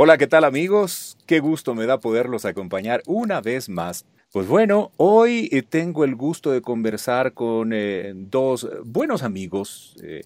Hola, 0.00 0.16
¿qué 0.16 0.28
tal 0.28 0.44
amigos? 0.44 1.18
Qué 1.26 1.40
gusto 1.40 1.74
me 1.74 1.84
da 1.84 1.98
poderlos 1.98 2.44
acompañar 2.44 3.02
una 3.06 3.40
vez 3.40 3.68
más. 3.68 4.04
Pues 4.30 4.46
bueno, 4.46 4.92
hoy 4.96 5.48
eh, 5.50 5.62
tengo 5.62 6.04
el 6.04 6.14
gusto 6.14 6.52
de 6.52 6.62
conversar 6.62 7.32
con 7.32 7.72
eh, 7.72 8.12
dos 8.14 8.68
buenos 8.84 9.24
amigos 9.24 9.96
eh, 10.04 10.22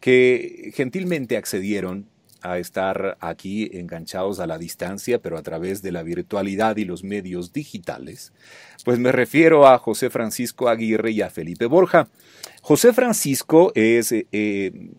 que 0.00 0.70
gentilmente 0.74 1.38
accedieron 1.38 2.10
a 2.42 2.58
estar 2.58 3.16
aquí 3.20 3.70
enganchados 3.72 4.38
a 4.38 4.46
la 4.46 4.58
distancia, 4.58 5.18
pero 5.18 5.38
a 5.38 5.42
través 5.42 5.80
de 5.80 5.92
la 5.92 6.02
virtualidad 6.02 6.76
y 6.76 6.84
los 6.84 7.02
medios 7.02 7.54
digitales. 7.54 8.34
Pues 8.84 8.98
me 8.98 9.12
refiero 9.12 9.66
a 9.66 9.78
José 9.78 10.10
Francisco 10.10 10.68
Aguirre 10.68 11.12
y 11.12 11.22
a 11.22 11.30
Felipe 11.30 11.64
Borja. 11.64 12.08
José 12.60 12.92
Francisco 12.92 13.72
es, 13.74 14.12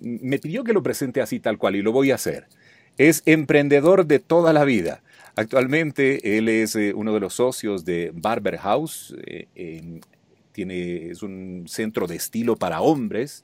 me 0.02 0.40
pidió 0.40 0.64
que 0.64 0.74
lo 0.74 0.82
presente 0.82 1.22
así 1.22 1.40
tal 1.40 1.60
cual 1.60 1.76
y 1.76 1.84
lo 1.84 1.92
voy 1.92 2.10
a 2.10 2.16
hacer. 2.16 2.48
Es 2.98 3.22
emprendedor 3.26 4.08
de 4.08 4.20
toda 4.20 4.54
la 4.54 4.66
vida. 4.66 5.04
Actualmente 5.36 6.38
él 6.38 6.50
es 6.50 6.76
eh, 6.76 6.94
uno 6.96 7.14
de 7.14 7.20
los 7.20 7.36
socios 7.36 7.86
de 7.86 8.12
Barber 8.14 8.58
House. 8.58 9.16
Eh, 9.26 10.02
es 10.56 11.22
un 11.22 11.66
centro 11.68 12.08
de 12.08 12.16
estilo 12.16 12.56
para 12.56 12.82
hombres. 12.82 13.44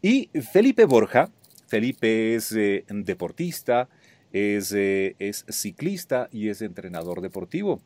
Y 0.00 0.30
Felipe 0.52 0.84
Borja. 0.84 1.30
Felipe 1.66 2.36
es 2.36 2.52
eh, 2.52 2.84
deportista, 2.88 3.88
es, 4.32 4.70
es 4.72 5.44
ciclista 5.48 6.28
y 6.30 6.48
es 6.50 6.62
entrenador 6.62 7.20
deportivo 7.20 7.80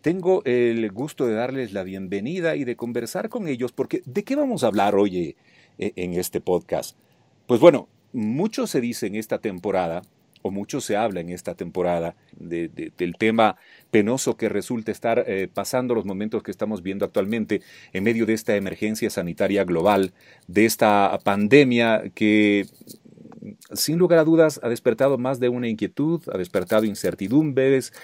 tengo 0.00 0.42
el 0.44 0.90
gusto 0.92 1.26
de 1.26 1.32
darles 1.32 1.72
la 1.72 1.82
bienvenida 1.82 2.56
y 2.56 2.64
de 2.64 2.76
conversar 2.76 3.30
con 3.30 3.48
ellos, 3.48 3.72
porque 3.72 4.02
¿de 4.04 4.22
qué 4.22 4.36
vamos 4.36 4.62
a 4.62 4.66
hablar 4.66 4.94
hoy 4.96 5.34
en 5.78 6.12
este 6.12 6.42
podcast? 6.42 6.98
Pues 7.46 7.58
bueno, 7.58 7.88
mucho 8.12 8.66
se 8.66 8.82
dice 8.82 9.06
en 9.06 9.14
esta 9.14 9.38
temporada 9.38 10.02
o 10.44 10.50
mucho 10.50 10.82
se 10.82 10.94
habla 10.94 11.20
en 11.20 11.30
esta 11.30 11.54
temporada 11.54 12.16
del 12.36 13.14
tema 13.18 13.56
penoso 13.90 14.36
que 14.36 14.50
resulta 14.50 14.92
estar 14.92 15.24
eh, 15.26 15.48
pasando 15.52 15.94
los 15.94 16.04
momentos 16.04 16.42
que 16.42 16.50
estamos 16.50 16.82
viendo 16.82 17.06
actualmente 17.06 17.62
en 17.94 18.04
medio 18.04 18.26
de 18.26 18.34
esta 18.34 18.54
emergencia 18.54 19.08
sanitaria 19.08 19.64
global, 19.64 20.12
de 20.46 20.66
esta 20.66 21.18
pandemia 21.24 22.10
que 22.14 22.66
sin 23.72 23.96
lugar 23.96 24.18
a 24.18 24.24
dudas 24.24 24.60
ha 24.62 24.68
despertado 24.68 25.16
más 25.16 25.40
de 25.40 25.48
una 25.48 25.66
inquietud, 25.66 26.20
ha 26.30 26.36
despertado 26.36 26.84
incertidumbres, 26.84 27.94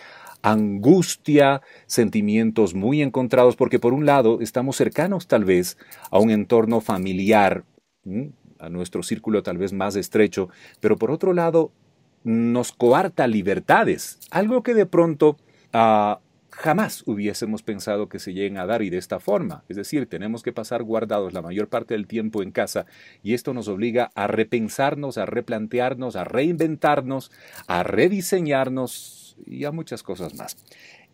angustia, 0.40 1.60
sentimientos 1.84 2.72
muy 2.72 3.02
encontrados, 3.02 3.54
porque 3.54 3.78
por 3.78 3.92
un 3.92 4.06
lado 4.06 4.40
estamos 4.40 4.76
cercanos 4.76 5.26
tal 5.26 5.44
vez 5.44 5.76
a 6.10 6.18
un 6.18 6.30
entorno 6.30 6.80
familiar, 6.80 7.64
a 8.58 8.70
nuestro 8.70 9.02
círculo 9.02 9.42
tal 9.42 9.58
vez 9.58 9.74
más 9.74 9.94
estrecho, 9.94 10.48
pero 10.80 10.96
por 10.96 11.10
otro 11.10 11.34
lado 11.34 11.70
nos 12.24 12.72
coarta 12.72 13.26
libertades, 13.26 14.18
algo 14.30 14.62
que 14.62 14.74
de 14.74 14.86
pronto 14.86 15.36
ah, 15.72 16.20
jamás 16.50 17.02
hubiésemos 17.06 17.62
pensado 17.62 18.08
que 18.08 18.18
se 18.18 18.34
lleguen 18.34 18.58
a 18.58 18.66
dar 18.66 18.82
y 18.82 18.90
de 18.90 18.98
esta 18.98 19.20
forma. 19.20 19.64
Es 19.68 19.76
decir, 19.76 20.06
tenemos 20.06 20.42
que 20.42 20.52
pasar 20.52 20.82
guardados 20.82 21.32
la 21.32 21.42
mayor 21.42 21.68
parte 21.68 21.94
del 21.94 22.06
tiempo 22.06 22.42
en 22.42 22.50
casa 22.50 22.86
y 23.22 23.34
esto 23.34 23.54
nos 23.54 23.68
obliga 23.68 24.10
a 24.14 24.26
repensarnos, 24.26 25.16
a 25.16 25.26
replantearnos, 25.26 26.16
a 26.16 26.24
reinventarnos, 26.24 27.30
a 27.66 27.82
rediseñarnos 27.82 29.36
y 29.46 29.64
a 29.64 29.72
muchas 29.72 30.02
cosas 30.02 30.34
más. 30.34 30.56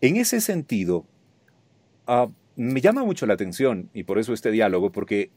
En 0.01 0.17
ese 0.17 0.41
sentido, 0.41 1.05
ah, 2.07 2.27
me 2.57 2.81
llama 2.81 3.03
mucho 3.03 3.25
la 3.25 3.35
atención 3.35 3.89
y 3.93 4.03
por 4.03 4.19
eso 4.19 4.33
este 4.33 4.51
diálogo, 4.51 4.91
porque 4.91 5.29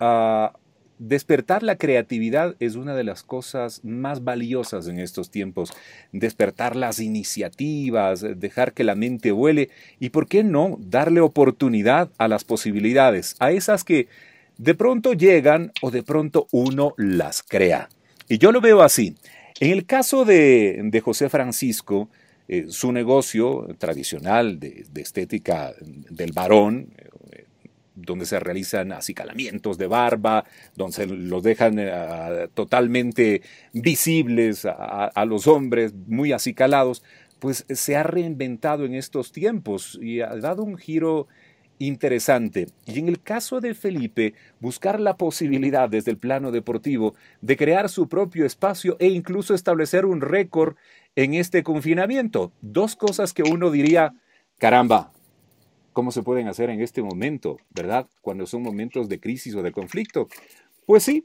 uh, 0.00 0.56
Despertar 0.98 1.62
la 1.62 1.76
creatividad 1.76 2.56
es 2.58 2.74
una 2.74 2.94
de 2.94 3.04
las 3.04 3.22
cosas 3.22 3.84
más 3.84 4.24
valiosas 4.24 4.88
en 4.88 4.98
estos 4.98 5.30
tiempos. 5.30 5.70
Despertar 6.12 6.74
las 6.74 7.00
iniciativas, 7.00 8.24
dejar 8.36 8.72
que 8.72 8.82
la 8.82 8.94
mente 8.94 9.30
vuele 9.30 9.68
y, 10.00 10.08
¿por 10.08 10.26
qué 10.26 10.42
no?, 10.42 10.78
darle 10.80 11.20
oportunidad 11.20 12.08
a 12.16 12.28
las 12.28 12.44
posibilidades, 12.44 13.36
a 13.40 13.50
esas 13.50 13.84
que 13.84 14.08
de 14.56 14.74
pronto 14.74 15.12
llegan 15.12 15.70
o 15.82 15.90
de 15.90 16.02
pronto 16.02 16.46
uno 16.50 16.94
las 16.96 17.42
crea. 17.42 17.90
Y 18.26 18.38
yo 18.38 18.50
lo 18.50 18.62
veo 18.62 18.80
así. 18.80 19.16
En 19.60 19.72
el 19.72 19.84
caso 19.84 20.24
de, 20.24 21.02
José 21.04 21.28
Francisco, 21.28 22.08
eh, 22.48 22.66
su 22.68 22.90
negocio 22.92 23.66
tradicional 23.76 24.58
de, 24.58 24.86
de 24.90 25.02
estética 25.02 25.74
del 25.82 26.32
varón, 26.32 26.88
donde 27.96 28.26
se 28.26 28.38
realizan 28.38 28.92
acicalamientos 28.92 29.78
de 29.78 29.86
barba, 29.86 30.44
donde 30.76 30.94
se 30.94 31.06
los 31.06 31.42
dejan 31.42 31.78
eh, 31.78 32.48
totalmente 32.54 33.42
visibles 33.72 34.66
a, 34.66 35.24
los 35.26 35.46
hombres, 35.46 35.94
muy 36.06 36.32
acicalados, 36.32 37.02
pues 37.38 37.64
se 37.68 37.96
ha 37.96 38.02
reinventado 38.02 38.84
en 38.84 38.94
estos 38.94 39.32
tiempos 39.32 39.98
y 40.00 40.20
ha 40.20 40.36
dado 40.36 40.62
un 40.62 40.76
giro 40.76 41.26
interesante. 41.78 42.66
Y 42.86 42.98
en 42.98 43.08
el 43.08 43.20
caso 43.20 43.60
de 43.60 43.74
Felipe, 43.74 44.34
buscar 44.60 45.00
la 45.00 45.16
posibilidad 45.16 45.88
desde 45.88 46.10
el 46.10 46.18
plano 46.18 46.50
deportivo 46.52 47.14
de 47.40 47.56
crear 47.56 47.88
su 47.88 48.08
propio 48.08 48.46
espacio 48.46 48.96
e 48.98 49.08
incluso 49.08 49.54
establecer 49.54 50.06
un 50.06 50.20
récord 50.20 50.76
en 51.14 51.34
este 51.34 51.62
confinamiento. 51.62 52.52
Dos 52.60 52.96
cosas 52.96 53.32
que 53.32 53.42
uno 53.42 53.70
diría, 53.70 54.14
caramba, 54.58 55.12
cómo 55.96 56.12
se 56.12 56.22
pueden 56.22 56.46
hacer 56.46 56.68
en 56.68 56.82
este 56.82 57.02
momento, 57.02 57.56
¿verdad? 57.70 58.06
Cuando 58.20 58.46
son 58.46 58.62
momentos 58.62 59.08
de 59.08 59.18
crisis 59.18 59.54
o 59.54 59.62
de 59.62 59.72
conflicto. 59.72 60.28
Pues 60.84 61.04
sí, 61.04 61.22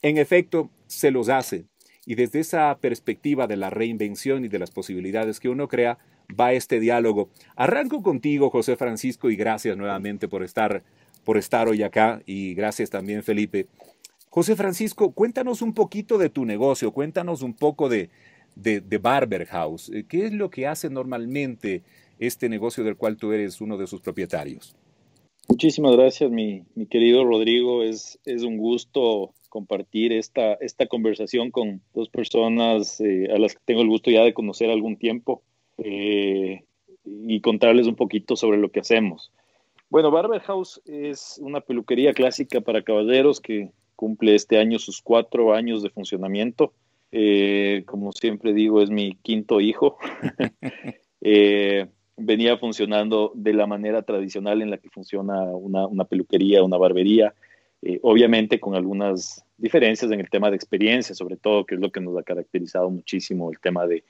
en 0.00 0.16
efecto, 0.16 0.70
se 0.86 1.10
los 1.10 1.28
hace. 1.28 1.66
Y 2.06 2.14
desde 2.14 2.40
esa 2.40 2.74
perspectiva 2.80 3.46
de 3.46 3.58
la 3.58 3.68
reinvención 3.68 4.46
y 4.46 4.48
de 4.48 4.58
las 4.58 4.70
posibilidades 4.70 5.40
que 5.40 5.50
uno 5.50 5.68
crea, 5.68 5.98
va 6.40 6.54
este 6.54 6.80
diálogo. 6.80 7.28
Arranco 7.54 8.02
contigo, 8.02 8.48
José 8.48 8.76
Francisco, 8.76 9.28
y 9.28 9.36
gracias 9.36 9.76
nuevamente 9.76 10.26
por 10.26 10.42
estar, 10.42 10.82
por 11.22 11.36
estar 11.36 11.68
hoy 11.68 11.82
acá, 11.82 12.22
y 12.24 12.54
gracias 12.54 12.88
también, 12.88 13.22
Felipe. 13.22 13.66
José 14.30 14.56
Francisco, 14.56 15.12
cuéntanos 15.12 15.60
un 15.60 15.74
poquito 15.74 16.16
de 16.16 16.30
tu 16.30 16.46
negocio, 16.46 16.92
cuéntanos 16.92 17.42
un 17.42 17.52
poco 17.52 17.90
de, 17.90 18.08
de, 18.56 18.80
de 18.80 18.96
Barber 18.96 19.44
House. 19.48 19.92
¿Qué 20.08 20.24
es 20.24 20.32
lo 20.32 20.48
que 20.48 20.66
hace 20.66 20.88
normalmente? 20.88 21.82
Este 22.18 22.48
negocio 22.48 22.84
del 22.84 22.96
cual 22.96 23.16
tú 23.16 23.32
eres 23.32 23.60
uno 23.60 23.76
de 23.76 23.86
sus 23.86 24.00
propietarios. 24.00 24.76
Muchísimas 25.48 25.96
gracias, 25.96 26.30
mi, 26.30 26.64
querido 26.90 27.24
Rodrigo. 27.24 27.82
Es, 27.82 28.18
es 28.24 28.42
un 28.42 28.58
gusto 28.58 29.32
compartir 29.48 30.12
esta, 30.12 30.54
esta 30.54 30.86
conversación 30.86 31.50
con 31.50 31.80
dos 31.94 32.10
personas 32.10 33.00
eh, 33.00 33.28
a 33.34 33.38
las 33.38 33.54
que 33.54 33.60
tengo 33.64 33.80
el 33.80 33.88
gusto 33.88 34.10
ya 34.10 34.22
de 34.22 34.34
conocer 34.34 34.70
algún 34.70 34.98
tiempo 34.98 35.42
eh, 35.78 36.64
y 37.04 37.40
contarles 37.40 37.86
un 37.86 37.96
poquito 37.96 38.36
sobre 38.36 38.58
lo 38.58 38.70
que 38.70 38.80
hacemos. 38.80 39.32
Bueno, 39.90 40.10
Barber 40.10 40.42
House 40.42 40.82
es 40.84 41.40
una 41.42 41.62
peluquería 41.62 42.12
clásica 42.12 42.60
para 42.60 42.82
caballeros 42.82 43.40
que 43.40 43.70
cumple 43.96 44.34
este 44.34 44.58
año 44.58 44.78
sus 44.78 45.00
cuatro 45.00 45.54
años 45.54 45.82
de 45.82 45.90
funcionamiento. 45.90 46.74
Eh, 47.10 47.84
como 47.86 48.12
siempre 48.12 48.52
digo, 48.52 48.82
es 48.82 48.90
mi 48.90 49.16
quinto 49.22 49.60
hijo. 49.60 49.96
venía 52.18 52.56
funcionando 52.58 53.32
de 53.34 53.52
la 53.52 53.66
manera 53.66 54.02
tradicional 54.02 54.60
en 54.60 54.70
la 54.70 54.78
que 54.78 54.90
funciona 54.90 55.42
una, 55.44 56.04
peluquería, 56.04 56.62
una 56.62 56.76
barbería, 56.76 57.34
eh, 57.82 57.98
obviamente 58.02 58.58
con 58.58 58.74
algunas 58.74 59.44
diferencias 59.56 60.10
en 60.10 60.20
el 60.20 60.28
tema 60.28 60.50
de 60.50 60.56
experiencia, 60.56 61.14
sobre 61.14 61.36
todo, 61.36 61.64
que 61.64 61.76
es 61.76 61.80
lo 61.80 61.90
que 61.90 62.00
nos 62.00 62.16
ha 62.18 62.22
caracterizado 62.22 62.90
muchísimo, 62.90 63.50
el 63.50 63.60
tema 63.60 63.86
de, 63.86 64.02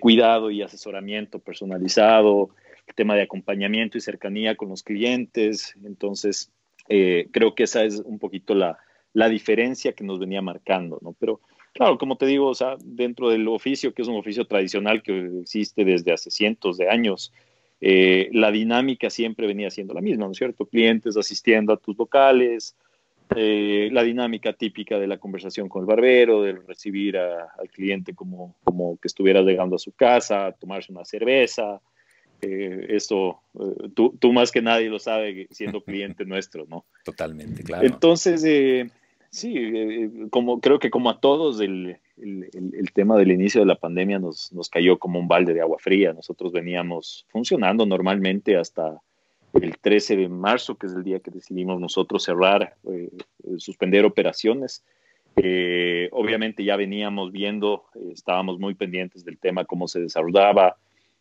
cuidado 0.00 0.50
y 0.50 0.62
asesoramiento 0.62 1.38
personalizado, 1.38 2.50
el 2.86 2.94
tema 2.94 3.14
de 3.14 3.22
acompañamiento 3.22 3.96
y 3.96 4.00
cercanía 4.00 4.56
con 4.56 4.68
los 4.68 4.82
clientes. 4.82 5.74
Entonces, 5.84 6.50
eh, 6.88 7.28
creo 7.30 7.54
que 7.54 7.64
esa 7.64 7.84
es 7.84 8.00
un 8.00 8.18
poquito 8.18 8.54
la, 8.54 8.78
la 9.12 9.28
diferencia 9.28 9.92
que 9.92 10.04
nos 10.04 10.18
venía 10.18 10.42
marcando, 10.42 10.98
¿no? 11.02 11.14
Pero 11.18 11.40
Claro, 11.76 11.98
como 11.98 12.16
te 12.16 12.24
digo, 12.24 12.48
o 12.48 12.54
sea, 12.54 12.76
dentro 12.82 13.28
del 13.28 13.46
oficio, 13.48 13.92
que 13.92 14.00
es 14.00 14.08
un 14.08 14.16
oficio 14.16 14.46
tradicional 14.46 15.02
que 15.02 15.40
existe 15.42 15.84
desde 15.84 16.10
hace 16.10 16.30
cientos 16.30 16.78
de 16.78 16.88
años, 16.88 17.34
eh, 17.82 18.30
la 18.32 18.50
dinámica 18.50 19.10
siempre 19.10 19.46
venía 19.46 19.70
siendo 19.70 19.92
la 19.92 20.00
misma, 20.00 20.24
¿no 20.24 20.32
es 20.32 20.38
cierto? 20.38 20.64
Clientes 20.64 21.18
asistiendo 21.18 21.74
a 21.74 21.76
tus 21.76 21.98
locales, 21.98 22.74
eh, 23.36 23.90
la 23.92 24.04
dinámica 24.04 24.54
típica 24.54 24.98
de 24.98 25.06
la 25.06 25.18
conversación 25.18 25.68
con 25.68 25.82
el 25.82 25.86
barbero, 25.86 26.40
de 26.40 26.52
recibir 26.52 27.18
al 27.18 27.68
cliente 27.70 28.14
como, 28.14 28.56
como 28.64 28.96
que 28.96 29.08
estuviera 29.08 29.42
llegando 29.42 29.76
a 29.76 29.78
su 29.78 29.92
casa, 29.92 30.52
tomarse 30.58 30.92
una 30.92 31.04
cerveza. 31.04 31.82
Eh, 32.40 32.86
esto, 32.88 33.40
tú, 33.94 34.16
tú, 34.18 34.32
más 34.32 34.50
que 34.50 34.62
nadie 34.62 34.88
lo 34.88 34.98
sabe 34.98 35.46
siendo 35.50 35.82
cliente 35.82 36.24
nuestro, 36.24 36.64
¿no? 36.66 36.86
Totalmente, 37.04 37.62
claro. 37.62 37.86
Entonces, 37.86 38.42
Sí, 39.36 39.52
eh, 39.54 40.10
como 40.30 40.60
creo 40.60 40.78
que 40.78 40.88
como 40.88 41.10
a 41.10 41.20
todos 41.20 41.60
el, 41.60 41.98
el, 42.16 42.92
tema 42.94 43.18
del 43.18 43.32
inicio 43.32 43.60
de 43.60 43.66
la 43.66 43.76
pandemia 43.76 44.18
nos, 44.18 44.50
nos, 44.50 44.70
cayó 44.70 44.98
como 44.98 45.18
un 45.18 45.28
balde 45.28 45.52
de 45.52 45.60
agua 45.60 45.76
fría. 45.78 46.14
Nosotros 46.14 46.52
veníamos 46.52 47.26
funcionando 47.28 47.84
normalmente 47.84 48.56
hasta 48.56 48.98
el 49.52 49.76
13 49.76 50.16
de 50.16 50.28
marzo, 50.30 50.76
que 50.76 50.86
es 50.86 50.94
el 50.94 51.04
día 51.04 51.20
que 51.20 51.30
decidimos 51.30 51.78
nosotros 51.78 52.24
cerrar, 52.24 52.76
eh, 52.90 53.10
suspender 53.58 54.06
operaciones. 54.06 54.82
Eh, 55.36 56.08
obviamente 56.12 56.64
ya 56.64 56.76
veníamos 56.76 57.30
viendo, 57.30 57.84
eh, 57.94 58.12
estábamos 58.12 58.58
muy 58.58 58.74
pendientes 58.74 59.22
del 59.22 59.36
tema, 59.36 59.66
cómo 59.66 59.86
se 59.86 60.00
desarrollaba. 60.00 60.76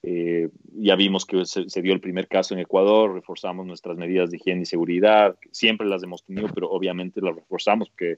Eh, 0.07 0.50
ya 0.74 0.96
vimos 0.96 1.25
que 1.25 1.46
se, 1.46 1.81
dio 1.81 1.94
el 1.94 2.00
primer 2.00 2.28
caso 2.28 2.54
en 2.54 2.60
Ecuador, 2.60 3.13
reforzamos 3.13 3.66
nuestras 3.66 3.98
medidas 3.98 4.30
de 4.30 4.38
higiene 4.38 4.62
y 4.62 4.66
seguridad, 4.66 5.36
siempre 5.52 5.88
las 5.88 6.04
hemos 6.04 6.24
tenido, 6.24 6.48
pero 6.54 6.69
obviamente 6.69 7.22
las 7.22 7.36
reforzamos 7.36 7.90
porque 7.90 8.18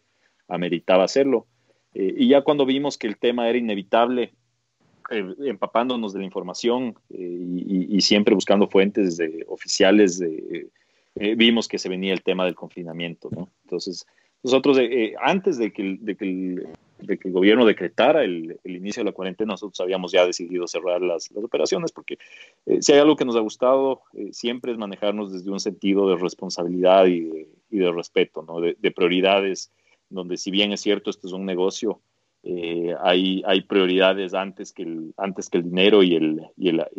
ameritaba 0.49 1.05
hacerlo. 1.05 1.47
y 1.93 2.27
ya 2.27 2.41
cuando 2.41 2.65
vimos 2.65 2.97
que 2.97 3.07
el 3.07 3.17
tema 3.17 3.47
era 3.47 3.57
inevitable, 3.57 4.33
empapándonos 5.09 6.11
de 6.11 6.19
la 6.19 6.25
información 6.25 6.95
y, 7.09 7.95
y, 7.95 8.01
siempre 8.01 8.35
buscando 8.35 8.67
fuentes 8.67 9.15
de, 9.15 9.45
oficiales, 9.47 10.21
vimos 11.15 11.67
que 11.69 11.79
se 11.79 11.87
venía 11.87 12.13
el 12.13 12.23
tema 12.23 12.43
del 12.43 12.55
confinamiento, 12.55 13.29
¿no? 13.31 13.49
Entonces, 13.63 14.05
nosotros, 14.43 14.77
eh, 14.77 14.85
eh, 14.85 15.13
antes 15.21 15.57
de 15.57 15.73
que, 15.73 15.97
de, 15.99 16.15
que 16.15 16.25
el, 16.25 16.67
de 16.99 17.17
que, 17.17 17.27
el, 17.27 17.33
gobierno 17.33 17.65
decretara 17.65 18.23
el, 18.23 18.59
el, 18.63 18.75
inicio 18.75 19.01
de 19.01 19.09
la 19.09 19.13
cuarentena, 19.13 19.53
nosotros 19.53 19.79
habíamos 19.79 20.11
ya 20.11 20.25
decidido 20.25 20.67
cerrar 20.67 21.01
las, 21.01 21.31
las 21.31 21.43
operaciones, 21.43 21.91
porque 21.91 22.17
eh, 22.65 22.81
si 22.81 22.93
hay 22.93 22.99
algo 22.99 23.15
que 23.15 23.25
nos 23.25 23.35
ha 23.35 23.41
gustado, 23.41 24.01
siempre 24.31 24.71
es 24.71 24.77
manejarnos 24.77 25.31
desde 25.31 25.51
un 25.51 25.59
sentido 25.59 26.09
de 26.09 26.15
responsabilidad 26.15 27.05
y 27.05 27.21
de, 27.21 27.49
y 27.71 27.77
de 27.77 27.91
respeto, 27.91 28.43
¿no? 28.43 28.59
de, 28.59 28.75
de, 28.79 28.91
prioridades, 28.91 29.71
donde 30.09 30.37
si 30.37 30.51
bien 30.51 30.71
es 30.71 30.81
cierto, 30.81 31.09
esto 31.09 31.27
es 31.27 31.33
un 31.33 31.45
negocio, 31.45 31.99
hay, 33.01 33.43
hay 33.45 33.61
prioridades 33.61 34.33
antes 34.33 34.71
que 34.71 34.83
el, 34.83 35.13
antes 35.17 35.49
que 35.49 35.57
el 35.57 35.65
dinero 35.65 36.01
y, 36.01 36.15
el, 36.15 36.41
y, 36.55 36.69
el, 36.69 36.77
la, 36.77 36.89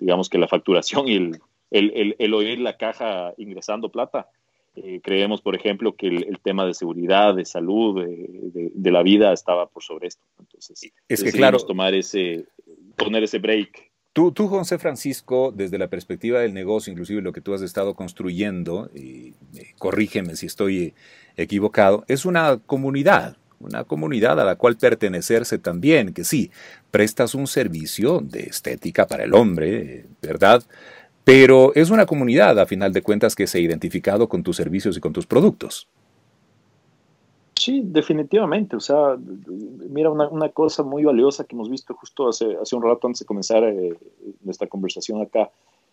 digamos 0.00 0.28
que 0.28 0.38
la 0.38 0.48
facturación 0.48 1.06
y 1.08 1.14
el, 1.14 1.40
el, 1.70 2.16
el, 2.18 2.34
oír 2.34 2.58
la 2.60 2.76
caja 2.76 3.32
ingresando 3.36 3.90
plata. 3.90 4.28
Eh, 4.76 5.00
creemos, 5.02 5.42
por 5.42 5.56
ejemplo, 5.56 5.96
que 5.96 6.06
el, 6.06 6.38
tema 6.42 6.64
de 6.64 6.74
seguridad, 6.74 7.34
de 7.34 7.44
salud, 7.44 8.04
de, 8.04 8.90
la 8.90 9.02
vida 9.02 9.32
estaba 9.32 9.66
por 9.66 9.82
sobre 9.82 10.08
esto. 10.08 10.22
Entonces, 10.38 10.92
es 11.08 11.24
que 11.24 11.32
claro, 11.32 11.58
tomar 11.58 11.94
ese, 11.94 12.46
poner 12.96 13.24
ese 13.24 13.38
break. 13.38 13.90
Tú, 14.12 14.32
tú, 14.32 14.48
José 14.48 14.78
Francisco, 14.78 15.52
desde 15.54 15.78
la 15.78 15.88
perspectiva 15.88 16.40
del 16.40 16.54
negocio, 16.54 16.92
inclusive 16.92 17.22
lo 17.22 17.32
que 17.32 17.40
tú 17.40 17.54
has 17.54 17.62
estado 17.62 17.94
construyendo, 17.94 18.90
y 18.94 19.34
eh, 19.54 19.74
corrígeme 19.78 20.36
si 20.36 20.46
estoy 20.46 20.94
equivocado, 21.36 22.04
es 22.08 22.24
una 22.24 22.58
comunidad, 22.58 23.36
una 23.60 23.84
comunidad 23.84 24.40
a 24.40 24.44
la 24.44 24.56
cual 24.56 24.76
pertenecerse 24.76 25.58
también, 25.58 26.12
que 26.12 26.24
sí, 26.24 26.50
prestas 26.90 27.34
un 27.34 27.46
servicio 27.46 28.20
de 28.20 28.40
estética 28.40 29.06
para 29.06 29.24
el 29.24 29.34
hombre, 29.34 30.06
¿verdad? 30.22 30.64
Pero 31.24 31.72
es 31.74 31.90
una 31.90 32.06
comunidad, 32.06 32.58
a 32.58 32.66
final 32.66 32.92
de 32.92 33.02
cuentas, 33.02 33.34
que 33.34 33.46
se 33.46 33.58
ha 33.58 33.60
identificado 33.60 34.28
con 34.28 34.42
tus 34.42 34.56
servicios 34.56 34.96
y 34.96 35.00
con 35.00 35.12
tus 35.12 35.26
productos. 35.26 35.88
Sí, 37.60 37.82
definitivamente. 37.84 38.74
O 38.76 38.80
sea, 38.80 39.18
mira, 39.90 40.10
una, 40.10 40.48
cosa 40.48 40.82
muy 40.82 41.04
valiosa 41.04 41.44
que 41.44 41.54
hemos 41.54 41.68
visto 41.68 41.94
justo 41.94 42.28
hace, 42.28 42.56
hace 42.56 42.74
un 42.74 42.82
rato 42.82 43.06
antes 43.06 43.20
de 43.20 43.26
comenzar 43.26 43.64
eh, 43.64 43.98
nuestra 44.42 44.66
conversación 44.66 45.20
acá. 45.20 45.50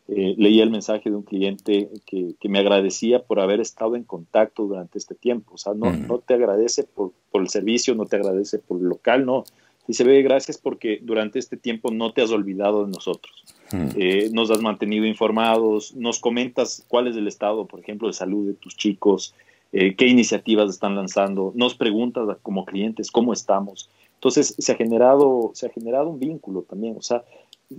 Eh, 0.07 0.35
leía 0.37 0.63
el 0.63 0.71
mensaje 0.71 1.09
de 1.09 1.17
un 1.17 1.23
cliente 1.23 1.89
que, 2.05 2.35
me 2.47 2.59
agradecía 2.59 3.21
por 3.21 3.41
haber 3.41 3.59
estado 3.59 3.97
en 3.97 4.05
contacto 4.05 4.63
durante 4.63 4.97
este 4.97 5.13
tiempo. 5.13 5.55
O 5.55 5.57
sea, 5.57 5.73
no, 5.73 5.91
no 5.91 6.19
te 6.19 6.35
agradece 6.35 6.83
por, 6.83 7.11
por, 7.29 7.41
el 7.41 7.49
servicio, 7.49 7.93
no 7.95 8.05
te 8.05 8.15
agradece 8.15 8.59
por 8.59 8.79
el 8.79 8.85
local, 8.85 9.25
no. 9.25 9.43
Dice, 9.87 10.03
ve, 10.03 10.21
gracias 10.21 10.57
porque 10.57 10.99
durante 11.01 11.39
este 11.39 11.55
tiempo 11.55 11.91
no 11.91 12.11
te 12.11 12.21
has 12.21 12.31
olvidado 12.31 12.85
de 12.85 12.91
nosotros. 12.91 13.43
Hmm. 13.71 13.87
Eh, 13.95 14.29
nos 14.33 14.51
has 14.51 14.61
mantenido 14.61 15.05
informados, 15.05 15.95
nos 15.95 16.19
comentas 16.19 16.85
cuál 16.87 17.07
es 17.07 17.15
el 17.15 17.27
estado, 17.27 17.65
por 17.65 17.79
ejemplo, 17.79 18.07
de 18.07 18.13
salud 18.13 18.47
de 18.47 18.53
tus 18.53 18.75
chicos, 18.75 19.33
eh, 19.71 19.95
qué 19.95 20.07
iniciativas 20.07 20.69
están 20.69 20.95
lanzando, 20.95 21.51
nos 21.55 21.75
preguntas 21.75 22.37
como 22.41 22.65
clientes 22.65 23.11
cómo 23.11 23.33
estamos. 23.33 23.89
Entonces 24.15 24.55
se 24.57 24.71
ha 24.71 24.75
generado, 24.75 25.51
se 25.53 25.67
ha 25.67 25.69
generado 25.69 26.09
un 26.09 26.19
vínculo 26.19 26.63
también, 26.63 26.95
o 26.97 27.01
sea, 27.01 27.23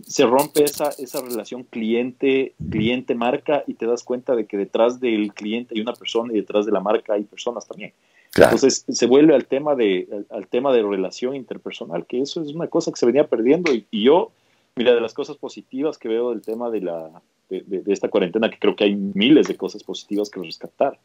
se 0.02 0.26
rompe 0.26 0.64
esa, 0.64 0.90
esa 0.90 1.22
relación 1.22 1.64
cliente, 1.64 2.54
cliente 2.70 3.14
marca 3.14 3.64
y 3.66 3.74
te 3.74 3.86
das 3.86 4.04
cuenta 4.04 4.36
de 4.36 4.46
que 4.46 4.56
detrás 4.56 5.00
del 5.00 5.32
cliente 5.32 5.74
hay 5.74 5.80
una 5.80 5.94
persona 5.94 6.32
y 6.32 6.36
detrás 6.36 6.66
de 6.66 6.72
la 6.72 6.80
marca 6.80 7.14
hay 7.14 7.24
personas 7.24 7.66
también. 7.66 7.92
Entonces 8.36 8.84
se 8.88 9.06
vuelve 9.06 9.34
al 9.34 9.46
tema 9.46 9.74
de 9.74 10.24
al, 10.30 10.46
tema 10.46 10.72
de 10.72 10.82
relación 10.82 11.34
interpersonal, 11.34 12.06
que 12.06 12.20
eso 12.20 12.42
es 12.42 12.54
una 12.54 12.68
cosa 12.68 12.90
que 12.92 12.98
se 12.98 13.06
venía 13.06 13.26
perdiendo 13.26 13.72
y 13.72 13.86
yo 13.90 14.32
Mira, 14.78 14.94
de 14.94 15.00
las 15.00 15.12
cosas 15.12 15.36
positivas 15.36 15.98
que 15.98 16.06
veo 16.06 16.30
del 16.30 16.40
tema 16.40 16.70
de, 16.70 16.80
la, 16.80 17.20
de, 17.50 17.82
esta 17.88 18.08
cuarentena, 18.08 18.48
que 18.48 18.60
creo 18.60 18.76
que 18.76 18.84
hay 18.84 18.94
miles 18.94 19.48
de 19.48 19.56
cosas 19.56 19.82
positivas 19.82 20.30
que 20.30 20.40
rescatar, 20.40 21.00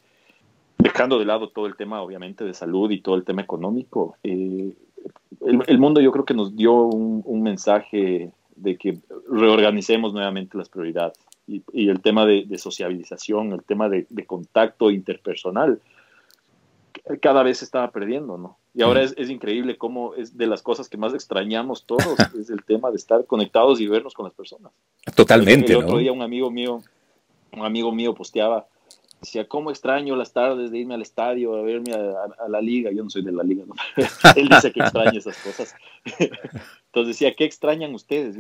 dejando 0.77 1.17
de 1.17 1.25
lado 1.25 1.49
todo 1.49 1.65
el 1.65 1.75
tema, 1.75 2.03
obviamente, 2.03 2.43
de 2.43 2.53
salud 2.53 2.91
y 2.91 3.01
todo 3.01 3.15
el 3.15 3.23
tema 3.23 3.41
económico, 3.41 4.15
eh, 4.21 4.73
el, 5.41 5.79
mundo 5.79 6.01
yo 6.01 6.11
creo 6.11 6.23
que 6.23 6.35
nos 6.35 6.55
dio 6.55 6.71
un, 6.83 7.41
mensaje 7.41 8.31
de 8.55 8.77
que 8.77 8.99
reorganicemos 9.27 10.13
nuevamente 10.13 10.55
las 10.55 10.69
prioridades. 10.69 11.17
Y, 11.47 11.89
el 11.89 11.99
tema 11.99 12.27
de, 12.27 12.45
sociabilización, 12.59 13.53
el 13.53 13.63
tema 13.63 13.89
de, 13.89 14.05
contacto 14.27 14.91
interpersonal, 14.91 15.81
cada 17.21 17.43
vez 17.43 17.59
se 17.59 17.65
estaba 17.65 17.91
perdiendo, 17.91 18.37
¿no? 18.37 18.57
Y 18.73 18.81
ahora 18.81 19.03
es, 19.03 19.13
es, 19.17 19.29
increíble 19.29 19.77
cómo 19.77 20.15
es 20.15 20.37
de 20.37 20.47
las 20.47 20.61
cosas 20.61 20.89
que 20.89 20.97
más 20.97 21.13
extrañamos 21.13 21.85
todos, 21.85 22.03
es 22.39 22.49
el 22.49 22.63
tema 22.63 22.89
de 22.89 22.97
estar 22.97 23.25
conectados 23.25 23.79
y 23.79 23.87
vernos 23.87 24.13
con 24.13 24.25
las 24.25 24.33
personas. 24.33 24.71
Totalmente. 25.15 25.73
El, 25.73 25.79
otro 25.79 25.97
día 25.97 26.11
un 26.11 26.21
amigo 26.21 26.49
mío, 26.49 26.81
un 27.51 27.65
amigo 27.65 27.91
mío 27.91 28.13
posteaba, 28.15 28.67
decía, 29.21 29.47
¿cómo 29.47 29.69
extraño 29.69 30.15
las 30.15 30.33
tardes 30.33 30.71
de 30.71 30.79
irme 30.79 30.95
al 30.95 31.01
estadio 31.01 31.55
a 31.55 31.61
verme 31.61 31.93
a, 31.93 32.47
la 32.47 32.61
liga? 32.61 32.91
Yo 32.91 33.03
no 33.03 33.09
soy 33.09 33.23
de 33.23 33.31
la 33.31 33.43
liga, 33.43 33.63
¿no? 33.65 33.75
Él 34.35 34.49
dice 34.49 34.71
que 34.71 34.79
extraña 34.81 35.17
esas 35.17 35.37
cosas. 35.37 35.75
Entonces 36.19 37.19
decía, 37.19 37.33
¿qué 37.35 37.45
extrañan 37.45 37.93
ustedes? 37.93 38.37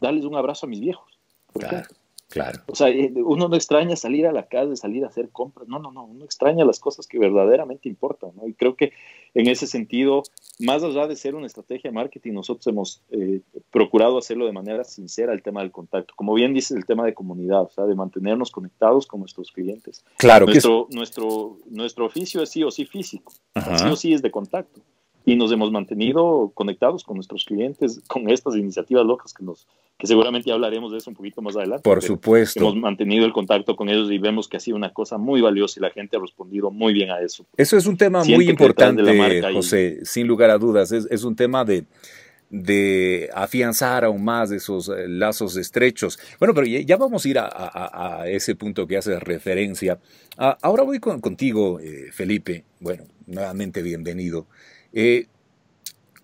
Darles 0.00 0.24
un 0.24 0.36
abrazo 0.36 0.66
a 0.66 0.68
mis 0.68 0.80
viejos. 0.80 1.18
¿Por 1.52 1.66
qué? 1.66 1.82
Claro. 2.28 2.60
O 2.66 2.74
sea, 2.74 2.90
eh, 2.90 3.10
uno 3.24 3.48
no 3.48 3.56
extraña 3.56 3.96
salir 3.96 4.26
a 4.26 4.32
la 4.32 4.46
calle, 4.46 4.76
salir 4.76 5.02
a 5.04 5.08
hacer 5.08 5.30
compras. 5.30 5.66
No, 5.66 5.78
no, 5.78 5.90
no. 5.90 6.04
Uno 6.04 6.24
extraña 6.24 6.64
las 6.64 6.78
cosas 6.78 7.06
que 7.06 7.18
verdaderamente 7.18 7.88
importan. 7.88 8.32
¿no? 8.36 8.46
Y 8.46 8.52
creo 8.52 8.76
que 8.76 8.92
en 9.32 9.48
ese 9.48 9.66
sentido, 9.66 10.22
más 10.58 10.82
allá 10.82 11.06
de 11.06 11.16
ser 11.16 11.34
una 11.34 11.46
estrategia 11.46 11.90
de 11.90 11.94
marketing, 11.94 12.34
nosotros 12.34 12.66
hemos 12.66 13.02
eh, 13.10 13.40
procurado 13.70 14.18
hacerlo 14.18 14.44
de 14.44 14.52
manera 14.52 14.84
sincera 14.84 15.32
el 15.32 15.42
tema 15.42 15.62
del 15.62 15.70
contacto. 15.70 16.12
Como 16.16 16.34
bien 16.34 16.52
dices, 16.52 16.76
el 16.76 16.84
tema 16.84 17.06
de 17.06 17.14
comunidad, 17.14 17.62
o 17.62 17.70
sea, 17.70 17.84
de 17.84 17.94
mantenernos 17.94 18.50
conectados 18.50 19.06
con 19.06 19.20
nuestros 19.20 19.50
clientes. 19.50 20.04
Claro. 20.18 20.44
Nuestro, 20.44 20.86
nuestro, 20.90 21.56
nuestro 21.70 22.04
oficio 22.04 22.42
es 22.42 22.50
sí 22.50 22.62
o 22.62 22.70
sí 22.70 22.84
físico. 22.84 23.32
Sí 23.76 23.84
o 23.90 23.96
sí 23.96 24.12
es 24.12 24.20
de 24.20 24.30
contacto 24.30 24.82
y 25.24 25.36
nos 25.36 25.52
hemos 25.52 25.70
mantenido 25.70 26.52
conectados 26.54 27.04
con 27.04 27.16
nuestros 27.16 27.44
clientes 27.44 28.00
con 28.08 28.30
estas 28.30 28.56
iniciativas 28.56 29.04
locas 29.04 29.34
que 29.34 29.44
nos 29.44 29.66
que 29.98 30.06
seguramente 30.06 30.52
hablaremos 30.52 30.92
de 30.92 30.98
eso 30.98 31.10
un 31.10 31.16
poquito 31.16 31.42
más 31.42 31.56
adelante. 31.56 31.82
Por 31.82 32.00
supuesto. 32.02 32.60
Hemos 32.60 32.76
mantenido 32.76 33.26
el 33.26 33.32
contacto 33.32 33.74
con 33.74 33.88
ellos 33.88 34.10
y 34.12 34.18
vemos 34.18 34.46
que 34.46 34.56
ha 34.56 34.60
sido 34.60 34.76
una 34.76 34.92
cosa 34.92 35.18
muy 35.18 35.40
valiosa 35.40 35.80
y 35.80 35.82
la 35.82 35.90
gente 35.90 36.16
ha 36.16 36.20
respondido 36.20 36.70
muy 36.70 36.92
bien 36.92 37.10
a 37.10 37.20
eso. 37.20 37.44
Eso 37.56 37.76
es 37.76 37.84
un 37.84 37.96
tema 37.96 38.22
muy 38.22 38.48
importante, 38.48 39.02
José, 39.52 39.98
sin 40.04 40.28
lugar 40.28 40.50
a 40.50 40.58
dudas. 40.58 40.92
Es, 40.92 41.08
es 41.10 41.24
un 41.24 41.34
tema 41.34 41.64
de, 41.64 41.84
de 42.48 43.28
afianzar 43.34 44.04
aún 44.04 44.22
más 44.22 44.52
esos 44.52 44.88
eh, 44.88 45.08
lazos 45.08 45.56
estrechos. 45.56 46.16
Bueno, 46.38 46.54
pero 46.54 46.68
ya, 46.68 46.96
vamos 46.96 47.24
a 47.24 47.28
ir 47.28 47.38
a, 47.40 47.48
a, 47.50 48.28
ese 48.28 48.54
punto 48.54 48.86
que 48.86 48.98
hace 48.98 49.18
referencia. 49.18 49.98
Ah, 50.36 50.56
ahora 50.62 50.84
voy 50.84 51.00
contigo, 51.00 51.80
eh, 51.80 52.10
Felipe. 52.12 52.64
Bueno, 52.78 53.02
nuevamente 53.26 53.82
bienvenido. 53.82 54.46
Eh, 54.92 55.26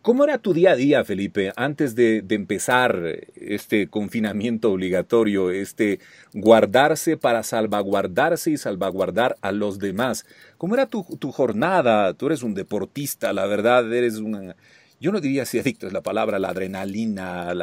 ¿Cómo 0.05 0.23
era 0.23 0.37
tu 0.37 0.53
día 0.53 0.73
a 0.73 0.77
día, 0.77 1.03
Felipe, 1.03 1.55
antes 1.57 1.95
de, 1.95 2.23
empezar 2.29 3.23
este 3.37 3.89
confinamiento 3.89 4.71
obligatorio, 4.71 5.51
este 5.51 5.99
guardarse 6.35 7.17
para 7.17 7.43
salvaguardarse 7.43 8.51
y 8.51 8.59
salvaguardar 8.59 9.37
a 9.41 9.51
los 9.51 9.79
demás? 9.79 10.27
¿Cómo 10.59 10.75
era 10.75 10.91
tu, 10.91 11.03
jornada? 11.33 12.13
Tú 12.13 12.27
eres 12.27 12.43
un 12.43 12.53
deportista, 12.53 13.33
la 13.33 13.47
verdad, 13.47 13.91
eres 13.95 14.17
una... 14.19 14.57
Yo 15.01 15.11
no 15.11 15.23
diría 15.23 15.47
si 15.47 15.59
adicto 15.59 15.87
es 15.87 15.95
la 15.95 16.03
palabra, 16.03 16.39
la 16.39 16.51
adrenalina, 16.51 17.55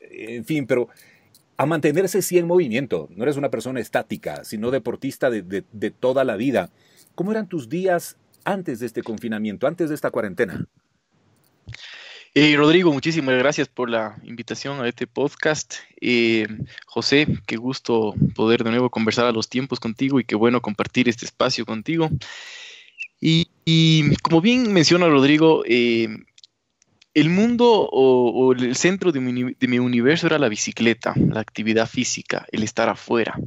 en 0.00 0.46
fin, 0.46 0.66
pero 0.66 0.88
a 1.58 1.66
mantenerse 1.66 2.22
sí 2.22 2.38
en 2.38 2.46
movimiento. 2.46 3.10
No 3.10 3.22
eres 3.24 3.36
una 3.36 3.50
persona 3.50 3.80
estática, 3.80 4.46
sino 4.46 4.70
deportista 4.70 5.28
de, 5.28 5.42
de 5.42 5.90
toda 5.90 6.24
la 6.24 6.36
vida. 6.36 6.70
¿Cómo 7.14 7.32
eran 7.32 7.50
tus 7.50 7.68
días 7.68 8.16
antes 8.44 8.80
de 8.80 8.86
este 8.86 9.02
confinamiento, 9.02 9.66
antes 9.66 9.90
de 9.90 9.94
esta 9.94 10.10
cuarentena? 10.10 10.66
Eh, 12.36 12.56
Rodrigo, 12.56 12.92
muchísimas 12.92 13.38
gracias 13.38 13.68
por 13.68 13.88
la 13.88 14.16
invitación 14.24 14.80
a 14.80 14.88
este 14.88 15.06
podcast. 15.06 15.74
Eh, 16.00 16.48
José, 16.84 17.28
qué 17.46 17.56
gusto 17.56 18.14
poder 18.34 18.64
de 18.64 18.70
nuevo 18.70 18.90
conversar 18.90 19.26
a 19.26 19.32
los 19.32 19.48
tiempos 19.48 19.78
contigo 19.78 20.18
y 20.18 20.24
qué 20.24 20.34
bueno 20.34 20.60
compartir 20.60 21.08
este 21.08 21.26
espacio 21.26 21.64
contigo. 21.64 22.10
Y, 23.20 24.16
como 24.22 24.40
bien 24.40 24.72
menciona 24.72 25.08
Rodrigo, 25.08 25.62
eh, 25.66 26.08
el 27.14 27.30
mundo 27.30 27.88
o, 27.90 28.52
el 28.52 28.74
centro 28.74 29.12
de 29.12 29.20
mi, 29.20 29.54
de 29.54 29.68
mi, 29.68 29.78
universo 29.78 30.26
era 30.26 30.38
la 30.38 30.48
bicicleta, 30.48 31.14
la 31.16 31.40
actividad 31.40 31.88
física, 31.88 32.46
el 32.50 32.64
estar 32.64 32.88
afuera 32.88 33.38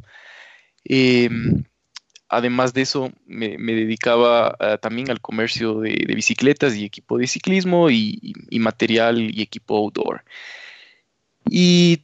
además 2.30 2.74
de 2.74 2.82
eso, 2.82 3.12
me, 3.26 3.58
dedicaba 3.58 4.56
ah, 4.60 4.78
también 4.78 5.10
al 5.10 5.22
comercio 5.22 5.80
de, 5.80 6.06
bicicletas 6.16 6.76
y 6.76 6.86
equipo 6.86 7.18
de 7.18 7.28
ciclismo 7.28 7.90
y, 7.90 8.36
material 8.60 9.20
y 9.20 9.42
equipo 9.42 9.78
outdoor. 9.78 10.24
Y 11.50 12.02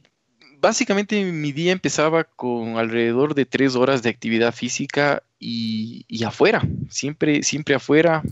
básicamente 0.60 1.24
mi 1.24 1.52
día 1.52 1.72
empezaba 1.72 2.24
con 2.24 2.78
alrededor 2.78 3.34
de 3.34 3.44
tres 3.44 3.76
horas 3.76 4.02
de 4.02 4.10
actividad 4.10 4.54
física 4.54 5.22
y, 5.38 6.24
afuera, 6.24 6.62
siempre, 6.88 7.42
siempre 7.42 7.74
afuera. 7.74 8.22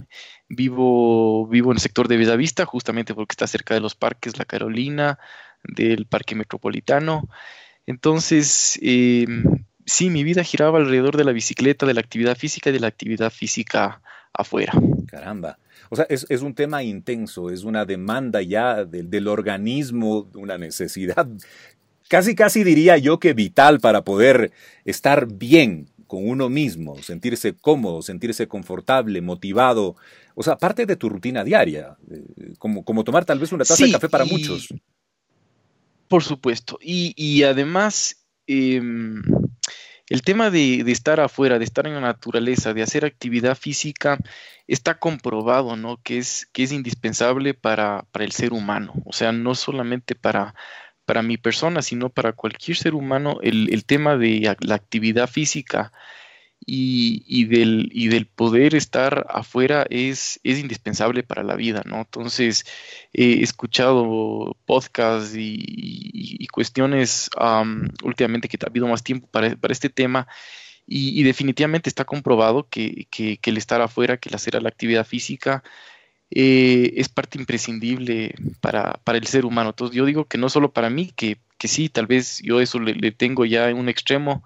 Vivo, 0.48 1.46
vivo 1.46 1.70
en 1.70 1.76
el 1.76 1.80
sector 1.80 2.08
de 2.08 2.18
Bellavista, 2.18 2.66
justamente 2.66 3.14
porque 3.14 3.32
está 3.32 3.46
cerca 3.46 3.74
de 3.74 3.80
los 3.80 3.94
parques 3.94 4.38
La 4.38 4.44
Carolina, 4.44 5.18
del 5.64 6.06
Parque 6.06 6.34
Metropolitano. 6.34 7.28
Entonces, 7.86 8.78
em, 8.82 9.64
sí, 9.86 10.10
mi 10.10 10.24
vida 10.24 10.44
giraba 10.44 10.78
alrededor 10.78 11.16
de 11.16 11.24
la 11.24 11.32
bicicleta, 11.32 11.86
de 11.86 11.94
la 11.94 12.00
actividad 12.00 12.36
física 12.36 12.70
y 12.70 12.72
de 12.72 12.80
la 12.80 12.88
actividad 12.88 13.30
física 13.30 14.02
afuera. 14.32 14.72
Caramba. 15.06 15.58
O 15.90 15.96
sea, 15.96 16.06
es, 16.08 16.24
un 16.40 16.54
tema 16.54 16.82
intenso, 16.82 17.50
es 17.50 17.64
una 17.64 17.84
demanda 17.84 18.40
ya 18.40 18.84
del, 18.84 19.10
del 19.10 19.28
organismo, 19.28 20.30
una 20.34 20.56
necesidad, 20.56 21.28
casi, 22.08 22.34
casi 22.34 22.64
diría 22.64 22.96
yo 22.96 23.18
que 23.18 23.34
vital 23.34 23.80
para 23.80 24.02
poder 24.02 24.52
estar 24.84 25.26
bien 25.26 25.88
con 26.12 26.28
uno 26.28 26.50
mismo, 26.50 27.02
sentirse 27.02 27.54
cómodo, 27.54 28.02
sentirse 28.02 28.46
confortable, 28.46 29.22
motivado. 29.22 29.96
O 30.34 30.42
sea, 30.42 30.58
parte 30.58 30.84
de 30.84 30.96
tu 30.96 31.08
rutina 31.08 31.42
diaria, 31.42 31.96
eh, 32.10 32.52
como, 32.58 32.84
como 32.84 33.02
tomar 33.02 33.24
tal 33.24 33.38
vez 33.38 33.50
una 33.50 33.64
taza 33.64 33.86
de 33.86 33.92
café 33.92 34.10
para 34.10 34.26
muchos. 34.26 34.68
Por 36.08 36.22
supuesto. 36.22 36.78
Y, 36.82 37.42
además, 37.44 38.26
em, 38.46 39.22
el 40.12 40.20
tema 40.20 40.50
de, 40.50 40.80
estar 40.92 41.20
afuera, 41.20 41.58
de 41.58 41.64
estar 41.64 41.86
en 41.86 41.94
la 41.94 42.00
naturaleza, 42.02 42.74
de 42.74 42.82
hacer 42.82 43.06
actividad 43.06 43.56
física, 43.56 44.18
está 44.66 44.98
comprobado, 44.98 45.74
¿no? 45.76 46.02
Que 46.02 46.18
es, 46.18 46.46
que 46.52 46.64
es 46.64 46.72
indispensable 46.72 47.54
para, 47.54 48.04
el 48.12 48.32
ser 48.32 48.52
humano. 48.52 48.92
O 49.06 49.14
sea, 49.14 49.32
no 49.32 49.54
solamente 49.54 50.14
para, 50.14 50.54
mi 51.22 51.38
persona, 51.38 51.80
sino 51.80 52.10
para 52.10 52.34
cualquier 52.34 52.76
ser 52.76 52.94
humano, 52.94 53.38
el 53.42 53.84
tema 53.86 54.18
de 54.18 54.54
la 54.60 54.74
actividad 54.74 55.28
física 55.28 55.92
y, 56.66 57.44
del, 57.46 57.90
y 57.92 58.08
del 58.08 58.26
poder 58.26 58.74
estar 58.74 59.26
afuera 59.30 59.86
es, 59.90 60.40
es 60.44 60.58
indispensable 60.58 61.22
para 61.22 61.42
la 61.42 61.56
vida, 61.56 61.82
¿no? 61.84 61.98
Entonces, 61.98 62.64
he 63.12 63.42
escuchado 63.42 64.56
podcasts 64.66 65.34
y, 65.36 66.46
cuestiones 66.52 67.30
últimamente 68.02 68.46
que 68.46 68.58
ha 68.60 68.68
habido 68.68 68.86
más 68.86 69.02
tiempo 69.02 69.26
para, 69.28 69.56
este 69.70 69.88
tema 69.88 70.28
y, 70.86 71.22
definitivamente 71.22 71.88
está 71.88 72.04
comprobado 72.04 72.68
que, 72.68 73.08
el 73.42 73.56
estar 73.56 73.80
afuera, 73.80 74.18
que 74.18 74.28
el 74.28 74.34
hacer 74.34 74.60
la 74.62 74.68
actividad 74.68 75.06
física, 75.06 75.62
eh, 76.30 76.94
es 76.96 77.08
parte 77.08 77.38
imprescindible 77.38 78.34
para, 78.60 79.00
el 79.06 79.26
ser 79.26 79.44
humano. 79.46 79.70
Entonces 79.70 79.96
yo 79.96 80.04
digo 80.04 80.26
que 80.26 80.38
no 80.38 80.48
solo 80.48 80.72
para 80.72 80.90
mí, 80.90 81.10
que, 81.16 81.38
sí, 81.64 81.88
tal 81.88 82.06
vez 82.06 82.40
yo 82.42 82.60
eso 82.60 82.78
le, 82.78 82.94
le 82.94 83.12
tengo 83.12 83.44
ya 83.46 83.70
en 83.70 83.78
un 83.78 83.88
extremo, 83.88 84.44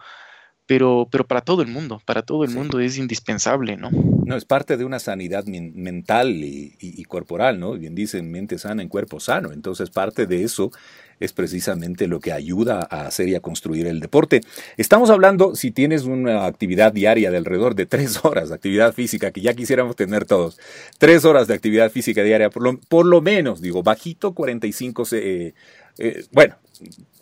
pero, 0.66 1.08
pero 1.10 1.26
para 1.26 1.40
todo 1.42 1.62
el 1.62 1.68
mundo, 1.68 2.02
para 2.04 2.22
todo 2.22 2.44
el 2.44 2.50
mundo 2.50 2.80
es 2.80 2.98
indispensable, 2.98 3.76
¿no? 3.76 3.90
No, 3.90 4.36
es 4.36 4.44
parte 4.44 4.76
de 4.76 4.84
una 4.84 4.98
sanidad 4.98 5.44
mental 5.44 6.42
y, 6.42 7.04
corporal, 7.04 7.60
¿no? 7.60 7.74
Bien 7.74 7.94
dicen, 7.94 8.32
mente 8.32 8.58
sana 8.58 8.82
en 8.82 8.88
cuerpo 8.88 9.20
sano. 9.20 9.52
Entonces, 9.52 9.90
parte 9.90 10.26
de 10.26 10.42
eso 10.42 10.72
es 11.20 11.32
precisamente 11.32 12.08
lo 12.08 12.18
que 12.18 12.32
ayuda 12.32 12.86
a 12.90 13.06
hacer 13.06 13.28
y 13.28 13.36
a 13.36 13.40
construir 13.40 13.86
el 13.86 14.00
deporte. 14.00 14.40
Estamos 14.76 15.10
hablando, 15.10 15.54
si 15.54 15.70
tienes 15.70 16.02
una 16.02 16.46
actividad 16.46 16.92
diaria 16.92 17.30
de 17.30 17.36
alrededor 17.36 17.76
de 17.76 17.86
tres 17.86 18.18
horas 18.24 18.48
de 18.48 18.56
actividad 18.56 18.92
física, 18.92 19.30
que 19.30 19.42
ya 19.42 19.54
quisiéramos 19.54 19.94
tener 19.94 20.24
todos, 20.24 20.58
tres 20.98 21.24
horas 21.24 21.46
de 21.46 21.54
actividad 21.54 21.92
física 21.92 22.24
diaria, 22.24 22.50
por 22.50 22.64
lo, 22.64 22.80
por 22.80 23.06
lo 23.06 23.20
menos, 23.20 23.60
digo, 23.60 23.84
bajito 23.84 24.34
45, 24.34 25.04
eh, 25.12 25.54
eh, 25.98 26.24
bueno, 26.32 26.56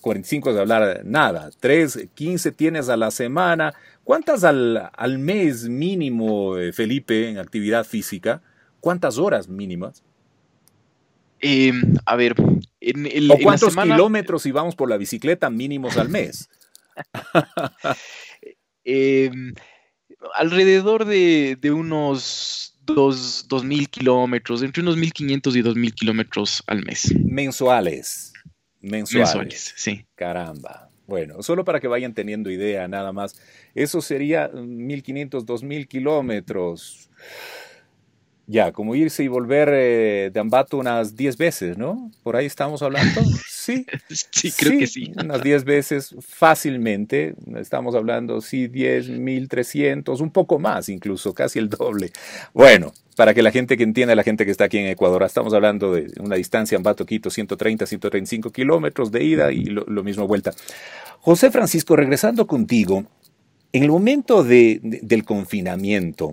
45 0.05 0.53
de 0.53 0.61
hablar 0.61 1.01
nada, 1.07 1.51
3, 1.61 2.09
15 2.13 2.53
tienes 2.53 2.91
a 2.91 2.97
la 2.99 3.11
semana. 3.11 3.73
¿Cuántas 4.05 4.45
al, 4.45 4.91
al 4.95 5.19
mes 5.19 5.67
mínimo, 5.67 6.59
eh, 6.59 6.75
Felipe, 6.75 7.31
en 7.31 7.39
actividad 7.39 7.87
física? 7.87 8.43
¿Cuántas 8.81 9.17
horas 9.17 9.49
mínimas? 9.49 10.03
Em, 11.41 11.95
a 12.05 12.17
ver, 12.17 12.35
en 12.81 13.07
el, 13.07 13.31
¿O 13.31 13.39
cuántos 13.43 13.75
kilómetros 13.75 14.43
si 14.43 14.53
vamos 14.53 14.77
por 14.77 14.91
la 14.91 14.99
bicicleta 14.99 15.49
mínimos 15.49 15.97
al 15.97 16.11
mes? 16.11 16.51
Em, 18.87 19.55
alrededor 20.35 21.07
de, 21.07 21.57
de 21.59 21.73
unos 21.73 22.77
2.000 22.85 23.89
kilómetros, 23.89 24.63
entre 24.63 24.83
unos 24.83 24.99
1.500 24.99 25.57
y 25.57 25.63
2.000 25.63 25.95
kilómetros 25.95 26.63
al 26.67 26.85
mes. 26.85 27.15
Mensuales. 27.25 28.35
Mensuales. 28.85 29.75
sí. 29.77 30.05
Caramba. 30.15 30.91
Bueno, 31.07 31.43
solo 31.43 31.65
para 31.65 31.81
que 31.81 31.89
vayan 31.89 32.15
teniendo 32.15 32.51
idea 32.51 32.89
nada 32.89 33.13
más. 33.13 33.39
Eso 33.75 34.01
sería 34.01 34.51
1.500, 34.51 35.45
2.000 35.45 35.87
kilómetros. 35.87 37.11
Ya, 38.47 38.73
como 38.73 38.95
irse 38.95 39.25
y 39.25 39.29
volver 39.29 39.71
eh, 39.73 40.31
de 40.33 40.41
Ambato 40.41 40.77
unas 40.77 41.17
10 41.17 41.39
veces, 41.39 41.79
¿no? 41.79 42.11
Por 42.23 42.37
ahí 42.37 42.47
estamos 42.47 42.83
hablando. 42.83 43.21
Sí, 43.65 43.87
sí 44.11 44.53
creo 44.53 44.79
que 44.79 44.87
sí. 44.87 45.11
Unas 45.17 45.43
10 45.43 45.65
veces 45.65 46.15
fácilmente. 46.21 47.35
Estamos 47.57 47.95
hablando, 47.95 48.43
sí, 48.43 48.69
10, 48.69 49.09
1300, 49.09 50.21
un 50.21 50.31
poco 50.31 50.59
más 50.59 50.91
incluso, 50.91 51.33
casi 51.33 51.61
el 51.61 51.71
doble. 51.71 52.11
Bueno, 52.53 52.93
para 53.17 53.33
que 53.33 53.43
la 53.43 53.51
gente 53.51 53.79
que 53.79 53.85
entienda, 53.85 54.15
la 54.15 54.23
gente 54.23 54.45
que 54.45 54.51
está 54.51 54.65
aquí 54.65 54.77
en 54.77 54.89
Ecuador, 54.89 55.23
estamos 55.23 55.55
hablando 55.55 55.95
de 55.95 56.13
una 56.21 56.37
distancia 56.37 56.77
Ambato-Quito, 56.77 57.31
130, 57.31 57.87
135 57.87 58.51
kilómetros 58.51 59.11
de 59.11 59.25
ida 59.25 59.51
y 59.51 59.65
lo, 59.65 60.05
mismo 60.05 60.27
vuelta. 60.27 60.53
José 61.21 61.51
Francisco, 61.51 61.97
regresando 61.97 62.47
contigo, 62.47 63.07
en 63.73 63.83
el 63.83 63.91
momento 63.91 64.45
del 64.45 65.25
confinamiento, 65.25 66.33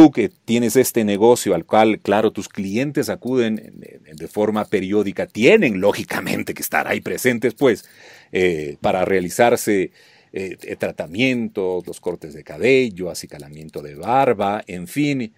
Tú 0.00 0.10
que 0.10 0.30
tienes 0.30 0.76
este 0.76 1.04
negocio 1.04 1.54
al 1.54 1.66
cual, 1.66 2.00
claro, 2.00 2.30
tus 2.30 2.48
clientes 2.48 3.10
acuden 3.10 3.74
de 4.14 4.28
forma 4.28 4.64
periódica, 4.64 5.26
tienen 5.26 5.78
lógicamente 5.78 6.54
que 6.54 6.62
estar 6.62 6.88
ahí 6.88 7.02
presentes, 7.02 7.52
pues, 7.52 7.84
eh, 8.32 8.78
para 8.80 9.04
realizarse 9.04 9.92
eh, 10.32 10.76
tratamientos, 10.78 11.86
los 11.86 12.00
cortes 12.00 12.32
de 12.32 12.42
cabello, 12.42 13.10
acicalamiento 13.10 13.82
de 13.82 13.94
barba, 13.94 14.64
en 14.66 14.86
fin. 14.86 15.34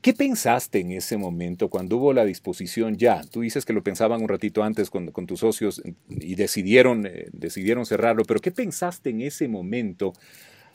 ¿Qué 0.00 0.14
pensaste 0.14 0.80
en 0.80 0.92
ese 0.92 1.18
momento 1.18 1.68
cuando 1.68 1.98
hubo 1.98 2.14
la 2.14 2.24
disposición 2.24 2.96
ya? 2.96 3.22
Tú 3.30 3.42
dices 3.42 3.66
que 3.66 3.74
lo 3.74 3.82
pensaban 3.82 4.22
un 4.22 4.28
ratito 4.28 4.62
antes 4.62 4.88
con, 4.88 5.12
tus 5.26 5.40
socios 5.40 5.82
y 6.08 6.36
decidieron, 6.36 7.04
eh, 7.04 7.26
decidieron 7.32 7.84
cerrarlo, 7.84 8.24
pero 8.24 8.40
¿qué 8.40 8.50
pensaste 8.50 9.10
en 9.10 9.20
ese 9.20 9.46
momento? 9.46 10.14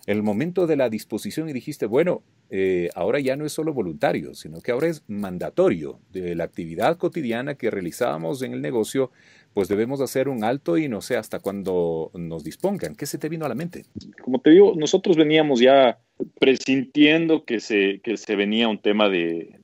El 0.10 0.24
momento 0.24 0.66
de 0.66 0.76
la 0.76 0.90
disposición 0.90 1.50
y 1.50 1.54
dijiste, 1.54 1.86
bueno, 1.86 2.24
eh, 2.50 2.90
ahora 2.96 3.20
ya 3.20 3.36
no 3.36 3.46
es 3.46 3.54
solo 3.54 3.76
voluntario, 3.76 4.34
sino 4.34 4.60
que 4.60 4.72
ahora 4.72 4.88
es 4.88 5.04
mandatorio 5.08 6.00
de 6.12 6.34
la 6.34 6.46
actividad 6.46 6.98
cotidiana 6.98 7.54
que 7.54 7.70
realizábamos 7.70 8.42
en 8.42 8.54
el 8.54 8.62
negocio, 8.64 9.12
pues 9.54 9.68
debemos 9.68 10.02
hacer 10.02 10.28
un 10.28 10.44
alto 10.44 10.80
y 10.80 10.88
no 10.88 11.02
sé 11.02 11.16
hasta 11.16 11.40
cuándo 11.40 12.10
nos 12.16 12.44
dispongan. 12.44 12.96
¿Qué 12.96 13.06
se 13.06 13.20
te 13.20 13.30
vino 13.30 13.46
a 13.46 13.50
la 13.50 13.54
mente? 13.54 13.86
Como 14.24 14.42
te 14.42 14.50
digo, 14.50 14.74
nosotros 14.76 15.16
veníamos 15.16 15.60
ya 15.60 16.00
presintiendo 16.40 17.46
que 17.46 17.60
se, 17.60 18.02
que 18.04 18.18
se 18.18 18.36
venía 18.36 18.68
un 18.68 18.80
tema 18.80 19.10
de... 19.10 19.60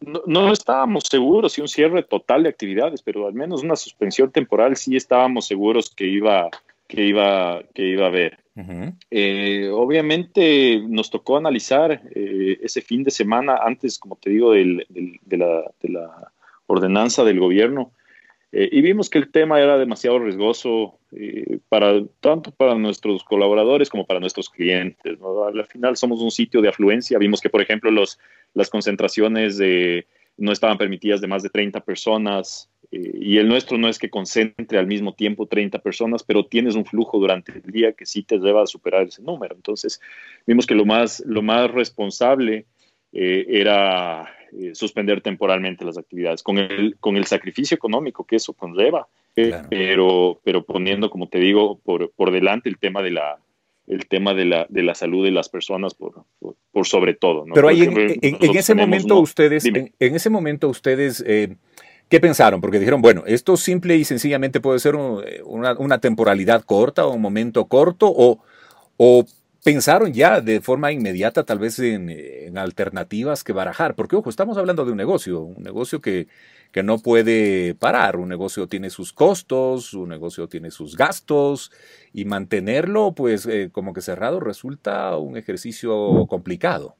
no, 0.00 0.22
no, 0.26 0.52
estábamos 0.52 1.04
seguros 1.08 1.52
si 1.52 1.60
un 1.60 1.68
cierre 1.68 2.02
total 2.02 2.42
de 2.42 2.48
actividades, 2.48 3.02
pero 3.02 3.28
al 3.28 3.34
menos 3.34 3.62
una 3.62 3.76
suspensión 3.76 4.32
temporal 4.32 4.74
sí 4.76 4.96
estábamos 4.96 5.46
seguros 5.46 5.94
que 5.94 6.08
iba, 6.08 6.50
que 6.88 7.06
iba, 7.06 7.62
que 7.72 7.86
iba 7.86 8.06
a 8.06 8.08
haber. 8.08 8.45
Eh, 9.10 9.68
obviamente 9.70 10.80
nos 10.88 11.10
tocó 11.10 11.36
analizar 11.36 12.02
eh, 12.14 12.58
ese 12.62 12.80
fin 12.80 13.02
de 13.02 13.10
semana 13.10 13.58
antes, 13.62 13.98
como 13.98 14.16
te 14.16 14.30
digo, 14.30 14.52
de, 14.52 14.86
la, 15.30 16.32
ordenanza 16.66 17.22
del 17.22 17.38
gobierno 17.38 17.92
eh, 18.52 18.68
y 18.72 18.80
vimos 18.80 19.10
que 19.10 19.18
el 19.18 19.30
tema 19.30 19.60
era 19.60 19.76
demasiado 19.76 20.18
riesgoso 20.18 20.98
para 21.68 22.02
tanto 22.20 22.50
para 22.50 22.74
nuestros 22.74 23.22
colaboradores 23.24 23.88
como 23.88 24.06
para 24.06 24.20
nuestros 24.20 24.48
clientes. 24.48 25.18
Al 25.46 25.66
final 25.66 25.96
somos 25.96 26.20
un 26.20 26.30
sitio 26.30 26.60
de 26.60 26.68
afluencia. 26.68 27.18
Vimos 27.18 27.40
que, 27.40 27.50
por 27.50 27.62
ejemplo, 27.62 27.90
las 27.90 28.70
concentraciones 28.70 29.60
no 30.36 30.52
estaban 30.52 30.78
permitidas 30.78 31.20
de 31.20 31.26
más 31.26 31.42
de 31.42 31.50
30 31.50 31.80
personas 31.80 32.70
eh, 32.92 33.10
y 33.20 33.38
el 33.38 33.48
nuestro 33.48 33.78
no 33.78 33.88
es 33.88 33.98
que 33.98 34.10
concentre 34.10 34.78
al 34.78 34.86
mismo 34.86 35.14
tiempo 35.14 35.46
30 35.46 35.78
personas, 35.80 36.22
pero 36.22 36.46
tienes 36.46 36.74
un 36.74 36.84
flujo 36.84 37.18
durante 37.18 37.52
el 37.52 37.72
día 37.72 37.92
que 37.92 38.06
sí 38.06 38.22
te 38.22 38.38
lleva 38.38 38.62
a 38.62 38.66
superar 38.66 39.06
ese 39.06 39.22
número. 39.22 39.54
Entonces, 39.54 40.00
vimos 40.46 40.66
que 40.66 40.74
lo 40.74 40.84
más, 40.84 41.22
lo 41.26 41.42
más 41.42 41.70
responsable 41.70 42.66
eh, 43.12 43.46
era 43.48 44.28
eh, 44.52 44.74
suspender 44.74 45.20
temporalmente 45.20 45.84
las 45.84 45.98
actividades, 45.98 46.42
con 46.42 46.58
el, 46.58 46.96
con 47.00 47.16
el 47.16 47.26
sacrificio 47.26 47.74
económico 47.74 48.24
que 48.24 48.36
eso 48.36 48.52
conlleva, 48.52 49.08
pero, 49.34 50.40
pero 50.44 50.64
poniendo, 50.64 51.10
como 51.10 51.28
te 51.28 51.38
digo, 51.38 51.78
por, 51.84 52.10
por 52.12 52.30
delante 52.30 52.70
el 52.70 52.78
tema 52.78 53.02
de 53.02 53.10
la, 53.10 53.38
el 53.86 54.06
tema 54.06 54.32
de 54.32 54.46
la, 54.46 54.66
de 54.70 54.82
la 54.82 54.94
salud 54.94 55.24
de 55.24 55.30
las 55.30 55.50
personas 55.50 55.92
por, 55.92 56.24
por, 56.72 56.86
sobre 56.86 57.12
todo. 57.12 57.44
Pero 57.52 57.68
ahí 57.68 57.82
en, 57.82 58.56
ese 58.56 58.74
momento 58.74 59.18
ustedes, 59.18 59.66
en, 59.66 59.92
ese 59.98 60.30
momento 60.30 60.70
ustedes, 60.70 61.22
¿qué 62.08 62.20
pensaron? 62.20 62.60
Porque 62.60 62.78
dijeron, 62.78 63.02
bueno, 63.02 63.24
esto 63.26 63.56
simple 63.56 63.96
y 63.96 64.04
sencillamente 64.04 64.60
puede 64.60 64.78
ser 64.78 64.96
una, 64.96 65.74
una, 65.78 65.98
temporalidad 65.98 66.62
corta 66.62 67.06
o 67.06 67.14
un 67.14 67.22
momento 67.22 67.66
corto 67.66 68.12
o, 68.14 68.40
o 68.96 69.24
pensaron 69.66 70.12
ya 70.12 70.40
de 70.40 70.60
forma 70.60 70.92
inmediata 70.92 71.42
tal 71.42 71.58
vez 71.58 71.80
en, 71.80 72.56
alternativas 72.56 73.42
que 73.42 73.52
barajar, 73.52 73.96
porque 73.96 74.14
ojo, 74.14 74.30
estamos 74.30 74.56
hablando 74.58 74.84
de 74.84 74.92
un 74.92 74.96
negocio, 74.96 75.40
un 75.40 75.60
negocio 75.60 76.00
que, 76.00 76.28
que, 76.70 76.84
no 76.84 77.00
puede 77.00 77.74
parar, 77.74 78.16
un 78.16 78.28
negocio 78.28 78.68
tiene 78.68 78.90
sus 78.90 79.12
costos, 79.12 79.92
un 79.92 80.08
negocio 80.08 80.46
tiene 80.46 80.70
sus 80.70 80.96
gastos 80.96 81.72
y 82.12 82.26
mantenerlo 82.26 83.12
pues 83.12 83.44
eh, 83.46 83.70
como 83.72 83.92
que 83.92 84.02
cerrado 84.02 84.38
resulta 84.38 85.16
un 85.16 85.36
ejercicio 85.36 86.26
complicado. 86.28 86.94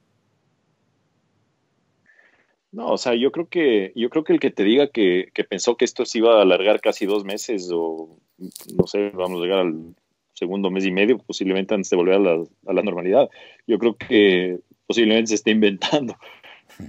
No, 2.76 2.88
o 2.88 2.99
sea, 2.99 3.14
yo 3.14 3.33
creo 3.33 3.49
que, 3.49 3.92
yo 3.97 4.11
creo 4.11 4.23
que 4.23 4.35
el 4.35 4.38
que 4.38 4.50
te 4.50 4.62
diga 4.62 4.88
que, 4.88 5.30
que 5.33 5.45
pensó 5.45 5.78
que 5.78 5.87
esto 5.87 6.04
se 6.04 6.18
iba 6.18 6.38
a 6.38 6.42
alargar 6.42 6.83
casi 6.83 7.06
dos 7.06 7.25
meses 7.25 7.71
o 7.73 8.18
no 8.37 8.87
sé, 8.87 9.09
vamos 9.14 9.40
a 9.40 9.45
llegar 9.45 9.61
al 9.61 9.95
segundo 10.35 10.71
mes 10.71 10.85
y 10.85 10.90
medio, 10.90 11.16
posiblemente 11.16 11.73
antes 11.73 11.88
de 11.88 11.97
volver 11.97 12.16
a 12.16 12.18
la, 12.18 12.45
a 12.66 12.73
la 12.75 12.83
normalidad. 12.83 13.30
Yo 13.66 13.78
creo 13.78 13.97
que 13.97 14.59
posiblemente 14.87 15.28
se 15.28 15.37
esté 15.37 15.52
inventando. 15.52 16.18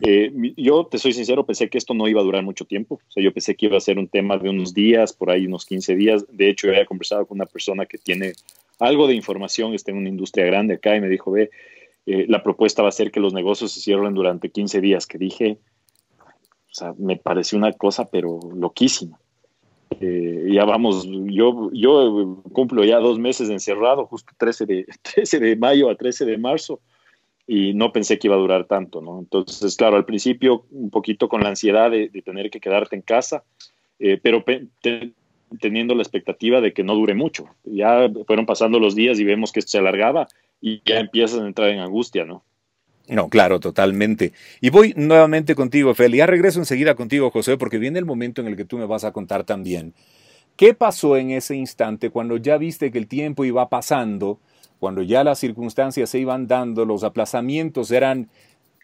Eh, 0.01 0.29
yo 0.57 0.87
te 0.87 0.97
soy 0.97 1.13
sincero, 1.13 1.45
pensé 1.45 1.69
que 1.69 1.77
esto 1.77 1.93
no 1.93 2.09
iba 2.09 2.19
a 2.19 2.25
durar 2.25 2.43
mucho 2.43 2.65
tiempo. 2.65 2.95
O 2.95 3.11
sea, 3.11 3.23
yo 3.23 3.31
pensé 3.31 3.55
que 3.55 3.67
iba 3.67 3.77
a 3.77 3.79
ser 3.79 3.97
un 3.97 4.09
tema 4.09 4.37
de 4.37 4.49
unos 4.49 4.73
días, 4.73 5.13
por 5.13 5.29
ahí 5.29 5.45
unos 5.45 5.65
15 5.65 5.95
días. 5.95 6.25
De 6.29 6.49
hecho, 6.49 6.67
había 6.67 6.85
conversado 6.85 7.25
con 7.25 7.37
una 7.37 7.45
persona 7.45 7.85
que 7.85 7.97
tiene 7.97 8.33
algo 8.79 9.07
de 9.07 9.15
información, 9.15 9.73
está 9.73 9.91
en 9.91 9.97
una 9.99 10.09
industria 10.09 10.45
grande 10.47 10.73
acá 10.73 10.97
y 10.97 10.99
me 10.99 11.07
dijo, 11.07 11.31
ve, 11.31 11.49
eh, 12.05 12.25
la 12.27 12.43
propuesta 12.43 12.81
va 12.81 12.89
a 12.89 12.91
ser 12.91 13.11
que 13.11 13.21
los 13.21 13.33
negocios 13.33 13.71
se 13.71 13.79
cierren 13.79 14.13
durante 14.13 14.49
15 14.49 14.81
días, 14.81 15.07
que 15.07 15.17
dije, 15.17 15.59
sea, 16.77 16.93
me 16.97 17.17
pareció 17.17 17.57
una 17.57 17.73
cosa, 17.73 18.05
pero 18.05 18.39
loquísima. 18.55 19.19
Eh, 19.99 20.49
ya 20.51 20.65
vamos, 20.65 21.07
yo, 21.07 21.71
yo 21.71 22.41
cumplo 22.51 22.83
ya 22.83 22.99
dos 22.99 23.19
meses 23.19 23.49
encerrado, 23.49 24.05
justo 24.05 24.33
13 24.37 24.65
de, 24.65 24.85
13 25.15 25.39
de 25.39 25.55
mayo 25.55 25.89
a 25.89 25.95
13 25.95 26.25
de 26.25 26.37
marzo, 26.37 26.79
y 27.47 27.73
no 27.73 27.93
pensé 27.93 28.19
que 28.19 28.27
iba 28.27 28.35
a 28.35 28.39
durar 28.39 28.65
tanto, 28.65 29.01
¿no? 29.01 29.19
Entonces, 29.19 29.75
claro, 29.77 29.95
al 29.95 30.05
principio 30.05 30.65
un 30.71 30.89
poquito 30.89 31.29
con 31.29 31.41
la 31.41 31.49
ansiedad 31.49 31.89
de, 31.89 32.09
tener 32.23 32.49
que 32.49 32.59
quedarte 32.59 32.97
en 32.97 33.01
casa, 33.01 33.43
eh, 33.99 34.19
pero 34.21 34.43
teniendo 35.61 35.95
la 35.95 36.01
expectativa 36.01 36.59
de 36.59 36.73
que 36.73 36.83
no 36.83 36.93
dure 36.93 37.15
mucho. 37.15 37.47
Ya 37.63 38.09
fueron 38.25 38.45
pasando 38.45 38.79
los 38.79 38.95
días 38.95 39.17
y 39.19 39.23
vemos 39.23 39.53
que 39.53 39.59
esto 39.59 39.71
se 39.71 39.77
alargaba 39.77 40.27
y 40.59 40.81
ya 40.85 40.99
empiezas 40.99 41.39
a 41.39 41.47
entrar 41.47 41.69
en 41.69 41.79
angustia, 41.79 42.25
¿no? 42.25 42.43
No, 43.07 43.29
claro, 43.29 43.59
totalmente. 43.59 44.33
Y 44.59 44.69
voy 44.69 44.93
nuevamente 44.97 45.55
contigo, 45.55 45.93
Feli. 45.93 46.17
Ya 46.17 46.25
regreso 46.25 46.59
enseguida 46.59 46.95
contigo, 46.95 47.31
José, 47.31 47.57
porque 47.57 47.77
viene 47.77 47.99
el 47.99 48.05
momento 48.05 48.41
en 48.41 48.47
el 48.47 48.57
que 48.57 48.65
tú 48.65 48.77
me 48.77 48.85
vas 48.85 49.05
a 49.05 49.13
contar 49.13 49.45
también. 49.45 49.93
¿Qué 50.57 50.73
pasó 50.73 51.15
en 51.17 51.31
ese 51.31 51.55
instante 51.55 52.09
cuando 52.09 52.35
ya 52.37 52.57
viste 52.57 52.91
que 52.91 52.97
el 52.97 53.07
tiempo 53.07 53.45
iba 53.45 53.69
pasando, 53.69 54.39
cuando 54.79 55.03
ya 55.03 55.23
las 55.23 55.39
circunstancias 55.39 56.09
se 56.09 56.19
iban 56.19 56.47
dando, 56.47 56.83
los 56.83 57.03
aplazamientos 57.03 57.91
eran 57.91 58.29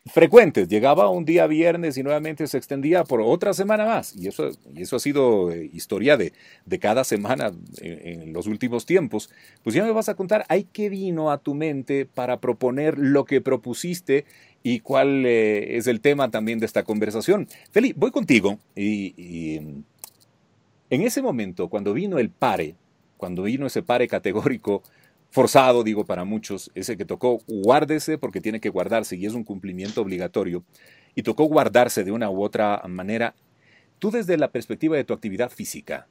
frecuentes. 0.06 0.68
Llegaba 0.68 1.10
un 1.10 1.26
día 1.26 1.48
viernes 1.48 1.98
y 1.98 2.04
nuevamente 2.04 2.48
se 2.48 2.58
extendía 2.58 3.04
por 3.04 3.22
otra 3.22 3.54
semana 3.54 3.86
más. 3.86 4.16
Y 4.16 4.28
eso, 4.28 4.50
y 4.74 4.82
eso 4.82 4.98
ha 4.98 5.00
sido 5.00 5.52
eh, 5.52 5.70
historia 5.74 6.18
de, 6.18 6.34
de, 6.66 6.80
cada 6.80 7.04
semana 7.04 7.52
en, 7.82 8.34
los 8.34 8.48
últimos 8.48 8.86
tiempos. 8.86 9.30
Pues 9.64 9.76
ya 9.76 9.84
me 9.84 9.92
vas 9.92 10.10
a 10.10 10.16
contar, 10.16 10.46
¿hay 10.50 10.66
qué 10.66 10.90
vino 10.90 11.32
a 11.32 11.38
tu 11.38 11.54
mente 11.54 12.06
para 12.06 12.40
proponer 12.40 12.98
lo 12.98 13.26
que 13.26 13.42
propusiste 13.42 14.26
y 14.62 14.80
cuál 14.80 15.26
eh, 15.26 15.78
es 15.78 15.88
el 15.88 16.02
tema 16.02 16.30
también 16.32 16.60
de 16.60 16.66
esta 16.66 16.84
conversación? 16.84 17.48
Feli, 17.72 17.94
voy 17.94 18.12
contigo 18.12 18.60
y, 18.76 19.14
y 19.18 19.84
en 20.90 21.02
ese 21.02 21.22
momento, 21.22 21.70
cuando 21.70 21.94
vino 21.94 22.20
el 22.20 22.30
pare, 22.30 22.76
cuando 23.18 23.44
vino 23.44 23.68
ese 23.68 23.84
pare 23.84 24.08
categórico, 24.08 24.84
forzado, 25.34 25.84
digo 25.84 26.06
para 26.06 26.26
muchos, 26.26 26.70
ese 26.76 26.96
que 26.96 27.06
tocó 27.06 27.40
guárdese 27.48 28.20
porque 28.20 28.40
tiene 28.40 28.60
que 28.60 28.70
guardarse 28.70 29.16
y 29.16 29.26
es 29.26 29.34
un 29.34 29.44
cumplimiento 29.44 30.02
obligatorio, 30.02 30.64
y 31.16 31.24
tocó 31.24 31.46
guardarse 31.46 32.04
de 32.04 32.12
una 32.12 32.30
u 32.30 32.44
otra 32.44 32.84
manera, 32.88 33.34
tú 33.98 34.12
desde 34.12 34.38
la 34.38 34.52
perspectiva 34.52 34.96
de 34.96 35.04
tu 35.04 35.12
actividad 35.12 35.50
física, 35.50 36.08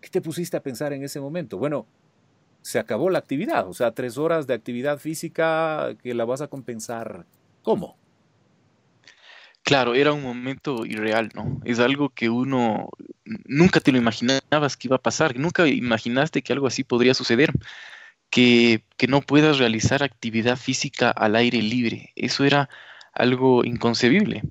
¿qué 0.00 0.08
te 0.08 0.22
pusiste 0.22 0.56
a 0.56 0.62
pensar 0.62 0.94
en 0.94 1.04
ese 1.04 1.20
momento? 1.20 1.58
Bueno, 1.58 1.86
se 2.62 2.78
acabó 2.78 3.10
la 3.10 3.18
actividad, 3.18 3.68
o 3.68 3.74
sea, 3.74 3.90
tres 3.92 4.16
horas 4.16 4.46
de 4.46 4.54
actividad 4.54 4.98
física 4.98 5.94
que 6.02 6.14
la 6.14 6.24
vas 6.24 6.40
a 6.40 6.48
compensar. 6.48 7.26
¿Cómo? 7.62 7.98
Claro, 9.62 9.94
era 9.94 10.14
un 10.14 10.22
momento 10.22 10.86
irreal, 10.86 11.28
¿no? 11.34 11.60
Es 11.66 11.80
algo 11.80 12.08
que 12.08 12.30
uno 12.30 12.88
nunca 13.44 13.80
te 13.80 13.92
lo 13.92 13.98
imaginabas 13.98 14.78
que 14.78 14.88
iba 14.88 14.96
a 14.96 15.02
pasar, 15.02 15.38
nunca 15.38 15.68
imaginaste 15.68 16.40
que 16.40 16.54
algo 16.54 16.66
así 16.66 16.82
podría 16.82 17.12
suceder 17.12 17.52
que, 18.30 18.82
no 19.08 19.20
puedas 19.22 19.58
realizar 19.58 20.02
actividad 20.02 20.56
física 20.56 21.10
al 21.10 21.36
aire 21.36 21.62
libre. 21.62 22.12
Eso 22.16 22.44
era 22.44 22.68
algo 23.12 23.64
inconcebible. 23.64 24.42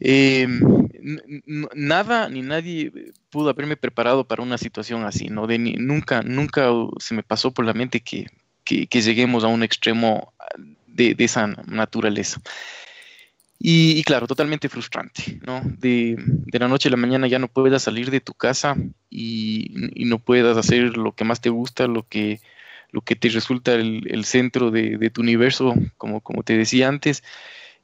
Eh, 0.00 0.48
nada 1.74 2.28
ni 2.28 2.42
nadie 2.42 2.92
pudo 3.30 3.50
haberme 3.50 3.76
preparado 3.76 4.24
para 4.24 4.42
una 4.42 4.58
situación 4.58 5.04
así, 5.04 5.28
¿no? 5.28 5.46
De 5.46 5.58
nunca, 5.58 6.22
nunca 6.22 6.70
se 6.98 7.14
me 7.14 7.22
pasó 7.22 7.52
por 7.52 7.64
la 7.64 7.72
mente 7.72 8.00
que, 8.00 8.26
lleguemos 8.66 9.44
a 9.44 9.48
un 9.48 9.62
extremo 9.62 10.32
de, 10.86 11.14
esa 11.18 11.46
naturaleza. 11.46 12.40
Y, 13.64 14.02
claro, 14.02 14.26
totalmente 14.26 14.68
frustrante, 14.68 15.38
¿no? 15.46 15.60
De, 15.64 16.16
la 16.50 16.66
noche 16.66 16.88
a 16.88 16.90
la 16.90 16.96
mañana 16.96 17.28
ya 17.28 17.38
no 17.38 17.46
puedas 17.46 17.84
salir 17.84 18.10
de 18.10 18.20
tu 18.20 18.34
casa 18.34 18.76
y, 19.08 19.72
y, 19.94 20.04
no 20.06 20.18
puedas 20.18 20.56
hacer 20.56 20.96
lo 20.96 21.12
que 21.12 21.22
más 21.22 21.40
te 21.40 21.48
gusta, 21.48 21.86
lo 21.86 22.04
que, 22.08 22.40
lo 22.92 23.00
que 23.00 23.16
te 23.16 23.28
resulta 23.30 23.74
el, 23.74 24.24
centro 24.24 24.70
de, 24.70 25.10
tu 25.10 25.22
universo, 25.22 25.74
como, 25.96 26.20
como 26.20 26.42
te 26.42 26.56
decía 26.56 26.88
antes, 26.88 27.24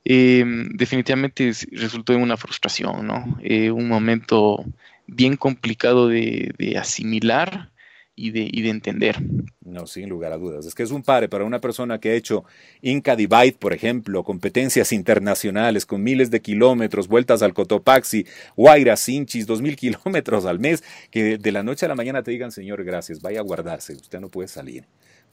eh, 0.05 0.45
definitivamente 0.71 1.53
resultó 1.73 2.13
en 2.13 2.23
una 2.23 2.37
frustración, 2.37 3.07
¿no? 3.07 3.39
Eh, 3.43 3.71
un 3.71 3.89
momento 3.89 4.65
bien 5.07 5.37
complicado 5.37 6.09
de, 6.09 6.55
asimilar 6.79 7.71
y 8.19 8.31
de, 8.31 8.69
entender. 8.69 9.17
No, 9.65 9.87
sin 9.87 10.09
lugar 10.09 10.33
a 10.33 10.39
dudas. 10.39 10.67
Es 10.67 10.75
que 10.75 10.83
es 10.83 10.91
un 10.91 11.03
padre 11.03 11.29
para 11.29 11.45
una 11.45 11.61
persona 11.61 12.01
que 12.01 12.11
ha 12.11 12.15
hecho 12.15 12.45
Inca 12.83 13.15
Divide, 13.15 13.57
por 13.59 13.73
ejemplo, 13.73 14.25
competencias 14.25 14.93
internacionales 14.93 15.87
con 15.87 16.03
miles 16.03 16.31
de 16.31 16.41
kilómetros, 16.41 17.07
vueltas 17.07 17.43
al 17.43 17.55
Cotopaxi, 17.55 18.27
Guaira, 18.57 18.97
Sinchis, 18.97 19.47
dos 19.47 19.63
mil 19.63 19.77
kilómetros 19.77 20.47
al 20.47 20.59
mes, 20.59 20.83
que 21.11 21.39
de 21.39 21.53
la 21.53 21.63
noche 21.63 21.87
a 21.87 21.89
la 21.89 21.95
mañana 21.95 22.23
te 22.23 22.33
digan, 22.33 22.51
señor, 22.51 22.83
gracias, 22.85 23.23
vaya 23.23 23.41
a 23.41 23.45
guardarse, 23.45 23.93
usted 23.95 24.21
no 24.21 24.29
puede 24.29 24.49
salir 24.49 24.85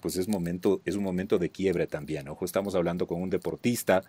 pues 0.01 0.17
es, 0.17 0.27
momento, 0.27 0.81
es 0.85 0.95
un 0.95 1.03
momento 1.03 1.39
de 1.39 1.49
quiebre 1.49 1.87
también. 1.87 2.27
Ojo, 2.27 2.45
estamos 2.45 2.75
hablando 2.75 3.07
con 3.07 3.23
un 3.23 3.31
deportista 3.31 4.03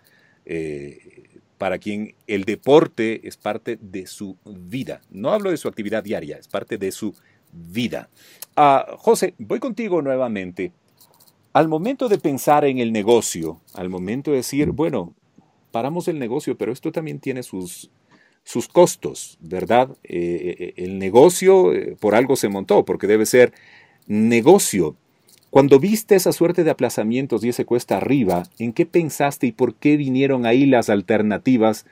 eh, 0.45 1.39
para 1.57 1.79
quien 1.79 2.13
el 2.27 2.43
deporte 2.43 3.27
es 3.27 3.35
parte 3.35 3.79
de 3.81 4.05
su 4.05 4.37
vida. 4.45 5.01
No 5.09 5.31
hablo 5.31 5.49
de 5.49 5.57
su 5.57 5.67
actividad 5.67 6.03
diaria, 6.03 6.37
es 6.37 6.47
parte 6.47 6.77
de 6.77 6.91
su 6.91 7.13
vida. 7.13 7.21
Ah, 8.55 8.85
José, 8.97 9.33
voy 9.37 9.59
contigo 9.59 10.01
nuevamente. 10.01 10.71
Al 11.53 11.67
momento 11.67 12.07
de 12.09 12.17
pensar 12.17 12.65
en 12.65 12.79
el 12.79 12.91
negocio, 12.91 13.61
al 13.73 13.89
momento 13.89 14.31
de 14.31 14.37
decir, 14.37 14.71
bueno, 14.71 15.13
paramos 15.71 16.07
el 16.07 16.19
negocio, 16.19 16.57
pero 16.57 16.71
esto 16.71 16.91
también 16.91 17.19
tiene 17.19 17.43
sus, 17.43 17.89
sus 18.43 18.67
costos, 18.67 19.37
¿verdad? 19.41 19.89
Eh, 20.03 20.55
eh, 20.59 20.73
el 20.77 20.99
negocio 20.99 21.71
por 21.99 22.15
algo 22.15 22.35
se 22.35 22.49
montó, 22.49 22.85
porque 22.85 23.07
debe 23.07 23.25
ser 23.25 23.53
negocio. 24.07 24.95
Cuando 25.49 25.79
viste 25.79 26.15
esa 26.15 26.33
suerte 26.33 26.63
de 26.63 26.71
aplazamientos 26.71 27.43
y 27.43 27.49
ese 27.49 27.65
cuesta 27.65 27.97
arriba, 27.97 28.43
¿en 28.59 28.73
qué 28.73 28.85
pensaste 28.85 29.47
y 29.47 29.51
por 29.51 29.75
qué 29.75 29.95
vinieron 29.97 30.45
ahí 30.45 30.65
las 30.65 30.89
alternativas 30.89 31.85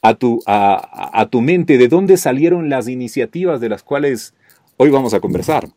a 0.00 0.14
tu, 0.14 0.42
a, 0.46 1.28
tu 1.30 1.40
mente? 1.42 1.76
¿De 1.76 1.88
dónde 1.88 2.16
salieron 2.16 2.70
las 2.70 2.88
iniciativas 2.88 3.60
de 3.60 3.68
las 3.68 3.82
cuales 3.82 4.34
hoy 4.82 4.90
vamos 4.90 5.14
a 5.14 5.20
conversar? 5.20 5.68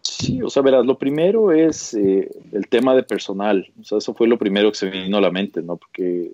Sí, 0.00 0.40
o 0.40 0.48
sea, 0.48 0.62
verás, 0.62 0.86
lo 0.86 0.96
primero 0.96 1.52
es 1.52 1.92
eh, 1.92 2.30
el 2.52 2.66
tema 2.68 2.94
de 2.94 3.02
personal. 3.02 3.70
O 3.78 3.84
sea, 3.84 3.98
eso 3.98 4.14
fue 4.14 4.26
lo 4.26 4.38
primero 4.38 4.70
que 4.70 4.78
se 4.78 4.86
me 4.86 5.02
vino 5.02 5.18
a 5.18 5.20
la 5.20 5.30
mente, 5.30 5.60
¿no? 5.62 5.76
Porque 5.76 6.30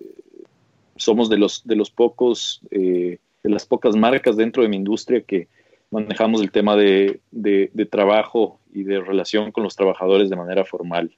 somos 0.95 1.29
de 1.29 1.37
los, 1.37 1.65
de 1.65 1.75
los 1.75 1.91
pocos, 1.91 2.61
eh, 2.71 3.17
de 3.43 3.49
las 3.49 3.65
pocas 3.65 3.97
marcas 3.97 4.37
dentro 4.37 4.63
de 4.63 4.69
mi 4.69 4.77
industria 4.77 5.21
que 5.21 5.49
manejamos 5.91 6.41
el 6.41 6.51
tema 6.51 6.77
de, 6.77 7.19
de, 7.31 7.85
trabajo 7.85 8.59
y 8.71 8.83
de 8.83 9.01
relación 9.01 9.51
con 9.51 9.63
los 9.63 9.75
trabajadores 9.75 10.29
de 10.29 10.35
manera 10.35 10.63
formal. 10.63 11.11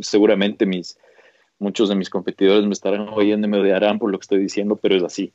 seguramente 0.00 0.66
mis, 0.66 0.98
muchos 1.58 1.88
de 1.88 1.96
mis 1.96 2.10
competidores 2.10 2.66
me 2.66 2.72
estarán 2.72 3.08
oyendo 3.08 3.46
y 3.46 3.50
me 3.50 3.58
odiarán 3.58 3.98
por 3.98 4.12
lo 4.12 4.18
que 4.18 4.24
estoy 4.24 4.38
diciendo, 4.38 4.76
pero 4.76 4.94
es 4.94 5.02
así. 5.02 5.32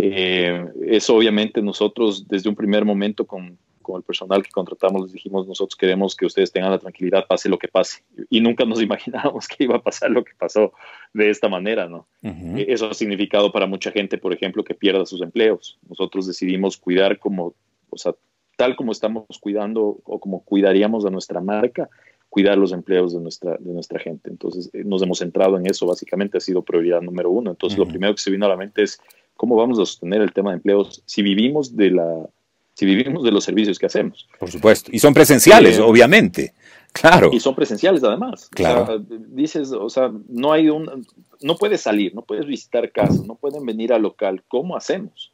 Eh, 0.00 0.66
eso 0.86 1.16
obviamente 1.16 1.62
nosotros 1.62 2.26
desde 2.28 2.48
un 2.48 2.56
primer 2.56 2.84
momento 2.84 3.26
con, 3.26 3.58
con 3.84 3.96
el 3.96 4.02
personal 4.02 4.42
que 4.42 4.50
contratamos, 4.50 5.02
les 5.02 5.12
dijimos, 5.12 5.46
nosotros 5.46 5.76
queremos 5.76 6.16
que 6.16 6.26
ustedes 6.26 6.50
tengan 6.50 6.72
la 6.72 6.78
tranquilidad, 6.78 7.26
pase 7.28 7.48
lo 7.48 7.58
que 7.58 7.68
pase. 7.68 8.02
Y 8.30 8.40
nunca 8.40 8.64
nos 8.64 8.82
imaginábamos 8.88 9.46
que 9.46 9.64
iba 9.64 9.76
a 9.76 9.82
pasar 9.82 10.10
lo 10.10 10.24
que 10.24 10.32
pasó 10.36 10.72
de 11.12 11.30
esta 11.30 11.48
manera, 11.48 11.88
¿no? 11.88 12.08
E, 12.22 12.66
eso 12.68 12.90
ha 12.90 12.94
significado 12.94 13.52
para 13.52 13.66
mucha 13.66 13.92
gente, 13.92 14.18
por 14.18 14.32
ejemplo, 14.32 14.64
que 14.64 14.74
pierda 14.74 15.06
sus 15.06 15.22
empleos. 15.22 15.78
Nosotros 15.88 16.26
decidimos 16.26 16.76
cuidar 16.76 17.18
como, 17.18 17.54
o 17.90 17.96
sea, 17.96 18.14
tal 18.56 18.74
como 18.74 18.90
estamos 18.90 19.26
cuidando 19.40 19.98
o 20.04 20.18
como 20.18 20.44
cuidaríamos 20.44 21.04
a 21.04 21.10
nuestra 21.10 21.40
marca, 21.40 21.88
cuidar 22.28 22.58
los 22.58 22.72
empleos 22.72 23.12
de 23.12 23.20
nuestra, 23.20 23.56
de 23.58 23.72
nuestra 23.72 24.00
gente. 24.00 24.28
Entonces, 24.28 24.68
eh, 24.72 24.82
nos 24.84 25.02
hemos 25.02 25.18
centrado 25.18 25.56
en 25.56 25.66
eso, 25.66 25.86
básicamente 25.86 26.38
ha 26.38 26.40
sido 26.40 26.62
prioridad 26.62 27.00
número 27.00 27.30
uno. 27.30 27.50
Entonces, 27.50 27.78
lo 27.78 27.86
primero 27.86 28.14
que 28.14 28.20
se 28.20 28.30
vino 28.30 28.46
a 28.46 28.48
la 28.48 28.56
mente 28.56 28.82
es 28.82 29.00
cómo 29.36 29.56
vamos 29.56 29.78
a 29.78 29.82
sostener 29.82 30.20
el 30.22 30.32
tema 30.32 30.50
de 30.50 30.56
empleos 30.56 31.02
si 31.06 31.22
vivimos 31.22 31.76
de 31.76 31.90
la 31.90 32.26
si 32.74 32.86
vivimos 32.86 33.22
de 33.22 33.30
los 33.30 33.44
servicios 33.44 33.78
que 33.78 33.86
hacemos. 33.86 34.28
Por 34.38 34.50
supuesto. 34.50 34.90
Y 34.92 34.98
son 34.98 35.14
presenciales, 35.14 35.78
eh, 35.78 35.80
obviamente. 35.80 36.54
Claro. 36.92 37.30
Y 37.32 37.38
son 37.38 37.54
presenciales 37.54 38.02
además. 38.02 38.48
Claro. 38.50 38.98
dices, 39.28 39.70
o 39.70 39.88
sea, 39.88 40.10
no 40.28 40.52
hay 40.52 40.70
un, 40.70 41.06
no 41.40 41.56
puedes 41.56 41.82
salir, 41.82 42.14
no 42.14 42.22
puedes 42.22 42.46
visitar 42.46 42.90
casas, 42.90 43.24
no 43.24 43.36
pueden 43.36 43.64
venir 43.64 43.92
al 43.92 44.02
local. 44.02 44.42
¿Cómo 44.48 44.76
hacemos? 44.76 45.30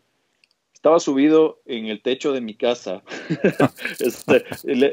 estaba 0.80 0.98
subido 0.98 1.60
en 1.66 1.88
el 1.88 2.00
techo 2.00 2.32
de 2.32 2.40
mi 2.40 2.54
casa. 2.54 3.02
Este, 3.98 4.44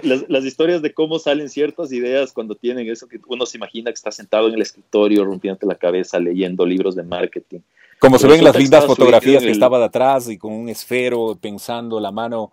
las, 0.04 0.44
historias 0.44 0.82
de 0.82 0.94
cómo 0.94 1.18
salen 1.18 1.50
ciertas 1.50 1.94
ideas 1.94 2.34
cuando 2.34 2.56
tienen 2.56 2.90
eso 2.90 3.08
que 3.08 3.22
uno 3.28 3.46
se 3.46 3.58
imagina 3.58 3.90
que 3.90 3.96
está 3.96 4.12
sentado 4.12 4.50
en 4.50 4.56
el 4.56 4.62
escritorio 4.62 5.24
rompiéndote 5.24 5.66
la 5.66 5.76
cabeza 5.76 6.20
leyendo 6.20 6.66
libros 6.66 6.96
de 6.96 7.04
marketing. 7.04 7.60
Como 8.00 8.20
se 8.20 8.28
ven 8.28 8.44
las 8.44 8.56
lindas 8.56 8.86
fotografías 8.86 9.44
que 9.44 9.52
estaba 9.52 9.80
de 9.80 9.86
atrás 9.86 10.30
y 10.30 10.38
con 10.38 10.54
un 10.54 10.70
esfero 10.70 11.38
pensando 11.40 12.00
la 12.00 12.12
mano, 12.12 12.52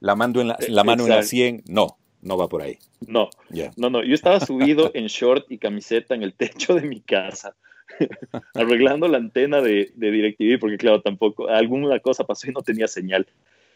la 0.00 0.14
mano 0.14 0.40
en 0.40 0.48
la, 0.48 0.58
la 0.68 0.84
mano 0.84 1.04
en 1.04 1.10
la 1.10 1.22
sien. 1.22 1.62
No, 1.66 1.98
no 2.22 2.36
va 2.36 2.48
por 2.48 2.62
ahí. 2.62 2.78
No, 3.06 3.28
no, 3.76 3.90
no. 3.90 4.02
Yo 4.02 4.14
estaba 4.14 4.40
subido 4.40 4.90
en 4.94 5.06
short 5.06 5.50
y 5.50 5.58
camiseta 5.58 6.14
en 6.14 6.22
el 6.22 6.34
techo 6.34 6.74
de 6.74 6.82
mi 6.82 7.00
casa 7.00 7.54
arreglando 8.54 9.08
la 9.08 9.18
antena 9.18 9.60
de, 9.60 9.92
de 9.94 10.10
DirecTV, 10.10 10.58
porque 10.58 10.76
claro, 10.76 11.02
tampoco, 11.02 11.48
alguna 11.48 11.98
cosa 12.00 12.24
pasó 12.24 12.48
y 12.48 12.52
no 12.52 12.62
tenía 12.62 12.88
señal. 12.88 13.26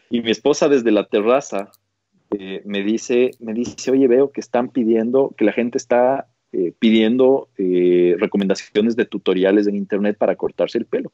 Y 0.09 0.21
mi 0.21 0.31
esposa 0.31 0.67
desde 0.67 0.91
la 0.91 1.07
terraza 1.07 1.71
eh, 2.31 2.61
me, 2.65 2.83
dice, 2.83 3.31
me 3.39 3.53
dice, 3.53 3.91
oye, 3.91 4.07
veo 4.07 4.31
que 4.31 4.41
están 4.41 4.69
pidiendo, 4.69 5.33
que 5.37 5.45
la 5.45 5.53
gente 5.53 5.77
está 5.77 6.27
eh, 6.53 6.73
pidiendo 6.77 7.49
eh, 7.57 8.15
recomendaciones 8.19 8.95
de 8.95 9.05
tutoriales 9.05 9.67
en 9.67 9.75
Internet 9.75 10.17
para 10.17 10.35
cortarse 10.35 10.77
el 10.77 10.85
pelo. 10.85 11.11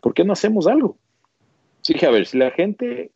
¿Por 0.00 0.14
qué 0.14 0.24
no 0.24 0.32
hacemos 0.32 0.66
algo? 0.66 0.96
dije, 1.86 2.06
a 2.06 2.10
ver, 2.10 2.26
si 2.26 2.38
la 2.38 2.50
gente, 2.50 3.10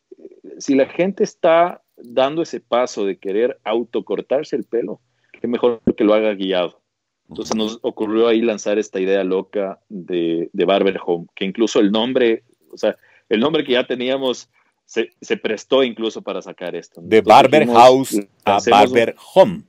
si 0.59 0.75
la 0.75 0.87
gente 0.87 1.23
está 1.23 1.83
dando 1.97 2.43
ese 2.43 2.61
paso 2.61 3.05
de 3.05 3.17
querer 3.17 3.59
autocortarse 3.65 4.57
el 4.57 4.65
pelo, 4.65 5.01
qué 5.41 5.47
mejor 5.47 5.81
que 5.97 6.05
lo 6.05 6.15
haga 6.15 6.35
guiado. 6.35 6.81
Entonces 7.29 7.57
nos 7.57 7.79
ocurrió 7.83 8.29
ahí 8.29 8.43
lanzar 8.43 8.79
esta 8.79 9.01
idea 9.01 9.25
loca 9.25 9.81
de, 9.89 10.51
Barber 10.53 10.99
Home, 11.05 11.27
que 11.35 11.45
incluso 11.45 11.81
el 11.81 11.91
nombre, 11.91 12.45
o 12.71 12.77
sea, 12.77 12.97
el 13.29 13.41
nombre 13.41 13.65
que 13.65 13.73
ya 13.73 13.87
teníamos 13.87 14.51
se, 14.85 15.09
prestó 15.39 15.83
incluso 15.83 16.21
para 16.21 16.43
sacar 16.43 16.75
esto. 16.75 17.01
De 17.03 17.23
Barber 17.23 17.67
House 17.69 18.21
a 18.45 18.59
Barber 18.71 19.17
Home. 19.35 19.63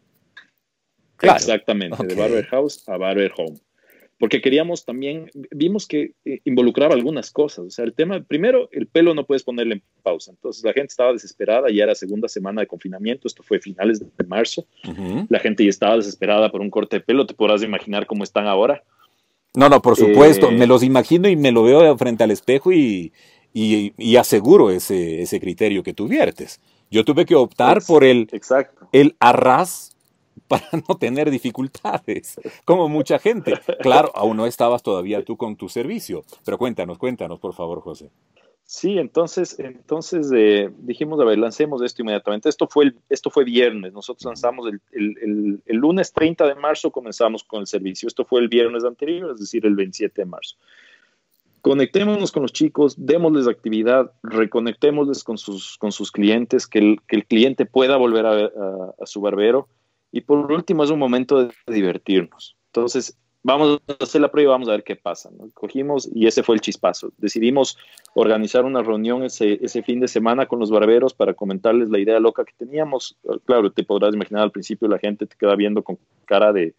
Exactamente, 1.21 2.05
de 2.05 2.15
Barber 2.15 2.45
House 2.47 2.83
a 2.87 2.97
Barber 2.97 3.31
Home 3.37 3.59
porque 4.17 4.41
queríamos 4.41 4.85
también, 4.85 5.29
vimos 5.51 5.87
que 5.87 6.13
eh, 6.23 6.39
involucraba 6.45 6.93
algunas 6.93 7.31
cosas. 7.31 7.65
O 7.65 7.69
sea, 7.69 7.83
el 7.83 7.93
tema, 7.93 8.21
primero, 8.21 8.69
el 8.71 8.87
pelo 8.87 9.13
no 9.13 9.25
puedes 9.25 9.43
ponerle 9.43 9.75
en 9.75 9.83
pausa. 10.03 10.31
Entonces 10.31 10.63
la 10.63 10.71
gente 10.71 10.91
estaba 10.91 11.11
desesperada, 11.11 11.69
ya 11.69 11.83
era 11.83 11.95
segunda 11.95 12.29
semana 12.29 12.61
de 12.61 12.67
confinamiento, 12.67 13.27
esto 13.27 13.43
fue 13.43 13.59
finales 13.59 13.99
de 13.99 14.23
marzo. 14.25 14.65
La 15.29 15.39
gente 15.39 15.63
ya 15.63 15.69
estaba 15.69 15.97
desesperada 15.97 16.49
por 16.49 16.61
un 16.61 16.69
corte 16.69 16.97
de 16.97 17.01
pelo, 17.01 17.25
te 17.25 17.33
podrás 17.33 17.61
imaginar 17.63 18.05
cómo 18.05 18.23
están 18.23 18.47
ahora. 18.47 18.83
No, 19.53 19.69
no, 19.69 19.81
por 19.81 19.97
supuesto, 19.97 20.49
eh, 20.49 20.51
me 20.51 20.67
los 20.67 20.83
imagino 20.83 21.27
y 21.27 21.35
me 21.35 21.51
lo 21.51 21.63
veo 21.63 21.97
frente 21.97 22.23
al 22.23 22.31
espejo 22.31 22.71
y, 22.71 23.11
y, 23.53 24.15
aseguro 24.15 24.69
ese, 24.69 25.21
ese 25.21 25.39
criterio 25.39 25.83
que 25.83 25.93
tú 25.93 26.07
viertes. 26.07 26.61
Yo 26.89 27.03
tuve 27.03 27.25
que 27.25 27.35
optar 27.35 27.81
por 27.85 28.03
el, 28.03 28.27
exacto. 28.31 28.87
el 28.91 29.15
arras 29.19 29.94
para 30.47 30.67
no 30.87 30.95
tener 30.95 31.31
dificultades, 31.31 32.39
como 32.65 32.87
mucha 32.87 33.19
gente. 33.19 33.53
Claro, 33.81 34.11
aún 34.13 34.37
no 34.37 34.45
estabas 34.45 34.83
todavía 34.83 35.23
tú 35.23 35.37
con 35.37 35.55
tu 35.55 35.69
servicio, 35.69 36.23
pero 36.43 36.57
cuéntanos, 36.57 36.97
cuéntanos, 36.97 37.39
por 37.39 37.53
favor, 37.53 37.81
José. 37.81 38.11
Sí, 38.67 38.97
entonces, 38.97 39.59
entonces 39.59 40.31
eh, 40.35 40.71
dijimos, 40.79 41.19
a 41.19 41.23
ver, 41.23 41.37
lancemos 41.37 41.83
esto 41.83 42.01
inmediatamente. 42.01 42.49
Esto 42.49 42.67
fue, 42.67 42.85
el, 42.85 42.95
esto 43.09 43.29
fue 43.29 43.43
viernes, 43.43 43.93
nosotros 43.93 44.25
lanzamos 44.25 44.67
el, 44.91 45.61
lunes 45.67 46.11
30 46.11 46.47
de 46.47 46.55
marzo, 46.55 46.89
comenzamos 46.91 47.43
con 47.43 47.61
el 47.61 47.67
servicio. 47.67 48.07
Esto 48.07 48.25
fue 48.25 48.41
el 48.41 48.47
viernes 48.47 48.83
anterior, 48.83 49.31
es 49.31 49.39
decir, 49.39 49.67
el 49.67 49.75
27 49.75 50.19
de 50.19 50.25
marzo. 50.25 50.55
Conectémonos 51.61 52.31
con 52.31 52.43
los 52.43 52.53
chicos, 52.53 52.95
démosles 52.97 53.47
actividad, 53.47 54.11
reconectémosles 54.23 55.23
con 55.23 55.37
sus, 55.37 55.77
con 55.77 55.91
sus 55.91 56.11
clientes, 56.11 56.65
que 56.65 56.79
el, 56.79 57.01
que 57.07 57.23
cliente 57.23 57.67
pueda 57.67 57.97
volver 57.97 58.25
a, 58.25 58.45
a 58.99 59.05
su 59.05 59.21
barbero 59.21 59.67
y 60.15 60.21
por 60.21 60.49
último, 60.49 60.81
es 60.81 60.91
un 60.91 60.99
momento 60.99 61.43
de 61.43 61.51
divertirnos. 61.67 62.55
Entonces, 62.67 63.17
vamos 63.43 63.81
a 63.85 64.01
hacer 64.01 64.21
la 64.21 64.31
prueba 64.31 64.47
y 64.47 64.53
vamos 64.53 64.69
a 64.69 64.71
ver 64.71 64.85
qué 64.85 64.95
pasa. 64.95 65.29
Cogimos 65.53 66.09
y 66.15 66.25
ese 66.25 66.41
fue 66.41 66.55
el 66.55 66.61
chispazo. 66.61 67.11
Decidimos 67.17 67.77
organizar 68.13 68.63
una 68.63 68.81
reunión 68.81 69.25
ese, 69.25 69.59
ese 69.61 69.83
fin 69.83 69.99
de 69.99 70.07
semana 70.07 70.45
con 70.45 70.59
los 70.59 70.71
barberos 70.71 71.13
para 71.13 71.33
comentarles 71.33 71.89
la 71.89 71.99
idea 71.99 72.17
loca 72.21 72.45
que 72.45 72.53
teníamos. 72.57 73.17
Claro, 73.43 73.73
te 73.73 73.83
podrás 73.83 74.15
imaginar 74.15 74.43
al 74.43 74.51
principio 74.51 74.87
la 74.87 74.99
gente 74.99 75.25
te 75.25 75.35
queda 75.35 75.53
viendo 75.57 75.83
con 75.83 75.99
cara 76.23 76.53
de, 76.53 76.73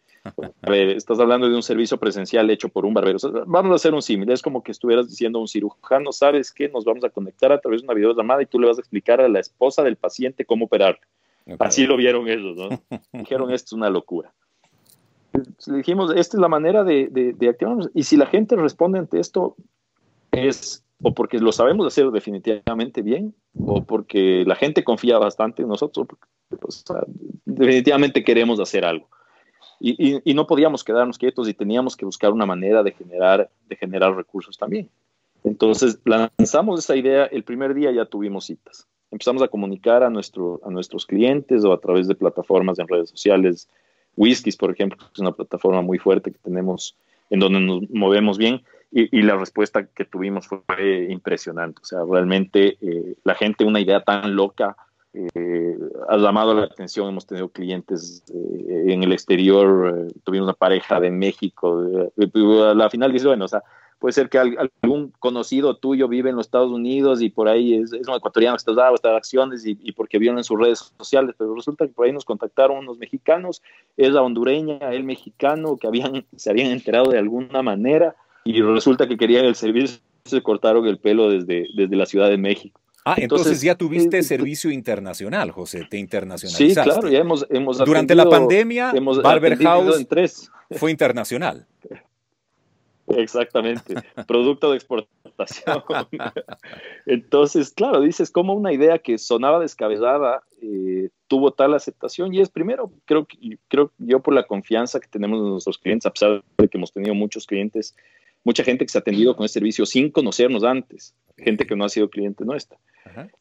a 0.62 0.70
ver, 0.70 0.88
estás 0.96 1.20
hablando 1.20 1.46
de 1.46 1.57
un 1.57 1.62
servicio 1.62 1.99
presencial 1.99 2.49
hecho 2.49 2.70
por 2.70 2.87
un 2.87 2.94
barbero. 2.94 3.18
vamos 3.46 3.72
a 3.72 3.75
hacer 3.75 3.92
un 3.92 4.01
símil. 4.01 4.31
Es 4.31 4.40
como 4.40 4.62
que 4.62 4.72
estuvieras 4.72 5.11
diciendo 5.11 5.40
a 5.40 5.42
un 5.42 5.49
cirujano, 5.49 6.11
¿sabes 6.11 6.53
qué? 6.55 6.70
Nos 6.70 6.87
vamos 6.87 7.05
a 7.05 7.11
conectar 7.11 7.53
a 7.53 7.61
través 7.61 7.83
de 7.83 7.85
una 7.85 7.94
videollamada 7.94 8.42
y 8.42 8.46
tú 8.46 8.59
le 8.59 8.66
vas 8.66 8.79
a 8.79 8.81
explicar 8.81 9.20
a 9.20 9.29
la 9.29 9.40
esposa 9.40 9.83
del 9.83 9.96
paciente 9.96 10.46
cómo 10.46 10.64
operar. 10.64 10.99
Así 11.59 11.87
lo 11.87 11.96
vieron 11.96 12.28
ellos, 12.28 12.56
¿no? 12.56 12.68
Dijeron, 13.12 13.52
esto 13.52 13.68
es 13.68 13.72
una 13.72 13.90
locura. 13.90 14.32
Le 15.66 15.76
dijimos, 15.76 16.12
esta 16.16 16.37
es 16.37 16.40
la 16.40 16.48
manera 16.48 16.82
de, 16.82 17.09
de, 17.11 17.48
activarnos. 17.48 17.90
Y 17.94 18.04
si 18.04 18.16
la 18.16 18.26
gente 18.26 18.56
responde 18.56 18.98
ante 18.98 19.20
esto, 19.20 19.56
es 20.32 20.82
o 21.02 21.12
porque 21.12 21.38
lo 21.38 21.52
sabemos 21.52 21.87
hacer 21.87 22.11
definitivamente 22.11 23.02
bien, 23.02 23.35
o 23.59 23.85
porque 23.85 24.44
la 24.46 24.54
gente 24.54 24.82
confía 24.82 25.18
bastante 25.18 25.61
en 25.61 25.68
nosotros, 25.68 26.06
pues, 26.59 26.85
definitivamente 27.44 28.24
queremos 28.24 28.59
hacer 28.61 28.87
algo. 28.87 29.06
Y, 29.78 30.22
y, 30.24 30.32
no 30.32 30.46
podíamos 30.46 30.82
quedarnos 30.82 31.18
quietos 31.18 31.50
y 31.50 31.54
teníamos 31.54 31.98
que 31.98 32.06
buscar 32.06 32.32
una 32.32 32.46
manera 32.46 32.82
de 32.82 32.92
generar, 32.92 33.50
de 33.68 33.76
generar 33.76 34.16
recursos 34.16 34.56
también. 34.56 34.88
Entonces 35.44 36.00
lanzamos 36.06 36.80
esa 36.80 36.96
idea, 36.96 37.26
el 37.26 37.44
primer 37.44 37.74
día 37.74 37.92
ya 37.92 38.06
tuvimos 38.06 38.46
citas 38.46 38.88
empezamos 39.11 39.42
a 39.42 39.49
comunicar 39.49 40.03
a, 40.03 40.11
nuestro, 40.11 40.61
a 40.64 40.71
nuestros 40.71 41.07
clientes 41.07 41.64
o 41.64 41.73
a 41.73 41.81
través 41.81 42.09
de 42.09 42.14
plataformas 42.14 42.79
en 42.79 42.88
redes 42.88 43.11
sociales. 43.11 43.69
Whiskies, 44.16 44.57
por 44.57 44.71
ejemplo, 44.71 44.99
es 45.12 45.19
una 45.19 45.33
plataforma 45.33 45.83
muy 45.83 45.99
fuerte 45.99 46.33
que 46.33 46.38
tenemos 46.38 46.97
en 47.31 47.40
donde 47.40 47.61
nos 47.61 47.90
movemos 47.90 48.38
bien 48.38 48.62
y, 48.90 49.23
la 49.23 49.37
respuesta 49.37 49.85
que 49.87 50.05
tuvimos 50.05 50.47
fue 50.47 51.09
impresionante. 51.11 51.81
O 51.83 51.85
sea, 51.85 51.99
realmente 52.09 52.79
eh, 52.81 53.16
la 53.25 53.35
gente, 53.35 53.64
una 53.64 53.81
idea 53.81 54.03
tan 54.03 54.35
loca, 54.35 54.77
eh, 55.12 55.77
ha 56.09 56.16
llamado 56.16 56.55
la 56.55 56.64
atención. 56.64 57.09
Hemos 57.09 57.27
tenido 57.27 57.49
clientes 57.49 58.23
eh, 58.33 58.85
en 58.92 59.03
el 59.03 59.12
exterior, 59.12 60.09
tuvimos 60.25 60.47
una 60.47 60.55
pareja 60.55 61.01
de 61.01 61.11
México. 61.11 62.11
a 62.16 62.75
la 62.75 62.88
final 62.88 63.12
dice, 63.12 63.27
bueno, 63.27 63.45
o 63.45 63.49
sea, 63.49 63.62
puede 63.98 64.12
ser 64.12 64.28
que 64.28 64.38
algún 64.38 65.12
conocido 65.18 65.76
tuyo 65.76 66.09
vive 66.09 66.30
en 66.30 66.37
los 66.37 66.46
Estados 66.46 66.70
Unidos 66.70 67.22
y 67.22 67.30
por 67.30 67.48
ahí 67.48 67.74
es, 67.74 67.92
un 67.92 68.14
ecuatoriano 68.14 68.56
que 68.56 68.59
está 68.61 68.72
dando 68.72 68.94
estas 68.94 69.16
acciones 69.16 69.64
y, 69.64 69.92
porque 69.92 70.18
vieron 70.18 70.38
en 70.38 70.44
sus 70.44 70.59
redes 70.59 70.92
sociales, 70.98 71.35
pero 71.38 71.54
resulta 71.54 71.87
que 71.87 71.92
por 71.92 72.06
ahí 72.06 72.12
nos 72.12 72.24
contactaron 72.24 72.78
unos 72.78 72.98
mexicanos, 72.98 73.62
es 73.96 74.11
la 74.11 74.22
hondureña, 74.22 74.78
el 74.92 75.04
mexicano, 75.04 75.76
que 75.76 75.87
habían, 75.87 76.24
se 76.37 76.50
habían 76.50 76.70
enterado 76.70 77.11
de 77.11 77.18
alguna 77.18 77.62
manera 77.62 78.14
y 78.44 78.61
resulta 78.62 79.09
que 79.09 79.16
querían 79.16 79.44
el 79.44 79.54
servicio, 79.54 79.98
se 80.24 80.42
cortaron 80.42 80.87
el 80.87 80.98
pelo 80.98 81.30
desde, 81.30 81.66
desde 81.74 81.96
la 81.96 82.06
Ciudad 82.06 82.28
de 82.28 82.38
México. 82.38 82.80
Ah, 83.09 83.14
entonces, 83.18 83.61
ya 83.61 83.76
tuviste 83.76 84.18
eh, 84.18 84.22
servicio 84.24 84.68
internacional, 84.68 85.52
José, 85.52 85.87
te 85.88 85.96
internacionalizaste. 85.96 86.90
Sí, 86.90 86.96
claro, 86.96 87.09
ya 87.09 87.20
hemos, 87.20 87.46
hemos 87.50 87.78
Durante 87.78 88.16
la 88.16 88.28
pandemia, 88.28 88.92
Barber 89.22 89.56
House 89.59 90.04
fue 90.72 90.90
internacional. 90.90 91.68
Exactamente, 93.09 93.95
producto 94.27 94.71
de 94.71 94.79
exportación. 94.79 95.83
Entonces, 97.07 97.71
claro, 97.71 98.01
dices, 98.01 98.31
como 98.31 98.55
una 98.55 98.73
idea 98.73 98.99
que 98.99 99.19
sonaba 99.19 99.61
descabellada 99.61 100.42
eh, 100.61 101.11
tuvo 101.29 101.53
tal 101.53 101.75
aceptación 101.75 102.35
y 102.35 102.40
es 102.40 102.51
primero, 102.51 102.90
creo, 103.05 103.27
que, 103.27 103.59
creo 103.69 103.92
yo 103.99 104.21
por 104.21 104.35
la 104.35 104.47
confianza 104.47 104.99
que 105.01 105.09
tenemos 105.09 105.40
en 105.40 105.51
nuestros 105.51 105.79
clientes, 105.79 106.07
a 106.07 106.11
pesar 106.11 106.42
de 106.59 106.69
que 106.69 106.79
hemos 106.79 106.92
tenido 106.92 107.14
muchos 107.14 107.47
clientes, 107.47 107.95
mucha 108.45 108.64
gente 108.64 108.85
que 108.85 108.90
se 108.90 108.99
ha 108.99 109.01
atendido 109.01 109.37
con 109.37 109.45
este 109.45 109.61
servicio 109.61 109.87
sin 109.87 110.11
conocernos 110.11 110.64
antes, 110.64 111.14
gente 111.37 111.66
que 111.66 111.77
no 111.77 111.85
ha 111.85 111.88
sido 111.88 112.09
cliente 112.11 112.45
nuestra. 112.45 112.79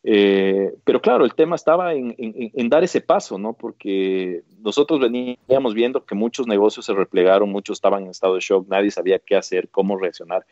Eh, 0.04 0.74
pero 0.84 1.02
claro, 1.02 1.26
el 1.26 1.34
tema 1.34 1.56
estaba 1.56 1.94
en, 1.94 2.70
dar 2.70 2.84
ese 2.84 3.02
paso, 3.02 3.38
¿no? 3.38 3.54
Porque 3.54 4.44
nosotros 4.62 5.00
veníamos 5.00 5.74
viendo 5.74 6.06
que 6.06 6.16
muchos 6.16 6.48
negocios 6.48 6.86
se 6.86 6.94
replegaron, 6.94 7.52
muchos 7.52 7.78
estaban 7.78 8.04
en 8.04 8.10
estado 8.10 8.36
de 8.36 8.42
shock, 8.42 8.68
nadie 8.68 8.92
sabía 8.92 9.20
qué 9.20 9.36
hacer, 9.36 9.70
cómo 9.70 9.98
reaccionar. 9.98 10.46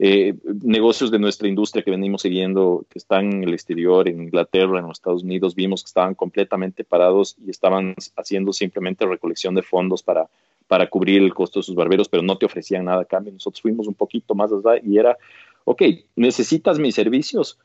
Eh, 0.00 0.34
negocios 0.62 1.10
de 1.10 1.18
nuestra 1.18 1.48
industria 1.48 1.82
que 1.82 1.90
venimos 1.90 2.22
siguiendo, 2.22 2.84
que 2.88 3.00
están 3.00 3.32
en 3.32 3.42
el 3.42 3.52
exterior, 3.52 4.08
en 4.08 4.22
Inglaterra, 4.22 4.78
en 4.78 4.86
los 4.86 4.98
Estados 4.98 5.24
Unidos, 5.24 5.56
vimos 5.56 5.82
que 5.82 5.88
estaban 5.88 6.14
completamente 6.14 6.84
parados 6.84 7.36
y 7.44 7.50
estaban 7.50 7.96
haciendo 8.16 8.52
simplemente 8.52 9.04
recolección 9.06 9.56
de 9.56 9.62
fondos 9.62 10.04
para, 10.04 10.28
para 10.68 10.88
cubrir 10.88 11.22
el 11.22 11.34
costo 11.34 11.58
de 11.58 11.64
sus 11.64 11.74
barberos, 11.74 12.08
pero 12.08 12.22
no 12.22 12.38
te 12.38 12.46
ofrecían 12.46 12.84
nada 12.84 13.02
a 13.02 13.06
cambio. 13.06 13.32
Nosotros 13.32 13.60
fuimos 13.60 13.88
un 13.88 13.94
poquito 13.94 14.36
más 14.36 14.52
allá 14.52 14.80
y 14.84 14.98
era, 14.98 15.16
ok, 15.64 15.82
necesitas 16.14 16.78
mis 16.78 16.94
servicios, 16.94 17.58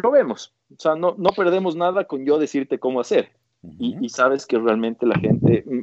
probemos. 0.00 0.54
O 0.72 0.80
sea, 0.80 0.94
no, 0.94 1.14
no 1.18 1.30
perdemos 1.30 1.76
nada 1.76 2.04
con 2.04 2.24
yo 2.24 2.38
decirte 2.38 2.78
cómo 2.78 3.00
hacer. 3.00 3.30
y, 3.78 4.08
sabes 4.08 4.46
que 4.46 4.56
realmente 4.56 5.04
la 5.04 5.18
gente, 5.18 5.64
mm, 5.66 5.80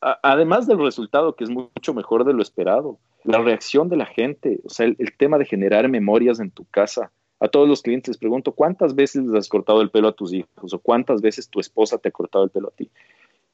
además 0.00 0.66
del 0.66 0.78
resultado 0.78 1.34
que 1.34 1.44
es 1.44 1.50
mucho 1.50 1.94
mejor 1.94 2.24
de 2.24 2.34
lo 2.34 2.42
esperado, 2.42 2.98
la 3.24 3.38
reacción 3.38 3.88
de 3.88 3.96
la 3.96 4.06
gente, 4.06 4.60
o 4.64 4.70
sea, 4.70 4.86
el, 4.86 5.16
tema 5.18 5.38
de 5.38 5.44
generar 5.44 5.88
memorias 5.88 6.40
en 6.40 6.50
tu 6.50 6.64
casa. 6.64 7.10
A 7.40 7.48
todos 7.48 7.68
los 7.68 7.82
clientes 7.82 8.08
les 8.08 8.18
pregunto, 8.18 8.52
¿cuántas 8.52 8.94
veces 8.94 9.24
les 9.24 9.34
has 9.34 9.48
cortado 9.48 9.82
el 9.82 9.90
pelo 9.90 10.08
a 10.08 10.12
tus 10.12 10.32
hijos? 10.32 10.72
¿O 10.72 10.78
cuántas 10.78 11.20
veces 11.20 11.50
tu 11.50 11.60
esposa 11.60 11.98
te 11.98 12.08
ha 12.08 12.12
cortado 12.12 12.44
el 12.44 12.50
pelo 12.50 12.68
a 12.68 12.70
ti? 12.70 12.90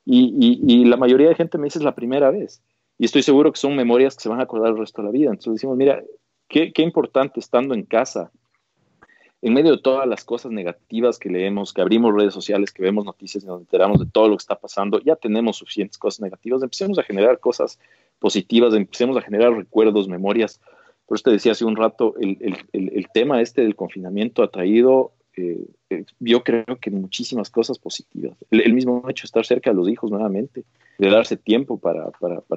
Y, 0.04 0.84
la 0.84 0.96
mayoría 0.96 1.28
de 1.28 1.34
gente 1.34 1.58
me 1.58 1.64
dice 1.64 1.78
es 1.78 1.84
la 1.84 1.94
primera 1.94 2.30
vez. 2.30 2.62
Y 2.98 3.06
estoy 3.06 3.22
seguro 3.22 3.50
que 3.50 3.58
son 3.58 3.74
memorias 3.74 4.14
que 4.14 4.22
se 4.22 4.28
van 4.28 4.40
a 4.40 4.44
acordar 4.44 4.70
el 4.70 4.78
resto 4.78 5.02
de 5.02 5.06
la 5.06 5.12
vida. 5.12 5.30
Entonces 5.30 5.54
decimos, 5.54 5.76
mira, 5.76 6.02
qué, 6.48 6.72
qué 6.72 6.82
importante 6.82 7.40
estando 7.40 7.74
en 7.74 7.84
casa, 7.84 8.30
en 9.42 9.54
medio 9.54 9.72
de 9.72 9.82
todas 9.82 10.06
las 10.06 10.24
cosas 10.24 10.52
negativas 10.52 11.18
que 11.18 11.28
leemos, 11.28 11.72
que 11.72 11.80
abrimos 11.80 12.14
redes 12.14 12.32
sociales, 12.32 12.70
que 12.70 12.82
vemos 12.82 13.04
noticias 13.04 13.42
y 13.42 13.46
nos 13.48 13.60
enteramos 13.60 13.98
de 13.98 14.06
todo 14.06 14.28
lo 14.28 14.36
que 14.36 14.42
está 14.42 14.54
pasando, 14.54 15.00
ya 15.00 15.16
tenemos 15.16 15.56
suficientes 15.56 15.98
cosas 15.98 16.20
negativas, 16.20 16.62
empecemos 16.62 16.96
a 17.00 17.02
generar 17.02 17.40
cosas 17.40 17.80
positivas, 18.20 18.72
empecemos 18.72 19.16
a 19.16 19.20
generar 19.20 19.52
recuerdos, 19.52 20.06
memorias. 20.06 20.60
Por 21.06 21.16
eso 21.16 21.24
te 21.24 21.32
decía 21.32 21.52
hace 21.52 21.64
un 21.64 21.74
rato, 21.74 22.14
el, 22.20 23.08
tema 23.12 23.42
este 23.42 23.62
del 23.62 23.74
confinamiento 23.74 24.44
ha 24.44 24.50
traído, 24.50 25.10
eh, 25.36 25.66
eh, 25.90 26.04
yo 26.20 26.44
creo 26.44 26.78
que 26.80 26.92
muchísimas 26.92 27.50
cosas 27.50 27.80
positivas. 27.80 28.36
El, 28.52 28.72
mismo 28.72 29.04
hecho 29.08 29.22
de 29.22 29.26
estar 29.26 29.44
cerca 29.44 29.70
de 29.70 29.76
los 29.76 29.88
hijos 29.88 30.08
nuevamente, 30.08 30.62
de 30.98 31.10
darse 31.10 31.36
tiempo 31.36 31.78
para, 31.78 32.12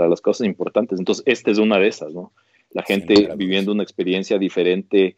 las 0.08 0.22
cosas 0.22 0.46
importantes. 0.46 1.00
Entonces, 1.00 1.24
esta 1.26 1.50
es 1.50 1.58
una 1.58 1.80
de 1.80 1.88
esas, 1.88 2.14
¿no? 2.14 2.32
La 2.70 2.84
gente 2.84 3.30
viviendo 3.36 3.72
una 3.72 3.84
experiencia 3.84 4.38
diferente, 4.38 5.18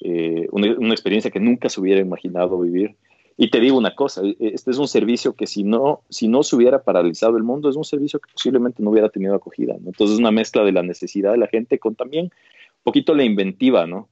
eh, 0.00 0.46
una, 0.52 0.94
experiencia 0.94 1.30
que 1.30 1.40
nunca 1.40 1.68
se 1.68 1.80
hubiera 1.80 2.00
imaginado 2.00 2.58
vivir. 2.60 2.96
Y 3.36 3.50
te 3.50 3.60
digo 3.60 3.76
una 3.76 3.94
cosa, 3.94 4.22
e, 4.24 4.36
este 4.40 4.70
es 4.70 4.78
un 4.78 4.88
servicio 4.88 5.34
que 5.34 5.46
si 5.46 5.64
no, 5.64 6.02
si 6.08 6.28
no 6.28 6.42
se 6.42 6.56
hubiera 6.56 6.82
paralizado 6.82 7.36
el 7.36 7.44
mundo, 7.44 7.68
es 7.68 7.76
un 7.76 7.84
servicio 7.84 8.20
que 8.20 8.30
posiblemente 8.32 8.82
no 8.82 8.90
hubiera 8.90 9.08
tenido 9.08 9.34
acogida. 9.34 9.74
Entonces 9.74 10.14
es 10.14 10.18
una 10.18 10.30
mezcla 10.30 10.64
de 10.64 10.72
la 10.72 10.82
necesidad 10.82 11.32
de 11.32 11.38
la 11.38 11.46
gente 11.46 11.78
con 11.78 11.94
también 11.94 12.26
un 12.26 12.82
poquito 12.82 13.14
la 13.14 13.24
inventiva, 13.24 13.86
¿no? 13.86 14.08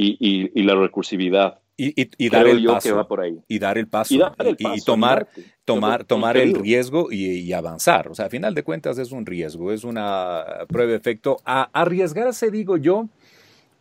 Y, 0.00 0.62
la 0.62 0.76
recursividad. 0.76 1.58
Y, 1.76 2.28
dar 2.28 2.46
el 2.46 2.64
paso, 2.64 3.08
por 3.08 3.20
ahí. 3.20 3.36
y 3.48 3.58
dar 3.58 3.78
el 3.78 3.88
paso. 3.88 4.14
Y, 4.14 4.80
tomar, 4.84 5.28
tomar, 5.64 6.04
tomar 6.04 6.36
el 6.36 6.54
riesgo 6.54 7.10
y, 7.10 7.52
avanzar. 7.52 8.06
O 8.08 8.14
sea, 8.14 8.26
a 8.26 8.30
final 8.30 8.54
de 8.54 8.62
cuentas 8.62 8.98
es 8.98 9.10
un 9.10 9.26
riesgo, 9.26 9.72
es 9.72 9.82
una 9.82 10.44
prueba 10.68 10.92
de 10.92 10.96
efecto. 10.96 11.38
A 11.44 11.68
arriesgarse, 11.72 12.52
digo 12.52 12.76
yo, 12.76 13.08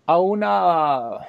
a 0.07 0.19
una 0.19 1.19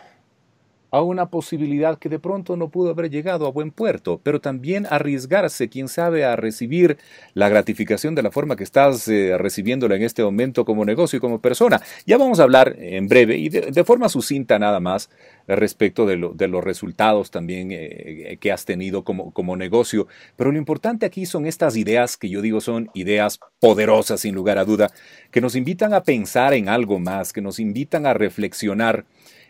a 0.91 1.03
una 1.03 1.27
posibilidad 1.27 1.99
que 1.99 2.09
de 2.09 2.19
pronto 2.19 2.57
no 2.57 2.69
pudo 2.71 2.91
haber 2.91 3.11
llegado 3.11 3.47
a 3.47 3.51
buen 3.51 3.71
puerto, 3.71 4.21
pero 4.23 4.41
también 4.41 4.87
arriesgarse, 4.89 5.69
quién 5.69 5.89
sabe, 5.89 6.25
a 6.25 6.37
recibir 6.37 6.99
la 7.35 7.49
gratificación 7.49 8.15
de 8.15 8.23
la 8.23 8.31
forma 8.31 8.57
que 8.57 8.65
estás 8.65 9.07
eh, 9.09 9.37
recibiéndola 9.37 9.97
en 9.97 10.03
este 10.03 10.23
momento 10.23 10.65
como 10.65 10.85
negocio 10.85 11.19
y 11.19 11.21
como 11.21 11.41
persona. 11.41 11.81
Ya 12.07 12.17
vamos 12.17 12.41
a 12.41 12.45
hablar 12.45 12.77
en 12.79 13.09
breve 13.09 13.37
y 13.37 13.49
de, 13.49 13.85
forma 13.85 14.09
sucinta 14.09 14.59
nada 14.59 14.81
más 14.81 15.11
respecto 15.47 16.07
de, 16.07 16.17
los 16.17 16.65
resultados 16.65 17.31
también 17.31 17.69
eh, 17.71 18.39
que 18.41 18.53
has 18.53 18.65
tenido 18.65 19.05
como, 19.05 19.33
como 19.33 19.57
negocio, 19.57 20.07
pero 20.37 20.53
lo 20.53 20.59
importante 20.59 21.07
aquí 21.07 21.27
son 21.27 21.47
estas 21.47 21.77
ideas 21.77 22.17
que 22.17 22.29
yo 22.29 22.43
digo 22.43 22.61
son 22.61 22.91
ideas 22.95 23.41
poderosas 23.61 24.21
sin 24.21 24.35
lugar 24.35 24.59
a 24.59 24.65
duda, 24.65 24.91
que 25.31 25.41
nos 25.41 25.57
invitan 25.57 25.95
a 25.95 26.03
pensar 26.03 26.55
en 26.55 26.69
algo 26.69 26.99
más, 26.99 27.33
que 27.33 27.41
nos 27.41 27.59
invitan 27.59 28.07
a 28.07 28.15
reflexionar 28.15 29.05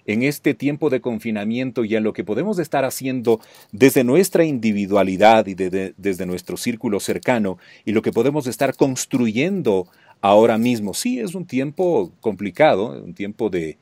en 0.09 0.23
este 0.23 0.55
tiempo 0.55 0.89
de 0.89 1.03
confinamiento 1.03 1.85
y 1.85 1.95
en 1.95 2.03
lo 2.03 2.15
que 2.15 2.25
podemos 2.25 2.59
estar 2.59 2.85
haciendo 2.87 3.41
desde 3.73 4.05
nuestra 4.05 4.43
individualidad 4.43 5.47
y 5.47 5.55
desde 5.55 6.27
nuestro 6.27 6.57
círculo 6.57 6.99
cercano 6.99 7.59
y 7.85 7.93
lo 7.93 8.01
que 8.01 8.11
podemos 8.11 8.47
estar 8.47 8.75
construyendo 8.75 9.87
ahora 10.23 10.57
mismo. 10.57 10.95
Sí, 10.95 11.21
es 11.21 11.35
un 11.35 11.45
tiempo 11.45 12.11
complicado, 12.23 13.03
un 13.05 13.13
tiempo 13.13 13.51
de, 13.51 13.77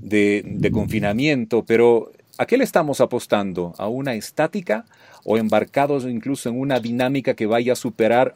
de 0.00 0.70
confinamiento, 0.72 1.62
pero 1.66 2.10
¿a 2.38 2.46
qué 2.46 2.56
le 2.56 2.64
estamos 2.64 3.02
apostando? 3.02 3.74
¿A 3.76 3.86
una 3.86 4.14
estática 4.14 4.86
o 5.24 5.36
embarcados 5.36 6.06
incluso 6.06 6.48
en 6.48 6.58
una 6.58 6.80
dinámica 6.80 7.34
que 7.34 7.44
vaya 7.44 7.74
a 7.74 7.76
superar 7.76 8.32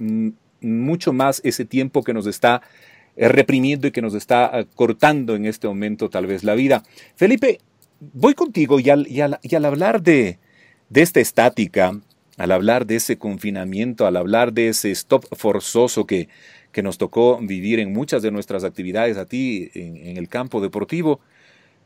mucho 0.60 1.14
más 1.14 1.40
ese 1.42 1.64
tiempo 1.64 2.02
que 2.02 2.12
nos 2.12 2.26
está 2.26 2.60
reprimiendo 3.16 3.86
y 3.86 3.92
que 3.92 4.02
nos 4.02 4.14
está 4.14 4.50
eh, 4.52 4.66
cortando 4.74 5.34
en 5.34 5.46
este 5.46 5.68
momento 5.68 6.10
tal 6.10 6.26
vez 6.26 6.44
la 6.44 6.54
vida. 6.54 6.82
Felipe, 7.16 7.60
voy 8.12 8.34
contigo 8.34 8.80
y 8.80 8.90
al, 8.90 9.64
hablar 9.64 10.02
de, 10.02 10.38
esta 10.94 11.20
estática, 11.20 12.00
al 12.36 12.52
hablar 12.52 12.86
de 12.86 12.96
ese 12.96 13.16
confinamiento, 13.16 14.06
al 14.06 14.16
hablar 14.16 14.52
de 14.52 14.68
ese 14.68 14.90
stop 14.90 15.24
forzoso 15.36 16.06
que, 16.06 16.28
nos 16.82 16.98
tocó 16.98 17.38
vivir 17.40 17.78
en 17.78 17.92
muchas 17.92 18.20
de 18.20 18.32
nuestras 18.32 18.64
actividades 18.64 19.16
a 19.16 19.26
ti 19.26 19.70
en, 19.74 20.16
el 20.16 20.28
campo 20.28 20.60
deportivo, 20.60 21.20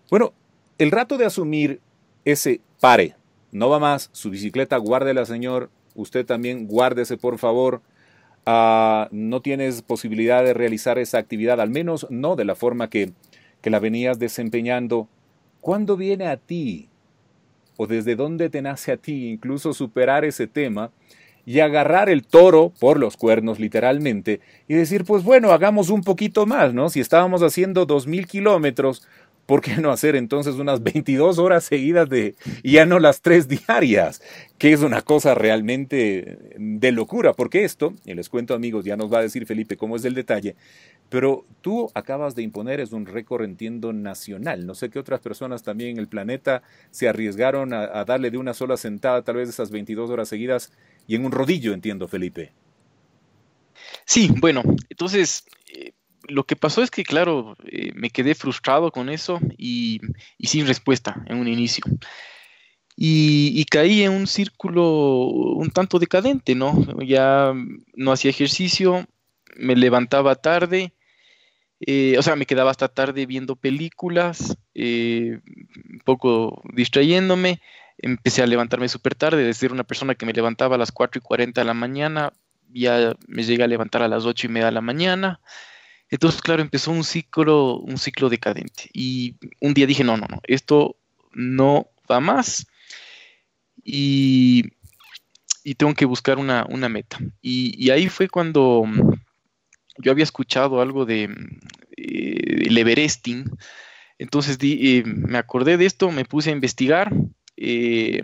bueno, 0.09 0.33
el 0.79 0.91
rato 0.91 1.19
de 1.19 1.27
asumir 1.27 1.81
ese 2.25 2.63
pare, 2.81 3.15
no 3.53 3.69
va 3.69 3.79
más, 3.79 4.09
su 4.13 4.31
bicicleta 4.31 4.79
guárdela 4.79 5.27
señor, 5.27 5.69
usted 5.95 6.25
también 6.25 6.67
guárdese 6.67 7.19
por 7.19 7.37
favor, 7.37 7.83
Ah, 8.47 9.09
no 9.11 9.43
tienes 9.43 9.83
posibilidad 9.83 10.43
de 10.43 10.55
realizar 10.55 10.99
esa 10.99 11.19
actividad, 11.19 11.61
al 11.61 11.71
menos 11.71 12.07
no 12.11 12.37
de 12.37 12.45
la 12.45 12.55
forma 12.55 12.89
que, 12.89 13.13
que 13.61 13.71
la 13.71 13.79
venías 13.79 14.19
desempeñando, 14.19 15.09
¿cuándo 15.61 15.97
viene 15.97 16.27
a 16.27 16.37
ti? 16.37 16.89
¿O 17.77 17.87
desde 17.87 18.17
dónde 18.17 18.49
te 18.51 18.63
nace 18.63 18.93
a 18.93 18.97
ti 18.97 19.29
incluso 19.29 19.73
superar 19.73 20.25
ese 20.25 20.47
tema? 20.47 20.91
y 21.49 21.61
agarrar 21.61 22.11
el 22.11 22.27
toro 22.27 22.75
por 22.79 22.99
los 22.99 23.17
cuernos 23.17 23.59
literalmente 23.59 24.41
y 24.69 24.75
decir, 24.75 25.07
pues 25.07 25.25
bueno, 25.25 25.51
hagamos 25.51 25.89
un 25.89 26.03
poquito 26.03 26.45
más, 26.45 26.75
¿no? 26.75 26.91
Si 26.91 27.01
estábamos 27.01 27.43
haciendo 27.43 27.87
dos 27.87 28.07
mil 28.07 28.27
kilómetros, 28.27 29.09
¿por 29.49 29.63
qué 29.63 29.79
no 29.79 29.91
hacer 29.91 30.15
entonces 30.15 30.57
unas 30.57 30.83
22 30.83 31.39
horas 31.39 31.65
seguidas 31.65 32.07
de, 32.11 32.35
y 32.63 32.73
ya 32.73 32.85
no 32.85 32.99
las 32.99 33.23
tres 33.23 33.49
diarias? 33.49 34.21
Que 34.59 34.75
es 34.75 34.83
una 34.83 35.01
cosa 35.01 35.35
realmente 35.35 36.39
de 36.59 36.93
locura, 36.93 37.33
porque 37.33 37.65
esto, 37.65 37.95
y 38.05 38.13
les 38.13 38.29
cuento 38.29 38.53
amigos, 38.53 38.85
ya 38.85 38.99
nos 38.99 39.11
va 39.11 39.21
a 39.21 39.23
decir 39.23 39.47
Felipe 39.47 39.79
cómo 39.79 39.97
es 39.97 40.05
el 40.05 40.13
detalle, 40.13 40.55
pero 41.09 41.47
tú 41.63 41.91
acabas 41.95 42.35
de 42.35 42.43
imponer, 42.43 42.79
es 42.79 42.93
un 42.93 43.07
récord, 43.07 43.43
entiendo, 43.43 43.95
nacional. 43.95 44.67
No 44.67 44.75
sé 44.75 44.91
qué 44.91 44.99
otras 44.99 45.21
personas 45.21 45.63
también 45.63 45.93
en 45.93 45.99
el 45.99 46.09
planeta 46.09 46.63
se 46.91 47.09
arriesgaron 47.09 47.73
a, 47.73 48.05
darle 48.05 48.31
de 48.31 48.37
una 48.37 48.53
sola 48.53 48.77
sentada 48.77 49.23
tal 49.23 49.37
vez 49.37 49.49
esas 49.49 49.71
22 49.71 50.11
horas 50.11 50.29
seguidas 50.29 50.73
y 51.07 51.15
en 51.15 51.25
un 51.25 51.33
rodillo, 51.33 51.73
entiendo, 51.73 52.07
Felipe. 52.07 52.53
Sí, 54.05 54.31
bueno, 54.41 54.63
entonces 54.91 55.47
lo 56.29 56.45
que 56.45 56.57
pasó 56.57 56.83
es 56.83 56.91
que, 56.91 57.05
claro, 57.05 57.57
eh, 57.65 57.93
me 57.95 58.11
quedé 58.11 58.35
frustrado 58.35 58.93
con 58.93 59.09
eso 59.09 59.41
y, 59.57 60.01
sin 60.41 60.67
respuesta 60.67 61.23
en 61.27 61.39
un 61.39 61.49
inicio. 61.49 61.85
Y, 62.97 63.65
caí 63.67 64.03
en 64.03 64.13
un 64.13 64.27
círculo 64.27 65.27
un 65.27 65.71
tanto 65.71 65.99
decadente, 65.99 66.55
¿no? 66.55 66.85
Ya 67.05 67.53
no 67.95 68.13
hacía 68.13 68.31
ejercicio, 68.31 69.07
me 69.57 69.77
levantaba 69.77 70.35
tarde, 70.35 70.93
eh, 71.81 72.17
o 72.19 72.23
sea, 72.23 72.35
me 72.37 72.47
quedaba 72.47 72.71
hasta 72.71 72.89
tarde 72.89 73.25
viendo 73.27 73.55
películas, 73.57 74.57
eh, 74.75 75.41
un 75.93 76.01
poco 76.05 76.63
distrayéndome. 76.75 77.61
Empecé 77.99 78.43
a 78.43 78.47
levantarme 78.47 78.89
súper 78.89 79.15
tarde, 79.15 79.45
de 79.45 79.55
ser 79.55 79.73
una 79.73 79.85
persona 79.85 80.15
que 80.15 80.27
me 80.27 80.33
levantaba 80.33 80.75
a 80.75 80.79
las 80.79 80.93
4 80.93 81.21
y 81.21 81.23
40 81.23 81.61
de 81.61 81.65
la 81.65 81.75
mañana, 81.75 82.33
ya 82.73 83.15
me 83.27 83.45
llegué 83.45 83.63
a 83.65 83.69
levantar 83.69 84.03
a 84.03 84.09
las 84.09 84.25
8 84.25 84.47
y 84.47 84.51
media 84.51 84.67
de 84.67 84.73
la 84.73 84.81
mañana. 84.81 85.41
Entonces, 86.11 86.41
claro, 86.41 86.63
empezó 86.63 86.91
un 86.91 87.05
ciclo, 87.05 87.79
un 87.79 87.99
ciclo 87.99 88.29
decadente. 88.29 88.89
Y 88.93 89.37
un 89.61 89.75
día 89.75 89.87
dije, 89.87 90.05
no, 90.05 90.17
no, 90.17 90.27
no, 90.29 90.41
esto 90.45 90.97
no 91.33 91.89
va 92.11 92.21
más. 92.21 92.67
Y, 93.85 94.71
tengo 95.77 95.93
que 95.95 96.07
buscar 96.07 96.39
una, 96.39 96.65
meta. 96.89 97.19
Y, 97.43 97.91
ahí 97.91 98.09
fue 98.09 98.29
cuando 98.29 98.85
mm, 98.87 99.13
yo 99.99 100.13
había 100.13 100.25
escuchado 100.25 100.81
algo 100.81 101.05
de 101.05 101.25
eh, 101.97 102.63
el 102.67 102.79
Everesting. 102.79 103.51
Entonces 104.19 104.59
eh, 104.63 105.05
me 105.05 105.39
acordé 105.39 105.77
de 105.77 105.87
esto, 105.87 106.11
me 106.11 106.25
puse 106.25 106.51
a 106.51 106.55
investigar 106.55 107.13
eh, 107.57 108.21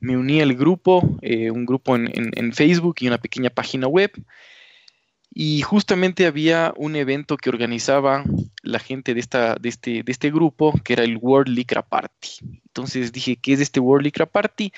me 0.00 0.16
uní 0.18 0.42
al 0.42 0.54
grupo, 0.54 1.00
un 1.22 1.64
grupo 1.64 1.96
en, 1.96 2.52
Facebook 2.52 2.96
y 3.00 3.06
una 3.06 3.16
pequeña 3.18 3.48
página 3.48 3.86
web. 3.86 4.12
Y 5.36 5.62
justamente 5.62 6.26
había 6.26 6.72
un 6.76 6.94
evento 6.94 7.36
que 7.36 7.50
organizaba 7.50 8.24
la 8.62 8.78
gente 8.78 9.14
de, 9.14 9.20
esta, 9.20 9.56
de, 9.56 9.68
este, 9.68 10.02
de 10.04 10.12
este 10.12 10.30
grupo, 10.30 10.72
que 10.84 10.92
era 10.92 11.02
el 11.02 11.16
World 11.16 11.52
Licra 11.52 11.82
Party. 11.82 12.38
Entonces 12.66 13.10
dije, 13.10 13.36
¿qué 13.36 13.52
es 13.52 13.60
este 13.60 13.80
World 13.80 14.04
Licra 14.04 14.26
Party? 14.26 14.72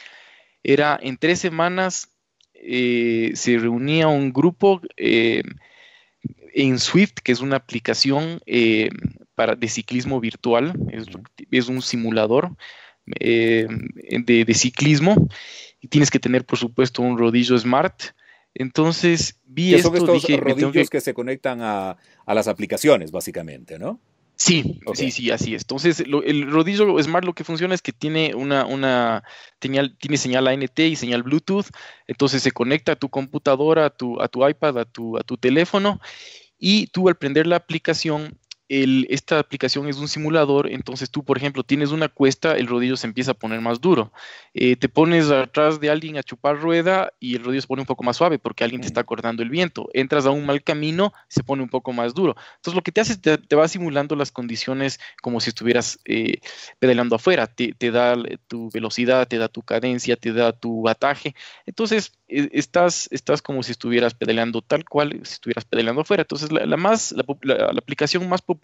Era 0.62 0.98
en 1.00 1.18
tres 1.18 1.40
semanas 1.40 2.08
eh, 2.54 3.32
se 3.34 3.58
reunía 3.58 4.08
un 4.08 4.32
grupo 4.32 4.80
eh, 4.96 5.42
en 6.54 6.78
Swift, 6.78 7.14
que 7.22 7.32
es 7.32 7.40
una 7.40 7.56
aplicación 7.56 8.40
eh, 8.46 8.88
para, 9.34 9.54
de 9.54 9.68
ciclismo 9.68 10.20
virtual, 10.20 10.72
es, 11.50 11.68
un 11.68 11.82
simulador 11.82 12.56
de, 13.04 14.54
ciclismo, 14.54 15.28
y 15.80 15.88
tienes 15.88 16.10
que 16.10 16.18
tener, 16.18 16.44
por 16.46 16.58
supuesto, 16.58 17.02
un 17.02 17.18
rodillo 17.18 17.58
smart. 17.58 18.02
Entonces 18.58 19.38
vi 19.44 19.74
esto, 19.74 19.88
son 19.88 19.96
estos 19.96 20.40
rodillos 20.40 20.90
que... 20.90 21.00
se 21.00 21.14
conectan 21.14 21.60
a, 21.60 21.96
a 22.24 22.34
las 22.34 22.48
aplicaciones, 22.48 23.10
básicamente, 23.10 23.78
¿no? 23.78 24.00
Sí, 24.38 24.80
sí, 24.94 25.10
sí, 25.10 25.30
así 25.30 25.54
es. 25.54 25.62
Entonces, 25.62 26.00
el 26.00 26.50
rodillo 26.50 27.02
Smart 27.02 27.24
lo 27.24 27.32
que 27.32 27.42
funciona 27.42 27.74
es 27.74 27.80
que 27.80 27.92
tiene 27.92 28.34
una, 28.34 28.66
una 28.66 29.24
señal, 29.62 29.96
tiene 29.98 30.18
señal 30.18 30.46
ANT 30.46 30.78
y 30.78 30.94
señal 30.94 31.22
Bluetooth. 31.22 31.66
Entonces 32.06 32.42
se 32.42 32.52
conecta 32.52 32.92
a 32.92 32.96
tu 32.96 33.08
computadora, 33.08 33.86
a 33.86 33.90
tu, 33.90 34.20
a 34.20 34.28
tu 34.28 34.46
iPad, 34.46 34.78
a 34.78 34.84
tu, 34.84 35.16
a 35.16 35.22
tu 35.22 35.38
teléfono, 35.38 36.00
y 36.58 36.88
tú 36.88 37.08
al 37.08 37.16
prender 37.16 37.46
la 37.46 37.56
aplicación 37.56 38.38
esta 38.68 39.38
aplicación 39.38 39.88
es 39.88 39.96
un 39.98 40.08
simulador, 40.08 40.70
entonces 40.70 41.10
tú, 41.10 41.24
por 41.24 41.36
ejemplo, 41.36 41.62
tienes 41.62 41.90
una 41.90 42.08
cuesta, 42.08 42.56
el 42.56 42.66
rodillo 42.66 42.96
se 42.96 43.06
empieza 43.06 43.30
a 43.30 43.34
poner 43.34 43.60
más 43.60 43.80
duro. 43.80 44.12
Eh, 44.54 44.74
te 44.74 44.88
pones 44.88 45.30
atrás 45.30 45.78
de 45.78 45.88
alguien 45.88 46.16
a 46.16 46.22
chupar 46.22 46.58
rueda 46.58 47.12
y 47.20 47.36
el 47.36 47.44
rodillo 47.44 47.60
se 47.60 47.68
pone 47.68 47.82
un 47.82 47.86
poco 47.86 48.02
más 48.02 48.16
suave 48.16 48.38
porque 48.38 48.64
alguien 48.64 48.80
te 48.80 48.88
está 48.88 49.04
cortando 49.04 49.42
el 49.42 49.50
viento. 49.50 49.88
Entras 49.92 50.26
a 50.26 50.30
un 50.30 50.46
mal 50.46 50.62
camino, 50.64 51.12
se 51.28 51.44
pone 51.44 51.62
un 51.62 51.68
poco 51.68 51.92
más 51.92 52.14
duro. 52.14 52.34
Entonces 52.56 52.74
lo 52.74 52.82
que 52.82 52.90
te 52.90 53.00
hace 53.00 53.12
es 53.12 53.20
te, 53.20 53.38
te 53.38 53.54
va 53.54 53.68
simulando 53.68 54.16
las 54.16 54.32
condiciones 54.32 54.98
como 55.22 55.40
si 55.40 55.50
estuvieras 55.50 56.00
eh, 56.04 56.40
pedaleando 56.80 57.16
afuera. 57.16 57.46
Te, 57.46 57.72
te, 57.72 57.92
da 57.92 58.16
tu 58.48 58.70
velocidad, 58.72 59.28
te 59.28 59.38
da 59.38 59.48
tu 59.48 59.62
cadencia, 59.62 60.16
te 60.16 60.32
da 60.32 60.52
tu 60.52 60.82
bataje. 60.82 61.36
Entonces 61.66 62.12
e, 62.26 62.48
estás, 62.52 63.08
estás 63.12 63.42
como 63.42 63.62
si 63.62 63.72
estuvieras 63.72 64.14
pedaleando 64.14 64.60
tal 64.60 64.84
cual, 64.84 65.20
si 65.22 65.34
estuvieras 65.34 65.64
pedaleando 65.64 66.00
afuera. 66.00 66.22
Entonces 66.22 66.50
la, 66.50 66.76
más, 66.76 67.14
la, 67.42 67.54
la 67.54 67.78
aplicación 67.78 68.28
más 68.28 68.42
popular 68.42 68.55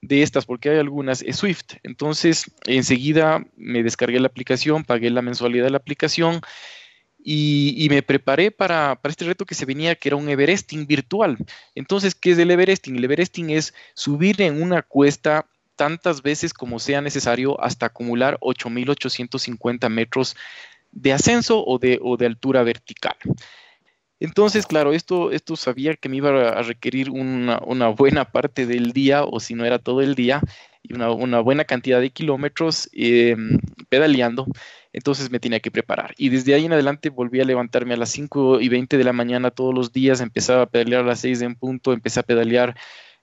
de 0.00 0.22
estas, 0.22 0.46
porque 0.46 0.70
hay 0.70 0.78
algunas, 0.78 1.22
es 1.22 1.36
Swift. 1.36 1.76
Entonces, 1.82 2.50
enseguida 2.66 3.44
me 3.56 3.82
descargué 3.82 4.20
la 4.20 4.28
aplicación, 4.28 4.84
pagué 4.84 5.10
la 5.10 5.22
mensualidad 5.22 5.64
de 5.64 5.70
la 5.70 5.78
aplicación 5.78 6.40
y, 7.26 7.86
me 7.88 8.02
preparé 8.02 8.50
para, 8.50 9.00
este 9.04 9.24
reto 9.24 9.46
que 9.46 9.54
se 9.54 9.64
venía, 9.64 9.94
que 9.94 10.10
era 10.10 10.16
un 10.16 10.28
Everesting 10.28 10.86
virtual. 10.86 11.38
Entonces, 11.74 12.14
¿qué 12.14 12.32
es 12.32 12.38
el 12.38 12.50
Everesting? 12.50 12.96
El 12.96 13.04
Everesting 13.04 13.50
es 13.50 13.72
subir 13.94 14.42
en 14.42 14.62
una 14.62 14.82
cuesta 14.82 15.46
tantas 15.74 16.22
veces 16.22 16.52
como 16.52 16.78
sea 16.78 17.00
necesario 17.00 17.60
hasta 17.60 17.86
acumular 17.86 18.38
8.850 18.40 19.88
metros 19.88 20.36
de 20.92 21.12
ascenso 21.14 21.64
o 21.66 21.78
de, 21.78 21.98
o 22.02 22.18
de 22.18 22.26
altura 22.26 22.62
vertical. 22.62 23.16
Entonces, 24.20 24.66
claro, 24.66 24.92
esto, 24.92 25.32
esto 25.32 25.56
sabía 25.56 25.94
que 25.94 26.08
me 26.08 26.18
iba 26.18 26.50
a 26.50 26.62
requerir 26.62 27.10
una, 27.10 27.58
buena 27.88 28.24
parte 28.24 28.66
del 28.66 28.92
día, 28.92 29.24
o 29.24 29.40
si 29.40 29.54
no 29.54 29.64
era 29.64 29.78
todo 29.78 30.00
el 30.02 30.14
día, 30.14 30.40
y 30.82 30.94
una, 30.94 31.40
buena 31.40 31.64
cantidad 31.64 32.00
de 32.00 32.10
kilómetros 32.10 32.88
em, 32.92 33.58
pedaleando. 33.88 34.46
Entonces 34.92 35.30
me 35.30 35.40
tenía 35.40 35.58
que 35.60 35.72
preparar. 35.72 36.14
Y 36.16 36.28
desde 36.28 36.54
ahí 36.54 36.66
en 36.66 36.72
adelante 36.72 37.10
volví 37.10 37.40
a 37.40 37.44
levantarme 37.44 37.94
a 37.94 37.96
las 37.96 38.10
5 38.10 38.60
y 38.60 38.68
20 38.68 38.96
de 38.96 39.04
la 39.04 39.12
mañana 39.12 39.50
todos 39.50 39.74
los 39.74 39.92
días, 39.92 40.20
empezaba 40.20 40.62
a 40.62 40.66
pedalear 40.66 41.02
a 41.02 41.06
las 41.06 41.20
6 41.20 41.42
en 41.42 41.56
punto, 41.56 41.92
empecé 41.92 42.20
a 42.20 42.22
pedalear 42.22 42.76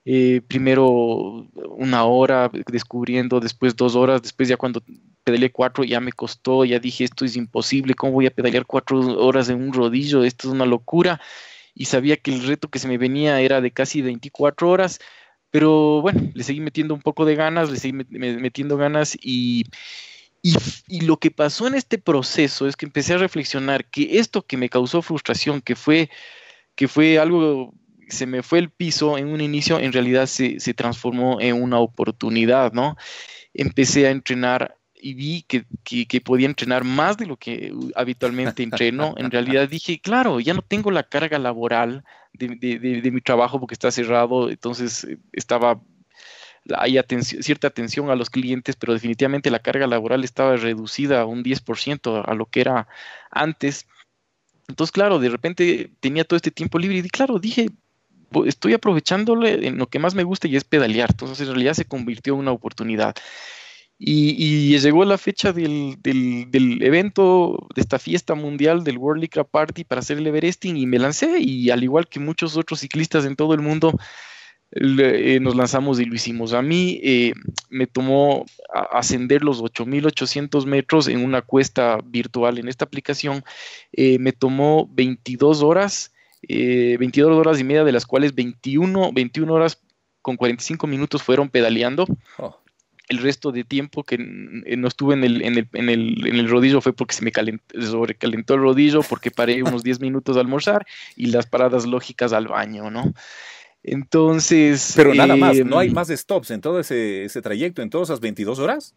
eh, 0.05 0.41
primero 0.47 1.47
una 1.77 2.05
hora 2.05 2.49
descubriendo, 2.67 3.39
después 3.39 3.75
dos 3.75 3.95
horas, 3.95 4.21
después 4.21 4.49
ya 4.49 4.57
cuando 4.57 4.83
pedaleé 5.23 5.51
cuatro 5.51 5.83
ya 5.83 5.99
me 5.99 6.11
costó, 6.11 6.65
ya 6.65 6.79
dije 6.79 7.03
esto 7.03 7.25
es 7.25 7.35
imposible, 7.35 7.93
¿cómo 7.93 8.13
voy 8.13 8.25
a 8.25 8.31
pedalear 8.31 8.65
cuatro 8.65 8.99
horas 8.99 9.49
en 9.49 9.61
un 9.61 9.73
rodillo? 9.73 10.23
Esto 10.23 10.47
es 10.47 10.53
una 10.53 10.65
locura. 10.65 11.21
Y 11.73 11.85
sabía 11.85 12.17
que 12.17 12.33
el 12.33 12.45
reto 12.45 12.69
que 12.69 12.79
se 12.79 12.87
me 12.87 12.97
venía 12.97 13.39
era 13.39 13.61
de 13.61 13.71
casi 13.71 14.01
24 14.01 14.69
horas, 14.69 14.99
pero 15.51 16.01
bueno, 16.01 16.31
le 16.33 16.43
seguí 16.43 16.59
metiendo 16.59 16.93
un 16.93 17.01
poco 17.01 17.25
de 17.25 17.35
ganas, 17.35 17.69
le 17.69 17.77
seguí 17.77 17.93
metiendo 17.93 18.77
ganas 18.77 19.17
y, 19.21 19.65
y, 20.41 20.55
y, 20.87 21.01
lo 21.01 21.17
que 21.17 21.31
pasó 21.31 21.67
en 21.67 21.75
este 21.75 21.97
proceso 21.97 22.67
es 22.67 22.75
que 22.75 22.85
empecé 22.85 23.13
a 23.13 23.17
reflexionar 23.19 23.85
que 23.85 24.19
esto 24.19 24.41
que 24.41 24.57
me 24.57 24.69
causó 24.69 25.01
frustración, 25.01 25.61
que 25.61 25.75
fue, 25.75 26.09
que 26.75 26.87
fue 26.87 27.19
algo, 27.19 27.73
se 28.11 28.25
me 28.25 28.43
fue 28.43 28.59
el 28.59 28.69
piso 28.69 29.17
en 29.17 29.27
un 29.27 29.41
inicio, 29.41 29.79
en 29.79 29.93
realidad 29.93 30.27
se, 30.27 30.59
se 30.59 30.73
transformó 30.73 31.39
en 31.41 31.61
una 31.61 31.79
oportunidad, 31.79 32.73
¿no? 32.73 32.97
Empecé 33.53 34.07
a 34.07 34.11
entrenar 34.11 34.77
y 35.01 35.15
vi 35.15 35.43
que, 35.43 35.65
que, 35.83 36.21
podía 36.21 36.47
entrenar 36.47 36.83
más 36.83 37.17
de 37.17 37.25
lo 37.25 37.35
que 37.35 37.73
habitualmente 37.95 38.61
entreno, 38.61 39.15
en 39.17 39.31
realidad 39.31 39.67
dije, 39.67 39.99
claro, 39.99 40.39
ya 40.39 40.53
no 40.53 40.61
tengo 40.61 40.91
la 40.91 41.03
carga 41.03 41.39
laboral 41.39 42.03
de, 42.33 43.11
mi 43.11 43.21
trabajo 43.21 43.59
porque 43.59 43.73
está 43.73 43.89
cerrado, 43.89 44.49
entonces 44.49 45.03
eh, 45.03 45.17
estaba, 45.33 45.81
hay 46.75 46.99
cierta 47.09 47.67
atención 47.67 48.11
a 48.11 48.15
los 48.15 48.29
clientes, 48.29 48.75
pero 48.75 48.93
definitivamente 48.93 49.49
la 49.49 49.59
carga 49.59 49.87
laboral 49.87 50.23
estaba 50.23 50.55
reducida 50.55 51.25
un 51.25 51.43
10% 51.43 52.23
a 52.25 52.33
lo 52.35 52.45
que 52.45 52.61
era 52.61 52.87
antes. 53.31 53.87
Entonces, 54.67 54.91
claro, 54.91 55.19
de 55.19 55.29
repente 55.29 55.91
tenía 55.99 56.23
todo 56.23 56.37
este 56.37 56.51
tiempo 56.51 56.77
libre 56.77 56.99
y 56.99 57.09
claro, 57.09 57.39
dije, 57.39 57.69
estoy 58.45 58.73
aprovechándole 58.73 59.67
en 59.67 59.77
lo 59.77 59.87
que 59.87 59.99
más 59.99 60.15
me 60.15 60.23
gusta 60.23 60.47
y 60.47 60.55
es 60.55 60.63
pedalear. 60.63 61.09
Entonces, 61.11 61.39
en 61.41 61.47
realidad 61.53 61.73
se 61.73 61.85
convirtió 61.85 62.33
en 62.33 62.39
una 62.39 62.51
oportunidad. 62.51 63.15
Y, 64.03 64.79
llegó 64.79 65.05
la 65.05 65.19
fecha 65.19 65.53
del, 65.53 65.99
evento, 66.81 67.67
de 67.75 67.81
esta 67.81 67.99
fiesta 67.99 68.33
mundial 68.33 68.83
del 68.83 68.97
World 68.97 69.21
League 69.21 69.49
Party 69.51 69.83
para 69.83 69.99
hacer 69.99 70.17
el 70.17 70.25
Everesting 70.25 70.75
y 70.75 70.87
me 70.87 70.97
lancé 70.97 71.39
y 71.39 71.69
al 71.69 71.83
igual 71.83 72.07
que 72.07 72.19
muchos 72.19 72.57
otros 72.57 72.79
ciclistas 72.79 73.25
en 73.25 73.35
todo 73.35 73.53
el 73.53 73.61
mundo, 73.61 73.93
eh, 74.73 75.39
nos 75.41 75.55
lanzamos 75.55 75.99
y 75.99 76.05
lo 76.05 76.15
hicimos. 76.15 76.53
A 76.53 76.61
mí 76.61 76.99
eh, 77.03 77.33
me 77.69 77.87
tomó 77.87 78.45
ascender 78.91 79.43
los 79.43 79.61
8.800 79.61 80.65
metros 80.65 81.07
en 81.09 81.23
una 81.23 81.41
cuesta 81.41 81.99
virtual 82.03 82.57
en 82.57 82.69
esta 82.69 82.85
aplicación. 82.85 83.43
Eh, 83.91 84.17
me 84.17 84.31
tomó 84.31 84.89
22 84.93 85.61
horas, 85.61 86.13
22 86.47 87.31
horas 87.31 87.59
y 87.59 87.63
media 87.63 87.83
de 87.83 87.91
las 87.91 88.05
cuales 88.05 88.35
21, 88.35 89.11
21 89.13 89.53
horas 89.53 89.81
con 90.21 90.37
45 90.37 90.87
minutos 90.87 91.23
fueron 91.23 91.49
pedaleando. 91.49 92.05
Oh 92.37 92.61
el 93.11 93.17
resto 93.17 93.51
de 93.51 93.65
tiempo 93.65 94.05
que 94.05 94.17
no 94.17 94.87
estuve 94.87 95.15
en 95.15 95.25
el, 95.25 95.41
en 95.41 95.57
el, 95.57 95.67
en 95.73 95.89
el, 95.89 96.27
en 96.27 96.35
el 96.37 96.49
rodillo 96.49 96.79
fue 96.79 96.93
porque 96.93 97.13
se 97.13 97.25
me 97.25 97.31
sobrecalentó 97.81 98.53
el 98.53 98.61
rodillo, 98.61 99.01
porque 99.03 99.31
paré 99.31 99.61
unos 99.63 99.83
10 99.83 99.99
minutos 99.99 100.37
a 100.37 100.39
almorzar 100.39 100.85
y 101.17 101.27
las 101.27 101.45
paradas 101.45 101.85
lógicas 101.85 102.31
al 102.31 102.47
baño, 102.47 102.89
¿no? 102.89 103.13
Entonces... 103.83 104.93
Pero 104.95 105.13
nada 105.13 105.35
más, 105.35 105.57
¿no 105.65 105.77
hay 105.77 105.89
más 105.89 106.07
stops 106.07 106.51
en 106.51 106.61
todo 106.61 106.79
ese, 106.79 107.25
ese, 107.25 107.41
trayecto, 107.41 107.81
en 107.81 107.89
todas 107.89 108.07
esas 108.09 108.21
22 108.21 108.59
horas? 108.59 108.95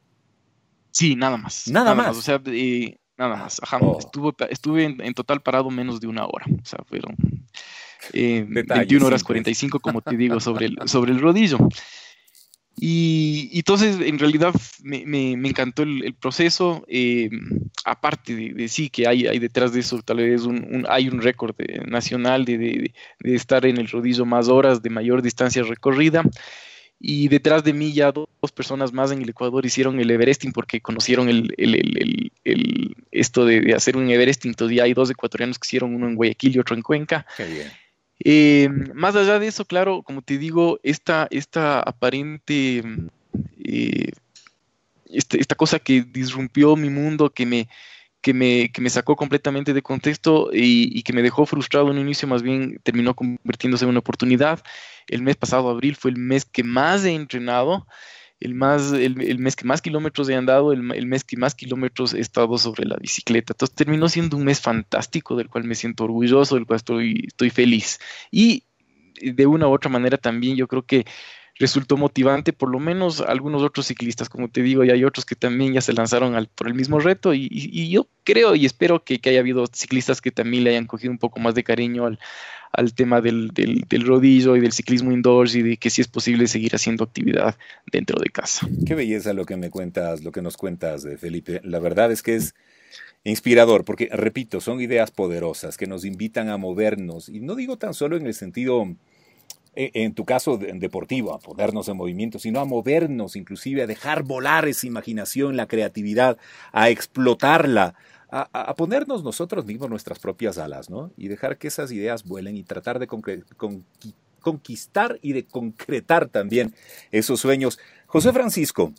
Sí, 0.93 1.17
nada 1.17 1.37
más. 1.37 1.67
Nada, 1.67 1.93
más. 1.97 2.17
O 2.17 2.23
sea, 2.23 2.41
eh, 2.47 2.99
nada 3.17 3.37
más. 3.37 3.61
Ajá, 3.63 3.79
oh. 3.81 3.99
estuve, 3.99 4.33
estuve 4.51 4.85
en, 4.85 5.15
total 5.15 5.41
parado 5.41 5.71
menos 5.71 6.01
de 6.01 6.07
una 6.07 6.25
hora. 6.27 6.47
O 6.49 6.65
sea, 6.65 6.81
fueron 6.87 7.17
eh, 8.13 8.45
21 8.49 9.07
horas 9.07 9.25
45, 9.25 9.81
como 9.81 10.03
te 10.03 10.17
digo, 10.17 10.41
sobre 10.41 10.67
el, 10.67 10.77
sobre 10.87 11.13
el 11.13 11.21
rodillo. 11.21 11.59
Y, 12.77 13.51
entonces, 13.53 14.01
en 14.01 14.19
realidad, 14.19 14.53
me, 14.83 15.07
me, 15.07 15.49
encantó 15.49 15.85
el, 15.85 16.15
proceso. 16.15 16.85
Eh, 16.89 17.31
aparte 17.85 18.35
de, 18.35 18.69
sí 18.69 18.91
que 18.91 19.07
hay, 19.07 19.27
hay 19.27 19.39
detrás 19.39 19.73
de 19.73 19.81
eso, 19.81 20.03
tal 20.03 20.17
vez 20.17 20.43
un, 20.43 20.85
hay 20.89 21.09
un 21.09 21.23
récord 21.23 21.55
nacional 21.87 22.45
de, 22.45 22.59
de, 22.59 22.95
de, 23.21 23.35
estar 23.35 23.65
en 23.65 23.79
el 23.79 23.89
rodillo 23.89 24.27
más 24.27 24.49
horas, 24.49 24.83
de 24.83 24.91
mayor 24.91 25.23
distancia 25.23 25.63
recorrida. 25.63 26.25
Y 27.01 27.29
detrás 27.29 27.65
de 27.65 27.73
mí 27.73 27.93
ya 27.93 28.13
dos, 28.13 28.29
personas 28.55 28.93
más 28.93 29.11
en 29.11 29.21
el 29.21 29.29
Ecuador 29.29 29.67
hicieron 29.67 30.01
el 30.01 30.11
Everesting 30.11 30.53
porque 30.53 30.81
conocieron 30.81 31.29
el, 31.29 31.53
el, 31.59 32.33
el, 32.45 32.97
esto 33.11 33.45
de, 33.45 33.75
hacer 33.75 33.97
un 33.97 34.11
Everesting. 34.11 34.51
Entonces 34.51 34.77
ya 34.77 34.85
hay 34.85 34.95
dos 34.95 35.11
ecuatorianos 35.11 35.59
que 35.59 35.67
hicieron 35.67 35.95
uno 35.95 36.09
en 36.09 36.15
Guayaquil 36.15 36.57
y 36.57 36.59
otro 36.59 36.75
en 36.75 36.83
Cuenca. 36.83 37.27
Qué 37.37 37.45
bien. 37.47 37.69
Eh, 38.21 38.69
más 38.95 39.17
allá 39.17 39.39
de 39.39 39.49
eso, 39.49 39.65
claro, 39.65 40.03
como 40.03 40.23
te 40.23 40.39
digo, 40.39 40.79
esta, 40.83 41.27
esta 41.31 41.81
aparente, 41.81 42.83
eh, 43.63 44.13
este, 45.11 45.41
esta 45.41 45.55
cosa 45.57 45.79
que 45.79 46.03
disrumpió 46.03 46.77
mi 46.77 46.91
mundo, 46.91 47.31
que 47.31 47.45
me, 47.45 47.69
que 48.25 48.33
me, 48.33 48.71
que 48.73 48.81
me 48.81 48.89
sacó 48.89 49.17
completamente 49.17 49.75
de 49.75 49.83
contexto 49.83 50.49
y, 50.51 51.03
que 51.03 51.13
me 51.13 51.21
dejó 51.21 51.45
frustrado 51.45 51.91
en 51.91 51.99
un 51.99 52.05
inicio, 52.07 52.27
más 52.27 52.43
bien 52.43 52.81
terminó 52.83 53.15
convirtiéndose 53.15 53.85
en 53.85 53.91
una 53.91 53.99
oportunidad. 53.99 54.63
El 55.09 55.21
mes 55.21 55.37
pasado, 55.37 55.69
abril, 55.69 55.95
fue 55.95 56.11
el 56.11 56.17
mes 56.17 56.47
que 56.47 56.65
más 56.65 57.05
he 57.05 57.13
entrenado. 57.13 57.87
el, 58.41 58.55
más, 58.55 58.93
el, 58.93 59.39
mes 59.39 59.57
que 59.57 59.67
más 59.67 59.83
kilómetros 59.83 60.31
he 60.31 60.35
andado, 60.37 60.73
el, 60.73 61.07
mes 61.07 61.23
que 61.23 61.37
más 61.37 61.55
kilómetros 61.55 62.15
he 62.15 62.21
estado 62.21 62.57
sobre 62.57 62.87
la 62.87 62.97
bicicleta. 62.97 63.53
Entonces 63.53 63.77
terminó 63.77 64.09
siendo 64.09 64.39
un 64.39 64.45
mes 64.45 64.59
fantástico 64.59 65.37
del 65.37 65.51
cual 65.51 65.65
me 65.65 65.75
siento 65.75 66.05
orgulloso, 66.05 66.55
del 66.55 66.65
cual 66.65 66.79
estoy, 66.79 67.25
estoy 67.27 67.51
feliz. 67.51 67.99
Y 68.31 68.65
de 69.21 69.45
una 69.45 69.69
u 69.69 69.73
otra 69.75 69.91
manera 69.91 70.17
también 70.17 70.57
yo 70.57 70.67
creo 70.67 70.87
que 70.87 71.05
resultó 71.57 71.97
motivante, 71.97 72.53
por 72.53 72.71
lo 72.71 72.81
menos 72.81 73.21
algunos 73.21 73.63
otros 73.63 73.87
ciclistas, 73.87 74.29
como 74.29 74.49
te 74.49 74.63
digo, 74.63 74.85
y 74.85 74.91
hay 74.91 75.05
otros 75.05 75.25
que 75.25 75.37
también 75.37 75.75
ya 75.75 75.81
se 75.81 75.93
lanzaron 75.93 76.35
al, 76.35 76.49
por 76.49 76.67
el 76.67 76.75
mismo 76.75 76.99
reto 76.99 77.33
y, 77.33 77.89
yo 77.89 78.09
creo 78.25 78.55
y 78.57 78.67
espero 78.67 79.05
que, 79.05 79.21
que, 79.21 79.31
haya 79.31 79.41
habido 79.41 79.67
ciclistas 79.67 80.21
que 80.21 80.33
también 80.33 80.65
le 80.65 80.71
hayan 80.71 80.87
cogido 80.87 81.13
un 81.13 81.19
poco 81.19 81.39
más 81.39 81.55
de 81.55 81.63
cariño 81.63 82.07
al, 82.07 82.19
al 82.75 82.93
tema 82.93 83.21
del, 83.21 83.53
del, 83.53 84.05
rodillo 84.05 84.57
y 84.57 84.61
del 84.61 84.73
ciclismo 84.73 85.13
indoors 85.13 85.55
y 85.55 85.63
de 85.63 85.77
que 85.77 85.91
sí 85.91 86.01
es 86.01 86.09
posible 86.09 86.49
seguir 86.49 86.75
haciendo 86.75 87.05
actividad 87.05 87.57
dentro 87.91 88.19
de 88.21 88.31
casa. 88.31 88.69
Qué 88.85 88.97
belleza 88.97 89.33
lo 89.33 89.45
que 89.45 89.57
me 89.57 89.71
cuentas, 89.71 90.25
lo 90.25 90.33
que 90.33 90.43
nos 90.43 90.57
cuentas, 90.57 91.07
Felipe. 91.19 91.61
La 91.63 91.79
verdad 91.79 92.11
es 92.11 92.23
que 92.23 92.35
es 92.35 92.55
inspirador, 93.23 93.85
porque, 93.85 94.09
repito, 94.13 94.61
son 94.61 94.81
ideas 94.81 95.13
poderosas 95.13 95.77
que 95.77 95.87
nos 95.87 96.05
invitan 96.05 96.49
a 96.49 96.57
movernos, 96.57 97.29
y 97.29 97.41
no 97.41 97.55
digo 97.55 97.79
tan 97.79 97.95
solo 97.95 98.17
en 98.17 98.27
el 98.27 98.35
sentido 98.35 98.97
en 99.77 100.15
tu 100.15 100.25
caso 100.25 100.59
deportivo, 100.59 101.35
a 101.35 101.39
ponernos 101.39 101.89
en 101.89 101.97
movimiento, 101.97 102.39
sino 102.39 102.61
a 102.61 102.65
movernos, 102.65 103.37
inclusive 103.37 103.83
a 103.83 103.87
dejar 103.87 104.23
volar 104.23 104.67
esa 104.69 104.87
imaginación, 104.87 105.57
la 105.57 105.67
creatividad, 105.67 106.39
a 106.73 106.91
explotarla, 106.91 107.95
a, 108.31 108.75
ponernos 108.75 109.23
nosotros 109.23 109.65
mismos 109.65 109.89
nuestras 109.89 110.19
propias 110.19 110.59
alas, 110.59 110.91
¿no? 110.91 111.13
Y 111.17 111.29
dejar 111.29 111.57
que 111.57 111.69
esas 111.69 111.93
ideas 111.93 112.25
vuelen 112.25 112.57
y 112.57 112.65
tratar 112.65 112.99
de 112.99 113.07
conquistar 114.41 115.19
y 115.23 115.33
de 115.35 115.45
concretar 115.45 116.29
también 116.29 116.75
esos 117.13 117.41
sueños. 117.41 117.79
José 118.07 118.33
Francisco, 118.33 118.93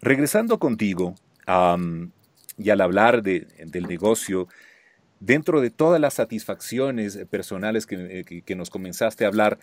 regresando 0.00 0.58
contigo, 0.58 1.14
y 1.46 2.70
al 2.70 2.80
hablar 2.80 3.22
del 3.22 3.86
negocio, 3.88 4.48
dentro 5.20 5.60
de 5.60 5.70
todas 5.70 6.00
las 6.00 6.14
satisfacciones 6.14 7.18
personales 7.30 7.86
que 7.86 8.24
eh, 8.28 8.54
nos 8.56 8.70
comenzaste 8.70 9.24
a 9.24 9.28
hablar, 9.28 9.58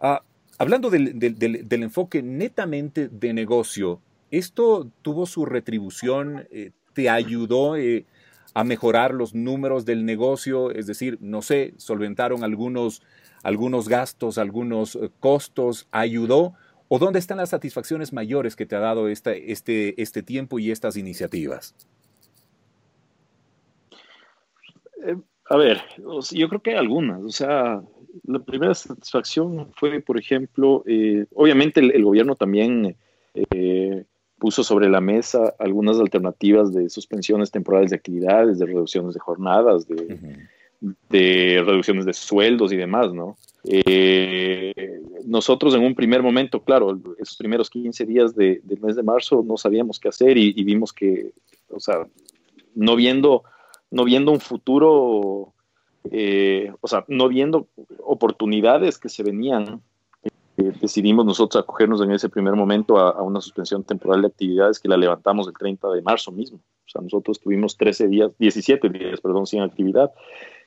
Ah, 0.00 0.22
hablando 0.58 0.90
del, 0.90 1.66
enfoque 1.70 2.22
netamente 2.22 3.08
de 3.08 3.32
negocio, 3.32 4.00
¿esto 4.30 4.90
tuvo 5.02 5.26
su 5.26 5.46
retribución? 5.46 6.46
Eh, 6.50 6.72
¿Te 6.92 7.10
ayudó 7.10 7.76
eh, 7.76 8.04
a 8.54 8.64
mejorar 8.64 9.14
los 9.14 9.34
números 9.34 9.84
del 9.84 10.04
negocio? 10.04 10.70
Es 10.70 10.86
decir, 10.86 11.18
no 11.20 11.42
sé, 11.42 11.74
solventaron 11.76 12.44
algunos, 12.44 13.02
algunos 13.42 13.88
gastos, 13.88 14.38
algunos 14.38 14.96
eh, 14.96 15.10
costos, 15.20 15.88
¿ayudó? 15.90 16.54
¿O 16.88 16.98
dónde 16.98 17.18
están 17.18 17.38
las 17.38 17.50
satisfacciones 17.50 18.12
mayores 18.12 18.56
que 18.56 18.66
te 18.66 18.76
ha 18.76 18.80
dado 18.80 19.08
este, 19.08 19.50
este 20.00 20.22
tiempo 20.22 20.58
y 20.58 20.70
estas 20.70 20.96
iniciativas? 20.96 21.74
a 25.46 25.56
ver, 25.56 25.82
yo 25.98 26.48
creo 26.48 26.62
que 26.62 26.70
hay 26.70 26.76
algunas. 26.76 27.22
O 27.22 27.28
sea, 27.28 27.82
la 28.22 28.38
primera 28.38 28.74
satisfacción 28.74 29.68
fue, 29.74 30.00
por 30.00 30.18
ejemplo, 30.18 30.82
eh, 30.86 31.26
obviamente 31.34 31.80
el, 31.80 32.04
gobierno 32.04 32.36
también 32.36 32.96
eh, 33.34 34.04
puso 34.38 34.62
sobre 34.62 34.88
la 34.88 35.00
mesa 35.00 35.54
algunas 35.58 35.98
alternativas 35.98 36.72
de 36.72 36.88
suspensiones 36.88 37.50
temporales 37.50 37.90
de 37.90 37.96
actividades, 37.96 38.58
de 38.58 38.66
reducciones 38.66 39.14
de 39.14 39.20
jornadas, 39.20 39.86
de, 39.88 41.62
reducciones 41.64 42.04
de 42.04 42.12
sueldos 42.12 42.72
y 42.72 42.76
demás, 42.76 43.12
¿no? 43.12 43.36
Eh, 43.64 45.00
nosotros 45.24 45.74
en 45.74 45.82
un 45.82 45.94
primer 45.94 46.22
momento, 46.22 46.60
claro, 46.62 47.00
esos 47.18 47.36
primeros 47.36 47.70
15 47.70 48.04
días 48.04 48.34
del 48.36 48.60
mes 48.82 48.94
de 48.94 49.02
marzo 49.02 49.42
no 49.46 49.56
sabíamos 49.56 49.98
qué 49.98 50.08
hacer 50.08 50.36
y, 50.36 50.52
y 50.54 50.64
vimos 50.64 50.92
que, 50.92 51.30
o 51.70 51.80
sea, 51.80 52.06
no 52.74 52.96
viendo, 52.96 53.44
no 53.90 54.04
viendo 54.04 54.30
un 54.30 54.40
futuro 54.40 55.54
eh, 56.10 56.72
o 56.80 56.88
sea, 56.88 57.04
no 57.08 57.28
viendo 57.28 57.68
oportunidades 57.98 58.98
que 58.98 59.08
se 59.08 59.22
venían, 59.22 59.80
eh, 60.56 60.72
decidimos 60.80 61.24
nosotros 61.24 61.62
acogernos 61.62 62.00
en 62.02 62.12
ese 62.12 62.28
primer 62.28 62.54
momento 62.54 62.98
a, 62.98 63.20
una 63.22 63.40
suspensión 63.40 63.82
temporal 63.82 64.22
de 64.22 64.28
actividades 64.28 64.78
que 64.78 64.88
la 64.88 64.96
levantamos 64.96 65.48
el 65.48 65.54
30 65.54 65.90
de 65.90 66.02
marzo 66.02 66.30
mismo. 66.30 66.58
O 66.58 66.88
sea, 66.88 67.00
nosotros 67.00 67.40
tuvimos 67.40 67.76
13 67.76 68.08
días, 68.08 68.30
17 68.38 68.88
días, 68.90 69.20
perdón, 69.20 69.46
sin 69.46 69.62
actividad, 69.62 70.12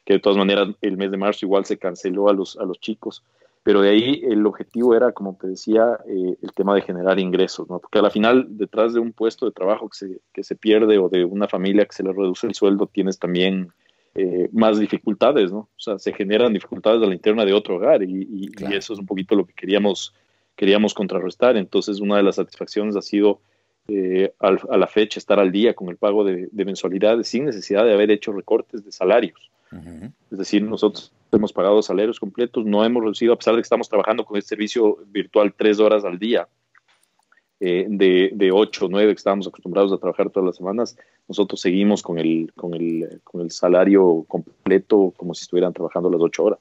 que 0.03 0.13
de 0.13 0.19
todas 0.19 0.37
maneras 0.37 0.69
el 0.81 0.97
mes 0.97 1.11
de 1.11 1.17
marzo 1.17 1.45
igual 1.45 1.65
se 1.65 1.77
canceló 1.77 2.29
a 2.29 2.33
los, 2.33 2.57
a 2.57 2.63
los 2.63 2.79
chicos. 2.79 3.23
Pero 3.63 3.81
de 3.81 3.89
ahí 3.89 4.21
el 4.23 4.45
objetivo 4.45 4.95
era, 4.95 5.11
como 5.11 5.37
te 5.39 5.47
decía, 5.47 5.99
eh, 6.07 6.37
el 6.41 6.51
tema 6.53 6.73
de 6.73 6.81
generar 6.81 7.19
ingresos, 7.19 7.69
¿no? 7.69 7.79
Porque 7.79 7.99
a 7.99 8.01
la 8.01 8.09
final, 8.09 8.45
detrás 8.49 8.93
de 8.93 9.01
un 9.01 9.11
puesto 9.11 9.45
de 9.45 9.51
trabajo 9.51 9.89
que 9.89 9.97
se, 9.97 10.21
que 10.33 10.43
se 10.43 10.55
pierde 10.55 10.97
o 10.97 11.09
de 11.09 11.25
una 11.25 11.47
familia 11.47 11.85
que 11.85 11.93
se 11.93 12.03
le 12.03 12.13
reduce 12.13 12.47
el 12.47 12.55
sueldo, 12.55 12.87
tienes 12.87 13.19
también 13.19 13.73
eh, 14.19 14.49
más 14.51 14.79
dificultades, 14.79 15.51
¿no? 15.51 15.59
O 15.59 15.79
sea, 15.79 15.99
se 15.99 16.11
generan 16.11 16.51
dificultades 16.51 17.03
a 17.03 17.05
la 17.05 17.13
interna 17.13 17.45
de 17.45 17.53
otro 17.53 17.75
hogar 17.75 18.01
y, 18.01 18.49
eso 18.71 18.93
es 18.93 18.99
un 18.99 19.05
poquito 19.05 19.35
lo 19.35 19.45
que 19.45 19.53
queríamos, 19.53 20.11
queríamos 20.55 20.95
contrarrestar. 20.95 21.55
Entonces, 21.55 21.99
una 21.99 22.17
de 22.17 22.23
las 22.23 22.37
satisfacciones 22.37 22.95
ha 22.95 23.03
sido 23.03 23.41
eh, 23.87 24.33
a 24.39 24.75
la 24.75 24.87
fecha 24.87 25.19
estar 25.19 25.39
al 25.39 25.51
día 25.51 25.75
con 25.75 25.89
el 25.89 25.97
pago 25.97 26.23
de, 26.23 26.49
mensualidades 26.51 27.27
sin 27.27 27.45
necesidad 27.45 27.85
de 27.85 27.93
haber 27.93 28.09
hecho 28.09 28.31
recortes 28.31 28.83
de 28.83 28.91
salarios. 28.91 29.51
Es 30.31 30.37
decir, 30.37 30.63
nosotros 30.63 31.11
hemos 31.31 31.53
pagado 31.53 31.81
salarios 31.83 32.19
completos, 32.19 32.65
no 32.65 32.83
hemos 32.83 33.03
reducido, 33.03 33.33
a 33.33 33.37
pesar 33.37 33.53
de 33.53 33.59
que 33.59 33.65
estamos 33.65 33.87
trabajando 33.87 34.25
con 34.25 34.37
este 34.37 34.49
servicio 34.49 34.97
virtual 35.11 35.53
tres 35.55 35.79
horas 35.79 36.05
al 36.05 36.17
día 36.17 36.47
eh, 37.59 37.85
de, 37.89 38.31
de 38.33 38.51
8 38.51 38.85
o 38.85 38.89
9 38.89 39.13
que 39.13 39.17
estábamos 39.17 39.47
acostumbrados 39.47 39.91
a 39.91 39.97
trabajar 39.97 40.29
todas 40.29 40.45
las 40.45 40.57
semanas, 40.57 40.97
nosotros 41.27 41.59
seguimos 41.59 42.03
con 42.03 42.19
el, 42.19 42.51
con 42.55 42.73
el, 42.73 43.19
con 43.23 43.41
el 43.41 43.51
salario 43.51 44.25
completo 44.27 45.13
como 45.17 45.33
si 45.33 45.43
estuvieran 45.43 45.73
trabajando 45.73 46.09
las 46.09 46.21
8 46.21 46.43
horas. 46.43 46.59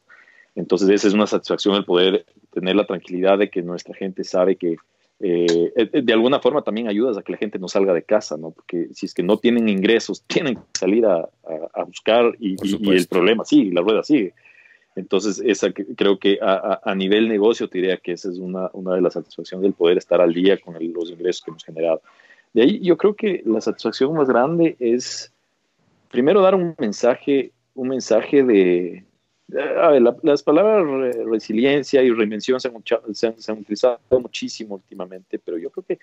Entonces, 0.55 0.89
esa 0.89 1.09
es 1.09 1.15
una 1.15 1.27
satisfacción 1.27 1.77
el 1.77 1.85
poder 1.85 2.25
tener 2.51 2.77
la 2.77 2.87
tranquilidad 2.87 3.39
de 3.39 3.51
que 3.51 3.63
nuestra 3.63 3.95
gente 3.95 4.25
sabe 4.25 4.57
que 4.57 4.77
eh, 5.21 5.73
eh, 5.77 6.03
de 6.03 6.13
alguna 6.13 6.41
forma 6.41 6.63
también 6.63 6.89
ayudas 6.89 7.17
a 7.17 7.23
que 7.23 7.33
la 7.33 7.39
gente 7.39 7.59
no 7.59 7.69
salga 7.69 7.95
de 7.95 8.03
casa, 8.03 8.37
¿no? 8.37 8.51
Porque 8.51 8.89
si 8.93 9.07
es 9.07 9.15
que 9.15 9.23
no 9.23 9.39
tienen 9.39 9.69
ingresos, 9.69 10.23
tienen 10.27 10.57
que 10.57 10.63
salir 10.79 11.07
a, 11.07 11.29
a, 11.75 11.85
buscar 11.85 12.35
y, 12.39 12.57
y, 12.63 12.91
el 12.91 13.07
problema 13.07 13.45
sigue, 13.45 13.73
la 13.73 13.81
rueda 13.81 14.03
sigue. 14.03 14.35
Entonces, 14.97 15.43
esa, 15.45 15.71
creo 15.73 16.19
que 16.19 16.39
a, 16.41 16.95
nivel 16.95 17.29
negocio 17.29 17.69
te 17.69 17.79
diría 17.79 17.99
que 17.99 18.13
esa 18.13 18.31
es 18.31 18.39
una, 18.39 18.71
una 18.73 18.95
de 18.95 19.03
las 19.03 19.13
satisfacciones 19.13 19.63
del 19.63 19.75
poder 19.75 19.99
estar 19.99 20.23
al 20.23 20.33
día 20.33 20.59
con 20.59 20.75
los 20.75 21.11
ingresos 21.11 21.43
que 21.43 21.51
hemos 21.51 21.65
generado. 21.65 22.01
De 22.55 22.63
ahí 22.63 22.81
yo 22.81 22.97
creo 22.97 23.15
que 23.15 23.43
la 23.45 23.61
satisfacción 23.61 24.15
más 24.15 24.27
grande 24.27 24.75
es, 24.81 25.31
primero, 26.11 26.41
dar 26.41 26.55
un 26.55 26.75
mensaje, 26.79 27.53
un 27.75 27.89
mensaje 27.89 28.43
de... 28.43 29.05
A 29.81 29.91
ver, 29.91 30.03
las 30.23 30.43
palabras 30.43 30.83
resiliencia 31.27 32.03
y 32.03 32.11
reinvención 32.11 32.59
se 32.59 32.69
han, 32.69 33.59
utilizado 33.59 34.01
muchísimo 34.11 34.77
últimamente, 34.77 35.39
pero 35.39 35.59
yo 35.59 35.71
creo 35.71 35.85
que 35.85 35.99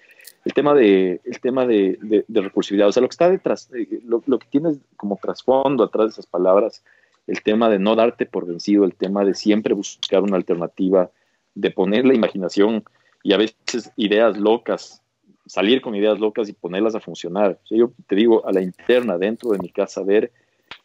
el 0.45 0.53
tema 0.53 0.73
de, 0.75 1.19
el 1.25 1.39
tema 1.41 1.65
de, 1.65 1.97
de, 2.25 2.41
recursividad, 2.41 2.87
o 2.87 2.91
sea, 2.93 3.01
lo 3.01 3.09
que 3.09 3.13
está 3.13 3.29
detrás, 3.29 3.69
eh, 3.73 3.99
lo, 4.05 4.23
lo 4.27 4.39
que 4.39 4.47
tienes 4.49 4.77
como 4.95 5.19
trasfondo 5.21 5.83
atrás 5.83 6.05
de 6.05 6.11
esas 6.11 6.25
palabras, 6.27 6.83
el 7.27 7.41
tema 7.41 7.69
de 7.69 7.79
no 7.79 7.95
darte 7.95 8.25
por 8.25 8.45
vencido, 8.45 8.83
el 8.83 8.95
tema 8.95 9.23
de 9.23 9.33
siempre 9.33 9.73
buscar 9.73 10.21
una 10.23 10.35
alternativa, 10.35 11.09
de 11.55 11.71
poner 11.71 12.05
la 12.05 12.13
imaginación 12.13 12.83
y 13.23 13.33
a 13.33 13.37
veces 13.37 13.91
ideas 13.95 14.37
locas, 14.37 15.01
salir 15.45 15.81
con 15.81 15.95
ideas 15.95 16.19
locas 16.19 16.49
y 16.49 16.53
ponerlas 16.53 16.95
a 16.95 16.99
funcionar. 16.99 17.59
yo 17.69 17.91
te 18.07 18.15
digo, 18.15 18.45
a 18.45 18.51
la 18.51 18.61
interna, 18.61 19.17
dentro 19.17 19.51
de 19.51 19.59
mi 19.59 19.69
casa, 19.69 20.03
ver 20.03 20.31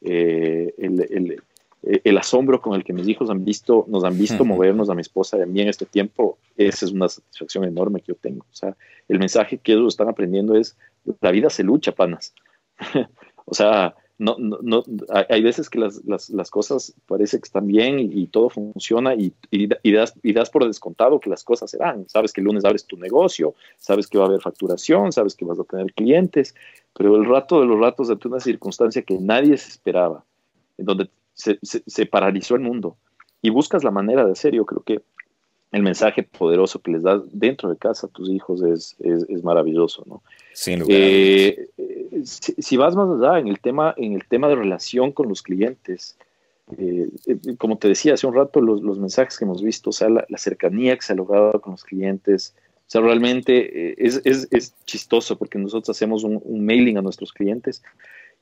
eh, 0.00 0.74
el, 0.78 2.18
asombro 2.18 2.60
con 2.60 2.74
el 2.74 2.84
que 2.84 2.92
mis 2.92 3.08
hijos 3.08 3.30
han 3.30 3.44
visto, 3.44 3.84
nos 3.88 4.04
han 4.04 4.18
visto 4.18 4.44
movernos 4.44 4.90
a 4.90 4.94
mi 4.94 5.00
esposa 5.00 5.38
y 5.38 5.42
a 5.42 5.46
mí 5.46 5.60
en 5.60 5.68
este 5.68 5.86
tiempo, 5.86 6.38
esa 6.56 6.86
es 6.86 6.92
una 6.92 7.08
satisfacción 7.08 7.64
enorme 7.64 8.00
que 8.00 8.08
yo 8.08 8.14
tengo. 8.14 8.44
O 8.50 8.54
sea, 8.54 8.76
el 9.08 9.18
mensaje 9.18 9.58
que 9.58 9.72
ellos 9.72 9.94
están 9.94 10.08
aprendiendo 10.08 10.56
es, 10.56 10.76
la 11.20 11.30
vida 11.30 11.50
se 11.50 11.62
lucha, 11.62 11.92
panas. 11.92 12.34
o 13.44 13.54
sea, 13.54 13.94
no, 14.18 14.36
no, 14.38 14.58
no, 14.62 14.84
hay 15.28 15.42
veces 15.42 15.70
que 15.70 15.78
las, 15.78 16.04
las, 16.04 16.28
las, 16.30 16.50
cosas 16.50 16.92
parece 17.06 17.38
que 17.38 17.44
están 17.44 17.68
bien 17.68 18.00
y, 18.00 18.26
todo 18.26 18.50
funciona 18.50 19.14
y, 19.14 19.32
y, 19.50 19.92
das, 19.92 20.14
y 20.22 20.32
das 20.32 20.50
por 20.50 20.66
descontado 20.66 21.20
que 21.20 21.30
las 21.30 21.44
cosas 21.44 21.70
se 21.70 21.78
dan. 21.78 22.08
Sabes 22.08 22.32
que 22.32 22.40
el 22.40 22.46
lunes 22.46 22.64
abres 22.64 22.84
tu 22.84 22.96
negocio, 22.96 23.54
sabes 23.76 24.08
que 24.08 24.18
va 24.18 24.24
a 24.24 24.26
haber 24.26 24.40
facturación, 24.40 25.12
sabes 25.12 25.36
que 25.36 25.44
vas 25.44 25.60
a 25.60 25.64
tener 25.64 25.92
clientes, 25.94 26.56
pero 26.94 27.14
el 27.14 27.26
rato 27.26 27.60
de 27.60 27.66
los 27.66 27.78
ratos 27.78 28.08
de 28.08 28.18
una 28.24 28.40
circunstancia 28.40 29.02
que 29.02 29.18
nadie 29.18 29.56
se 29.56 29.70
esperaba, 29.70 30.24
en 30.76 30.84
donde 30.84 31.10
se, 31.34 31.58
se, 31.62 31.82
se 31.86 32.06
paralizó 32.06 32.56
el 32.56 32.62
mundo 32.62 32.96
y 33.40 33.50
buscas 33.50 33.84
la 33.84 33.92
manera 33.92 34.24
de 34.24 34.32
hacer, 34.32 34.52
yo 34.52 34.66
creo 34.66 34.82
que 34.82 35.00
el 35.70 35.82
mensaje 35.82 36.22
poderoso 36.22 36.80
que 36.80 36.92
les 36.92 37.02
das 37.02 37.22
dentro 37.30 37.68
de 37.68 37.76
casa 37.76 38.06
a 38.06 38.10
tus 38.10 38.30
hijos 38.30 38.62
es, 38.62 38.96
es, 39.00 39.44
maravilloso, 39.44 40.02
¿no? 40.06 40.22
Sin 40.54 40.80
lugar 40.80 40.96
eh, 40.96 41.68
si, 42.24 42.76
vas 42.76 42.96
más 42.96 43.08
allá 43.10 43.38
en 43.38 43.48
el 43.48 43.60
tema, 43.60 43.94
en 43.96 44.12
el 44.12 44.26
tema 44.26 44.48
de 44.48 44.56
relación 44.56 45.12
con 45.12 45.28
los 45.28 45.42
clientes, 45.42 46.16
eh, 46.76 47.08
eh, 47.26 47.56
como 47.56 47.78
te 47.78 47.88
decía 47.88 48.14
hace 48.14 48.26
un 48.26 48.34
rato, 48.34 48.60
los, 48.60 48.98
mensajes 48.98 49.38
que 49.38 49.44
hemos 49.44 49.62
visto, 49.62 49.90
o 49.90 49.92
sea, 49.92 50.08
la, 50.08 50.26
cercanía 50.36 50.96
que 50.96 51.02
se 51.02 51.12
ha 51.12 51.16
logrado 51.16 51.60
con 51.60 51.72
los 51.72 51.84
clientes, 51.84 52.54
O 52.76 52.90
sea, 52.90 53.00
realmente 53.00 53.90
eh, 53.90 53.94
es, 53.98 54.20
es, 54.24 54.48
es 54.50 54.74
chistoso 54.84 55.38
porque 55.38 55.58
nosotros 55.58 55.96
hacemos 55.96 56.24
un, 56.24 56.64
mailing 56.64 56.98
a 56.98 57.02
nuestros 57.02 57.32
clientes 57.32 57.82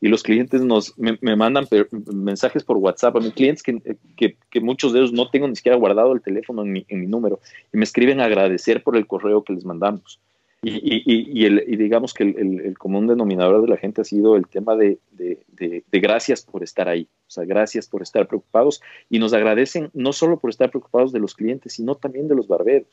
y 0.00 0.08
los 0.08 0.22
clientes 0.22 0.60
nos 0.60 0.96
me, 0.98 1.36
mandan 1.36 1.66
mensajes 2.12 2.62
por 2.64 2.76
WhatsApp 2.76 3.16
a 3.16 3.20
mis 3.20 3.32
clientes 3.32 3.62
que, 3.62 3.80
que, 4.16 4.36
que, 4.50 4.60
muchos 4.60 4.92
de 4.92 4.98
ellos 4.98 5.12
no 5.12 5.30
tengo 5.30 5.48
ni 5.48 5.56
siquiera 5.56 5.78
guardado 5.78 6.12
el 6.12 6.20
teléfono 6.20 6.62
en 6.62 6.72
mi, 6.72 6.84
en 6.88 7.00
mi, 7.00 7.06
número 7.06 7.40
y 7.72 7.78
me 7.78 7.84
escriben 7.84 8.20
a 8.20 8.26
agradecer 8.26 8.82
por 8.82 8.96
el 8.96 9.06
correo 9.06 9.42
que 9.42 9.54
les 9.54 9.64
mandamos. 9.64 10.20
Y, 10.62 10.70
y, 10.70 11.42
y, 11.42 11.44
el, 11.44 11.64
y 11.66 11.76
digamos 11.76 12.12
que 12.14 12.24
el, 12.24 12.60
el, 12.60 12.78
común 12.78 13.06
denominador 13.06 13.62
de 13.62 13.68
la 13.68 13.76
gente 13.76 14.00
ha 14.00 14.04
sido 14.04 14.36
el 14.36 14.48
tema 14.48 14.74
de, 14.74 14.98
de, 15.12 15.38
de, 15.48 15.84
de, 15.88 16.00
gracias 16.00 16.42
por 16.42 16.62
estar 16.62 16.88
ahí, 16.88 17.08
o 17.28 17.30
sea, 17.30 17.44
gracias 17.44 17.86
por 17.86 18.02
estar 18.02 18.26
preocupados 18.26 18.80
y 19.10 19.18
nos 19.18 19.32
agradecen 19.32 19.90
no 19.92 20.12
solo 20.12 20.38
por 20.38 20.50
estar 20.50 20.70
preocupados 20.70 21.12
de 21.12 21.20
los 21.20 21.34
clientes, 21.34 21.74
sino 21.74 21.94
también 21.94 22.26
de 22.26 22.34
los 22.34 22.48
barberos 22.48 22.88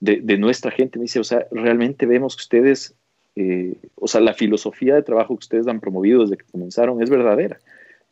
de, 0.00 0.38
nuestra 0.38 0.70
gente. 0.70 0.98
Me 0.98 1.04
dice, 1.04 1.20
o 1.20 1.24
sea, 1.24 1.46
realmente 1.50 2.06
vemos 2.06 2.36
que 2.36 2.40
ustedes, 2.40 2.94
eh, 3.36 3.76
o 3.94 4.08
sea, 4.08 4.20
la 4.20 4.34
filosofía 4.34 4.94
de 4.94 5.02
trabajo 5.02 5.36
que 5.36 5.44
ustedes 5.44 5.68
han 5.68 5.80
promovido 5.80 6.22
desde 6.22 6.38
que 6.38 6.50
comenzaron 6.50 7.02
es 7.02 7.10
verdadera. 7.10 7.60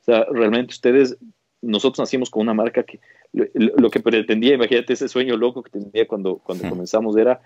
O 0.03 0.05
sea, 0.05 0.27
realmente 0.31 0.73
ustedes, 0.73 1.17
nosotros 1.61 1.99
nacimos 1.99 2.31
con 2.31 2.43
una 2.43 2.55
marca 2.55 2.83
que 2.83 3.01
lo, 3.33 3.91
que 3.91 4.01
pretendía, 4.01 4.55
imagínate 4.55 4.93
ese 4.93 5.09
sueño 5.09 5.37
loco 5.37 5.63
que 5.63 5.71
tenía 5.71 6.07
cuando, 6.07 6.39
cuando 6.39 6.69
comenzamos, 6.69 7.17
era 7.17 7.41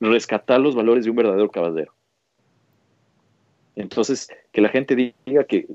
rescatar 0.00 0.60
los 0.60 0.74
valores 0.74 1.04
de 1.04 1.10
un 1.10 1.16
verdadero 1.16 1.50
caballero. 1.50 1.92
Entonces, 3.76 4.28
que 4.52 4.60
la 4.60 4.68
gente 4.68 4.96
diga 4.96 5.44
que 5.44 5.66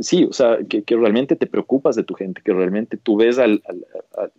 sí, 0.00 0.24
o 0.24 0.32
sea, 0.32 0.58
que, 0.68 0.82
realmente 0.88 1.36
te 1.36 1.46
preocupas 1.46 1.96
de 1.96 2.02
tu 2.02 2.14
gente, 2.14 2.40
que 2.42 2.52
realmente 2.52 2.96
tú 2.96 3.16
ves 3.16 3.38
al, 3.38 3.62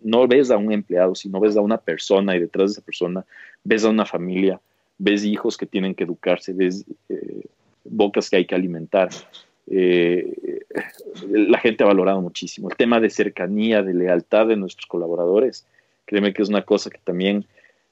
no 0.02 0.26
ves 0.26 0.50
a 0.50 0.56
un 0.56 0.72
empleado, 0.72 1.14
sino 1.14 1.40
ves 1.40 1.56
a 1.56 1.60
una 1.60 1.78
persona 1.78 2.36
y 2.36 2.40
detrás 2.40 2.70
de 2.70 2.72
esa 2.72 2.82
persona 2.82 3.24
ves 3.64 3.84
a 3.84 3.90
una 3.90 4.04
familia, 4.04 4.60
ves 4.98 5.24
hijos 5.24 5.56
que 5.56 5.66
tienen 5.66 5.94
que 5.94 6.04
educarse, 6.04 6.52
ves 6.52 6.84
eh, 7.08 7.42
bocas 7.84 8.28
que 8.28 8.36
hay 8.36 8.46
que 8.46 8.54
alimentar. 8.54 9.10
Eh, 9.68 10.64
la 11.30 11.58
gente 11.58 11.84
ha 11.84 11.86
valorado 11.86 12.20
muchísimo. 12.20 12.68
El 12.68 12.76
tema 12.76 13.00
de 13.00 13.10
cercanía, 13.10 13.82
de 13.82 13.94
lealtad 13.94 14.48
de 14.48 14.56
nuestros 14.56 14.86
colaboradores, 14.86 15.66
créeme 16.04 16.32
que 16.32 16.42
es 16.42 16.48
una 16.48 16.62
cosa 16.62 16.90
que 16.90 16.98
también 16.98 17.46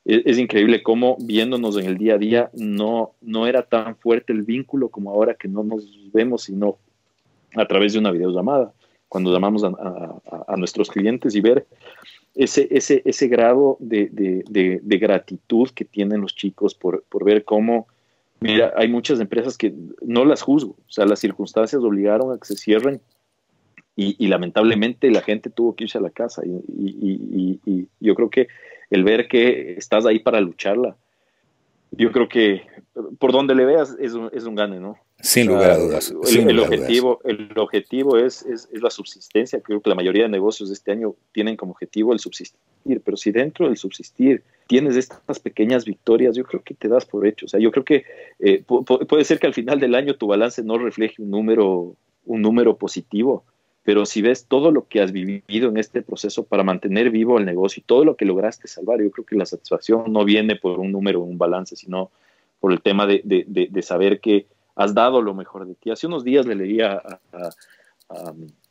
es, 0.05 0.39
increíble 0.39 0.83
cómo 0.83 1.17
viéndonos 1.21 1.77
en 1.77 1.87
el 1.87 1.99
día 1.99 2.15
a 2.15 2.19
día 2.19 2.51
no, 2.55 3.13
no 3.21 3.47
era 3.47 3.63
tan 3.63 3.97
fuerte 3.97 4.33
el 4.33 4.43
vínculo 4.43 4.89
como 4.89 5.11
ahora 5.11 5.35
que 5.35 5.49
no 5.49 5.63
nos 5.63 5.85
vemos, 6.13 6.45
sino 6.45 6.79
a 7.55 7.67
través 7.67 7.93
de 7.93 7.99
una 7.99 8.11
videollamada, 8.11 8.73
cuando 9.09 9.33
llamamos 9.33 9.65
a, 9.65 10.57
nuestros 10.57 10.89
clientes 10.89 11.35
y 11.35 11.41
ver 11.41 11.67
ese, 12.35 12.69
ese, 12.71 13.03
ese 13.05 13.27
grado 13.27 13.77
de, 13.81 14.09
de, 14.11 14.99
gratitud 14.99 15.69
que 15.71 15.85
tienen 15.85 16.21
los 16.21 16.35
chicos 16.35 16.75
por, 16.75 17.03
por, 17.09 17.25
ver 17.25 17.45
cómo, 17.45 17.89
mira, 18.39 18.73
hay 18.77 18.89
muchas 18.89 19.19
empresas 19.19 19.59
que 19.59 19.75
no 20.01 20.25
las 20.25 20.43
juzgo, 20.43 20.77
o 20.89 20.93
sea, 20.93 21.07
las 21.07 21.19
circunstancias 21.19 21.83
obligaron 21.83 22.33
a 22.33 22.39
que 22.39 22.47
se 22.47 22.57
cierren 22.57 23.01
y, 23.97 24.15
y 24.19 24.29
lamentablemente 24.29 25.11
la 25.11 25.23
gente 25.23 25.51
tuvo 25.51 25.75
que 25.75 25.85
irse 25.85 25.99
a 25.99 26.03
la 26.03 26.11
casa 26.11 26.43
y, 26.47 26.51
y, 26.69 27.61
y, 27.67 27.89
yo 27.99 28.15
creo 28.15 28.31
que 28.31 28.47
el 28.91 29.05
ver 29.05 29.29
que 29.29 29.75
estás 29.75 30.05
ahí 30.07 30.19
para 30.19 30.41
lucharla, 30.41 30.97
yo 31.93 32.13
creo 32.13 32.29
que 32.29 32.63
por 33.19 33.33
donde 33.33 33.55
le 33.55 33.65
veas 33.65 33.97
es 34.01 34.15
un, 34.15 34.31
es 34.33 34.45
un 34.45 34.55
gane, 34.55 34.81
¿no? 34.81 34.97
Sin 35.21 35.49
lugar 35.49 35.73
a 35.73 35.77
dudas. 35.77 36.15
El, 36.31 36.59
objetivo, 36.59 37.21
el 37.25 37.53
objetivo 37.57 38.17
es, 38.17 38.43
es, 38.43 38.69
la 38.73 38.91
subsistencia. 38.91 39.61
Creo 39.61 39.81
que 39.81 39.91
la 39.91 39.95
mayoría 39.95 40.23
de 40.23 40.31
negocios 40.31 40.71
de 40.71 40.75
este 40.75 40.93
año 40.93 41.15
tienen 41.33 41.57
como 41.57 41.73
objetivo 41.73 42.13
el 42.13 42.21
subsistir. 42.21 42.59
Pero 43.05 43.17
si 43.17 43.31
dentro 43.31 43.67
del 43.67 43.77
subsistir 43.77 44.43
tienes 44.67 44.97
estas 44.97 45.39
pequeñas 45.39 45.85
victorias, 45.85 46.35
yo 46.37 46.45
creo 46.45 46.63
que 46.63 46.75
te 46.75 46.89
das 46.89 47.05
por 47.05 47.27
hecho. 47.27 47.45
O 47.47 47.49
sea, 47.49 47.61
yo 47.61 47.71
creo 47.71 47.85
que 47.85 48.05
eh, 48.39 48.65
puede 48.65 49.25
ser 49.25 49.39
que 49.39 49.47
al 49.47 49.55
final 49.55 49.79
del 49.79 49.95
año 49.95 50.15
tu 50.15 50.27
balance 50.27 50.63
no 50.63 50.79
refleje 50.79 51.21
un 51.21 51.31
número, 51.31 51.95
un 52.25 52.41
número 52.41 52.77
positivo. 52.77 53.45
Pero 53.83 54.05
si 54.05 54.21
ves 54.23 54.47
todo 54.47 54.71
lo 54.71 54.87
que 54.87 55.01
has 55.01 55.11
vivido 55.11 55.69
en 55.69 55.79
este 55.79 56.03
proceso 56.03 56.45
para 56.45 56.63
mantener 56.63 57.11
vivo 57.11 57.39
el 57.39 57.47
negocio 57.47 57.81
y 57.81 57.85
todo 57.85 58.05
lo 58.05 58.17
que 58.17 58.27
lograste 58.27 58.69
salvar, 58.69 59.01
yo 59.01 59.11
creo 59.11 59.25
que 59.25 59.37
la 59.37 59.47
satisfacción 59.47 60.13
no 60.13 60.25
viene 60.25 60.57
por 60.57 60.79
un 60.79 60.93
número, 60.93 61.21
un 61.21 61.39
balance, 61.39 61.77
sino 61.77 62.11
por 62.61 62.73
el 62.73 62.83
tema 62.83 63.07
de, 63.07 63.23
de, 63.25 63.69
de 63.71 63.83
saber 63.83 64.21
que 64.21 64.47
has 64.75 64.95
dado 64.95 65.23
lo 65.23 65.35
mejor 65.35 65.67
de 65.67 65.75
ti. 65.75 65.91
Hace 65.91 66.07
unos 66.07 66.25
días 66.25 66.47
le 66.47 66.55
leía 66.55 67.03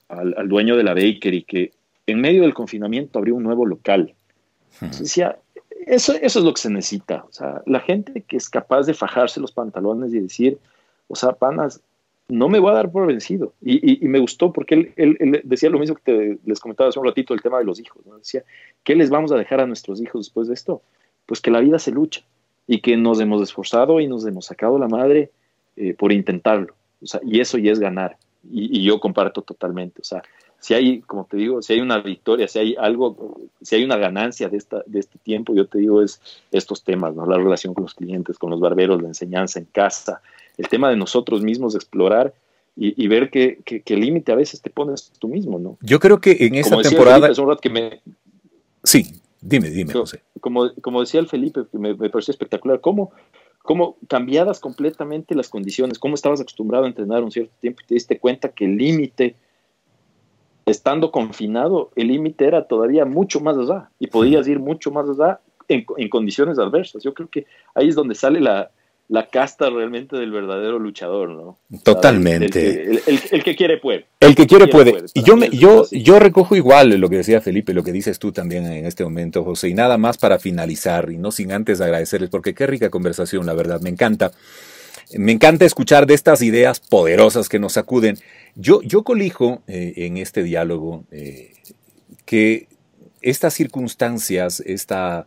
al, 0.07 0.49
dueño 0.49 0.76
de 0.76 0.84
la 0.84 0.93
bakery 0.93 1.43
que 1.43 1.72
en 2.07 2.22
medio 2.22 2.41
del 2.41 2.53
confinamiento 2.53 3.20
abrió 3.20 3.36
un 3.36 3.43
nuevo 3.43 3.66
local. 3.66 4.14
Decía, 4.82 5.38
eso, 5.86 6.14
eso 6.14 6.39
es 6.39 6.45
lo 6.45 6.53
que 6.53 6.62
se 6.62 6.70
necesita. 6.70 7.26
O 7.30 7.32
sea, 7.32 7.62
la 7.66 7.80
gente 7.80 8.22
que 8.22 8.38
es 8.38 8.49
capaz 8.49 8.88
de 8.88 8.93
fajarse 8.93 9.39
los 9.39 9.51
pantalones 9.51 10.14
y 10.14 10.20
decir, 10.20 10.57
o 11.07 11.16
sea, 11.16 11.34
panas, 11.34 11.82
no 12.30 12.47
me 12.47 12.59
voy 12.59 12.71
a 12.71 12.75
dar 12.75 12.91
por 12.91 13.07
vencido. 13.07 13.53
Y, 13.61 14.07
me 14.07 14.19
gustó 14.19 14.53
porque 14.53 14.93
él, 14.95 15.41
decía 15.43 15.69
lo 15.69 15.80
mismo 15.80 15.97
que 16.03 16.38
les 16.45 16.59
comentaba 16.59 16.89
hace 16.89 16.99
un 16.99 17.05
ratito, 17.05 17.34
el 17.34 17.41
tema 17.41 17.57
de 17.57 17.65
los 17.65 17.80
hijos. 17.80 18.01
Decía, 18.17 18.43
¿qué 18.84 18.95
les 18.95 19.09
vamos 19.09 19.32
a 19.32 19.36
dejar 19.36 19.59
a 19.59 19.65
nuestros 19.65 19.99
hijos 19.99 20.27
después 20.27 20.47
de 20.47 20.53
esto? 20.53 20.82
Pues 21.25 21.41
que 21.41 21.51
la 21.51 21.59
vida 21.59 21.80
se 21.80 21.91
lucha 21.91 22.21
y 22.67 22.82
que 22.82 22.95
nos 22.97 23.19
hemos 23.19 23.41
esforzado 23.41 23.99
y 23.99 24.07
nos 24.07 24.25
hemos 24.27 24.45
sacado 24.45 24.77
la 24.77 24.88
madre 24.88 25.32
eh, 25.75 25.95
por 25.95 26.11
intentarlo. 26.11 26.75
O 27.01 27.07
sea, 27.07 27.19
y 27.25 27.39
eso 27.39 27.57
ya 27.57 27.71
es 27.71 27.80
ganar. 27.80 28.17
Y, 28.49 28.84
yo 28.84 28.99
comparto 28.99 29.41
totalmente. 29.41 30.01
O 30.01 30.05
sea, 30.05 30.21
si 30.59 30.75
hay, 30.75 31.01
como 31.01 31.25
te 31.25 31.38
digo, 31.38 31.63
si 31.63 31.73
hay 31.73 31.82
una 31.82 31.97
victoria, 31.97 32.47
si 32.47 32.59
hay 32.59 32.75
algo, 32.77 33.39
si 33.61 33.75
hay 33.75 33.84
una 33.84 33.97
ganancia 33.97 34.49
de, 34.49 34.57
esta, 34.57 34.84
de 34.86 34.99
este 34.99 35.17
tiempo, 35.17 35.55
yo 35.55 35.65
te 35.65 35.80
digo, 35.80 36.03
es 36.03 36.21
estos 36.51 36.84
temas, 36.84 37.15
¿no? 37.15 37.25
La 37.25 37.38
relación 37.38 37.73
con 37.73 37.86
los 37.86 37.95
clientes, 37.95 38.38
con 38.38 38.51
los 38.51 38.59
barberos, 38.59 39.01
la 39.01 39.07
enseñanza 39.07 39.57
en 39.57 39.65
casa, 39.65 40.21
el 40.60 40.68
tema 40.68 40.89
de 40.89 40.97
nosotros 40.97 41.41
mismos, 41.41 41.74
de 41.74 41.78
explorar 41.78 42.34
y, 42.76 43.07
ver 43.07 43.30
qué, 43.30 43.84
límite 43.88 44.32
a 44.32 44.36
veces 44.36 44.62
te 44.62 44.70
pones 44.70 45.12
tú 45.20 45.28
mismo, 45.28 45.60
¿no? 45.60 45.78
Yo 45.82 45.99
creo 45.99 46.22
que 46.22 46.38
en 46.39 46.55
esta 46.55 46.82
temporada... 46.82 47.30
que 47.62 47.70
me... 47.70 48.01
Sí, 48.84 49.22
dime, 49.41 49.70
dime, 49.70 49.91
José. 49.91 50.22
Como, 50.39 50.74
como 50.82 51.01
decía 51.01 51.20
el 51.20 51.28
Felipe, 51.28 51.64
que 51.70 51.78
me, 51.78 51.93
me 51.93 52.10
pareció 52.10 52.32
espectacular, 52.32 52.80
cómo 52.80 53.12
cómo 53.64 53.97
cambiadas 54.07 54.60
completamente 54.60 55.36
las 55.36 55.49
condiciones, 55.49 55.99
cómo 55.99 56.16
estabas 56.16 56.39
acostumbrado 56.39 56.86
a 56.86 56.88
entrenar 56.88 57.24
un 57.24 57.32
cierto 57.32 57.53
tiempo 57.60 57.82
y 57.84 57.88
te 57.88 57.93
diste 57.95 58.18
cuenta 58.18 58.49
que 58.49 58.66
el 58.66 58.78
límite, 58.78 59.36
estando 60.66 61.12
confinado, 61.12 61.91
el 61.95 62.07
límite 62.07 62.45
era 62.45 62.66
todavía 62.66 63.05
mucho 63.05 63.41
más 63.41 63.57
allá 63.57 63.89
y 63.99 64.07
podías 64.07 64.47
ir 64.47 64.60
mucho 64.60 64.91
más 64.91 65.10
allá 65.10 65.41
en, 65.68 65.86
en 65.97 66.10
condiciones 66.10 66.57
adversas. 66.57 67.03
Yo 67.03 67.14
creo 67.14 67.28
que 67.28 67.45
ahí 67.76 67.89
es 67.89 67.95
donde 67.95 68.16
sale 68.16 68.39
la, 68.39 68.72
la 69.10 69.28
casta 69.28 69.72
realmente 69.72 70.16
del 70.16 70.32
verdadero 70.32 70.78
luchador, 70.78 71.30
¿no? 71.30 71.57
Totalmente. 71.84 73.01
El, 73.07 73.43
que 73.43 73.55
quiere 73.55 73.78
puede. 73.78 74.05
El 74.20 74.36
que 74.36 74.45
quiere, 74.45 74.68
puede. 74.68 75.03
Y 75.16 75.24
yo, 75.24 75.36
me, 75.36 75.49
yo, 75.49 75.88
yo 75.91 76.20
recojo 76.20 76.55
igual 76.55 76.89
lo 76.91 77.10
que 77.10 77.18
decía 77.18 77.41
Felipe, 77.41 77.74
lo 77.74 77.84
que 77.84 77.91
dices 77.91 78.20
tú 78.20 78.32
también 78.32 78.68
en 78.68 78.86
este 78.86 79.03
momento, 79.03 79.43
José. 79.43 79.70
Y 79.70 79.74
nada 79.74 79.97
más 79.97 80.20
para 80.20 80.38
finalizar, 80.38 81.12
y 81.12 81.18
no 81.18 81.32
sin 81.32 81.51
antes 81.51 81.82
agradecerles, 81.82 82.30
porque 82.30 82.53
qué 82.53 82.68
rica 82.68 82.91
conversación, 82.91 83.47
la 83.47 83.55
verdad, 83.55 83.82
me 83.82 83.89
encanta. 83.89 84.32
Me 85.18 85.32
encanta 85.32 85.66
escuchar 85.66 86.05
de 86.05 86.14
estas 86.14 86.43
ideas 86.43 86.80
poderosas 86.80 87.49
que 87.49 87.57
nos 87.57 87.74
sacuden. 87.74 88.20
Yo, 88.53 88.84
yo 88.84 89.01
colijo 89.01 89.64
eh, 89.66 89.93
en 89.97 90.18
este 90.18 90.43
diálogo 90.43 91.03
eh, 91.10 91.53
que 92.26 92.68
estas 93.22 93.55
circunstancias, 93.55 94.60
esta 94.60 95.26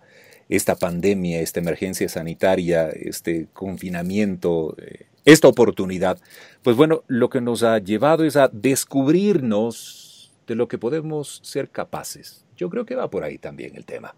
esta 0.56 0.76
pandemia, 0.76 1.40
esta 1.40 1.60
emergencia 1.60 2.10
sanitaria, 2.10 2.90
este 2.90 3.48
confinamiento, 3.54 4.76
eh, 4.78 5.06
esta 5.24 5.48
oportunidad, 5.48 6.18
pues 6.62 6.76
bueno, 6.76 7.04
lo 7.06 7.30
que 7.30 7.40
nos 7.40 7.62
ha 7.62 7.78
llevado 7.78 8.24
es 8.24 8.36
a 8.36 8.50
descubrirnos 8.52 10.30
de 10.46 10.54
lo 10.54 10.68
que 10.68 10.76
podemos 10.76 11.40
ser 11.42 11.70
capaces. 11.70 12.44
Yo 12.54 12.68
creo 12.68 12.84
que 12.84 12.96
va 12.96 13.08
por 13.08 13.24
ahí 13.24 13.38
también 13.38 13.76
el 13.76 13.86
tema. 13.86 14.14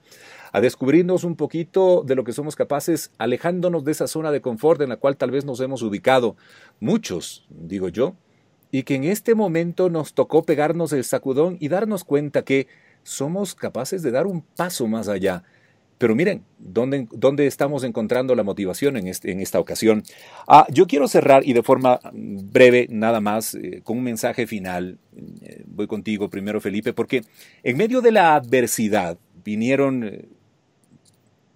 A 0.51 0.61
descubrirnos 0.61 1.23
un 1.23 1.37
poquito 1.37 2.03
de 2.05 2.17
lo 2.17 2.25
que 2.25 2.33
somos 2.33 2.57
capaces, 2.57 3.13
alejándonos 3.19 3.85
de 3.85 3.93
esa 3.93 4.09
zona 4.09 4.33
de 4.33 4.41
confort 4.41 4.81
en 4.81 4.89
la 4.89 4.97
cual 4.97 5.17
tal 5.17 5.31
vez 5.31 5.45
nos 5.45 5.61
hemos 5.61 5.83
ubicado, 5.83 6.37
muchos, 6.81 7.47
digo 7.49 7.89
yo, 7.89 8.17
y 8.73 8.83
que 8.83 8.97
en 8.97 9.05
este 9.05 9.37
momento 9.37 9.89
nos 9.89 10.15
tocó 10.15 10.43
pegarnos 10.43 10.93
el 10.93 11.05
sacudón 11.05 11.59
y 11.61 11.69
darnos 11.69 12.03
cuenta 12.03 12.43
que 12.43 12.67
somos 13.05 13.55
capaces 13.55 14.03
de 14.03 14.11
dar 14.11 14.27
un 14.27 14.43
paso 14.43 14.89
más 14.89 15.07
allá 15.07 15.45
pero 15.99 16.15
miren, 16.15 16.43
¿dónde, 16.59 17.07
dónde 17.13 17.47
estamos 17.47 17.85
encontrando 17.85 18.35
la 18.35 18.43
motivación 18.43 18.97
en, 18.97 19.07
este, 19.07 19.31
en 19.31 19.41
esta 19.41 19.61
ocasión? 19.61 20.03
Ah, 20.47 20.67
yo 20.71 20.87
quiero 20.87 21.09
cerrar 21.09 21.47
y 21.47 21.53
de 21.53 21.63
forma 21.63 22.01
breve, 22.13 22.87
nada 22.91 23.21
más, 23.21 23.55
eh, 23.55 23.81
con 23.85 23.99
un 23.99 24.05
mensaje 24.05 24.47
final. 24.47 24.99
Eh, 25.43 25.63
voy 25.67 25.87
contigo 25.87 26.29
primero, 26.29 26.61
Felipe, 26.61 26.93
porque 26.93 27.23
en 27.63 27.77
medio 27.77 28.01
de 28.01 28.13
la 28.13 28.35
adversidad 28.35 29.19
vinieron 29.45 30.05
eh, 30.05 30.25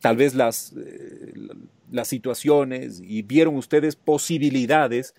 tal 0.00 0.16
vez 0.16 0.34
las, 0.34 0.74
las 1.90 2.08
situaciones 2.08 3.02
y 3.04 3.22
vieron 3.22 3.56
ustedes 3.56 3.96
posibilidades, 3.96 5.14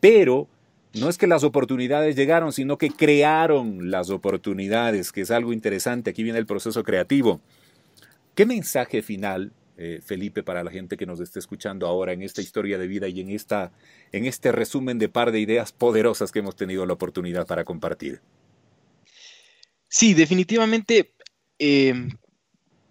pero 0.00 0.48
no 0.94 1.08
es 1.08 1.18
que 1.18 1.26
las 1.26 1.44
oportunidades 1.44 2.16
llegaron, 2.16 2.52
sino 2.52 2.78
que 2.78 2.90
crearon 2.90 3.90
las 3.90 4.10
oportunidades, 4.10 5.12
que 5.12 5.22
es 5.22 5.30
algo 5.30 5.52
interesante. 5.52 6.10
Aquí 6.10 6.22
viene 6.22 6.38
el 6.38 6.46
proceso 6.46 6.82
creativo. 6.82 7.40
¿Qué 8.34 8.46
mensaje 8.46 9.02
final 9.02 9.52
eh, 9.78 10.00
Felipe, 10.04 10.42
para 10.42 10.62
la 10.62 10.70
gente 10.70 10.96
que 10.96 11.06
nos 11.06 11.18
esté 11.18 11.38
escuchando 11.38 11.86
ahora 11.86 12.12
en 12.12 12.22
esta 12.22 12.40
historia 12.40 12.78
de 12.78 12.86
vida 12.86 13.08
y 13.08 13.20
en, 13.20 13.30
esta, 13.30 13.72
en 14.12 14.26
este 14.26 14.52
resumen 14.52 14.98
de 14.98 15.08
par 15.08 15.32
de 15.32 15.40
ideas 15.40 15.72
poderosas 15.72 16.30
que 16.30 16.40
hemos 16.40 16.56
tenido 16.56 16.84
la 16.84 16.92
oportunidad 16.92 17.46
para 17.46 17.64
compartir? 17.64 18.20
Sí, 19.88 20.14
definitivamente 20.14 21.14
eh, 21.58 21.94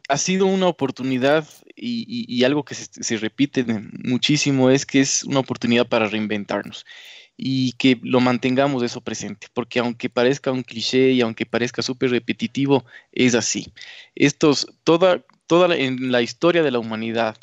ha 0.08 0.18
sido 0.18 0.48
una 0.48 0.68
oportunidad 0.68 1.48
y, 1.76 2.44
algo 2.44 2.66
que 2.66 2.76
se, 2.76 3.18
repite 3.18 3.64
muchísimo 4.04 4.70
es 4.70 4.86
que 4.86 5.00
es 5.00 5.24
una 5.24 5.40
oportunidad 5.40 5.88
para 5.88 6.08
reinventarnos 6.10 6.86
y 7.38 7.74
que 7.74 8.00
lo 8.04 8.20
mantengamos 8.20 8.84
eso 8.84 9.02
presente, 9.02 9.48
porque 9.54 9.80
aunque 9.80 10.10
parezca 10.10 10.52
un 10.52 10.64
cliché 10.64 11.12
y 11.12 11.22
aunque 11.22 11.46
parezca 11.46 11.82
súper 11.82 12.12
repetitivo, 12.12 12.86
es 13.12 13.36
así. 13.36 13.74
Estos, 14.16 14.68
toda, 14.84 15.24
toda 15.48 15.76
en 15.76 16.12
la 16.12 16.22
historia 16.22 16.62
de 16.64 16.72
la 16.72 16.80
humanidad, 16.80 17.38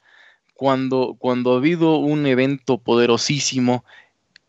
cuando, 0.55 1.17
cuando 1.19 1.55
ha 1.55 1.57
habido 1.57 1.97
un 1.97 2.27
evento 2.27 2.79
poderosísimo, 2.79 3.85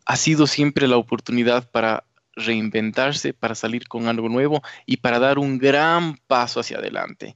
ha 0.06 0.16
sido 0.16 0.48
siempre 0.48 0.88
la 0.88 0.98
oportunidad 0.98 1.70
para 1.70 2.04
reinventarse, 2.36 3.34
para 3.34 3.56
salir 3.56 3.88
con 3.88 4.08
algo 4.08 4.30
nuevo 4.30 4.62
y 4.86 4.98
para 4.98 5.20
dar 5.20 5.40
un 5.40 5.58
gran 5.58 6.18
paso 6.28 6.60
hacia 6.60 6.78
adelante. 6.78 7.36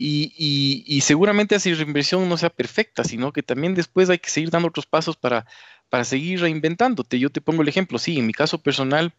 Y, 0.00 1.00
seguramente 1.02 1.56
esa 1.56 1.70
reinversión 1.70 2.28
no 2.28 2.36
sea 2.36 2.50
perfecta, 2.50 3.02
sino 3.02 3.32
que 3.32 3.42
también 3.42 3.74
después 3.74 4.08
hay 4.10 4.18
que 4.18 4.30
seguir 4.30 4.50
dando 4.50 4.68
otros 4.68 4.86
pasos 4.86 5.16
para, 5.16 5.44
para 5.88 6.04
seguir 6.04 6.40
reinventándote. 6.40 7.18
Yo 7.18 7.30
te 7.30 7.40
pongo 7.40 7.62
el 7.62 7.68
ejemplo, 7.68 7.98
sí, 7.98 8.18
en 8.18 8.26
mi 8.26 8.32
caso 8.32 8.62
personal 8.62 9.14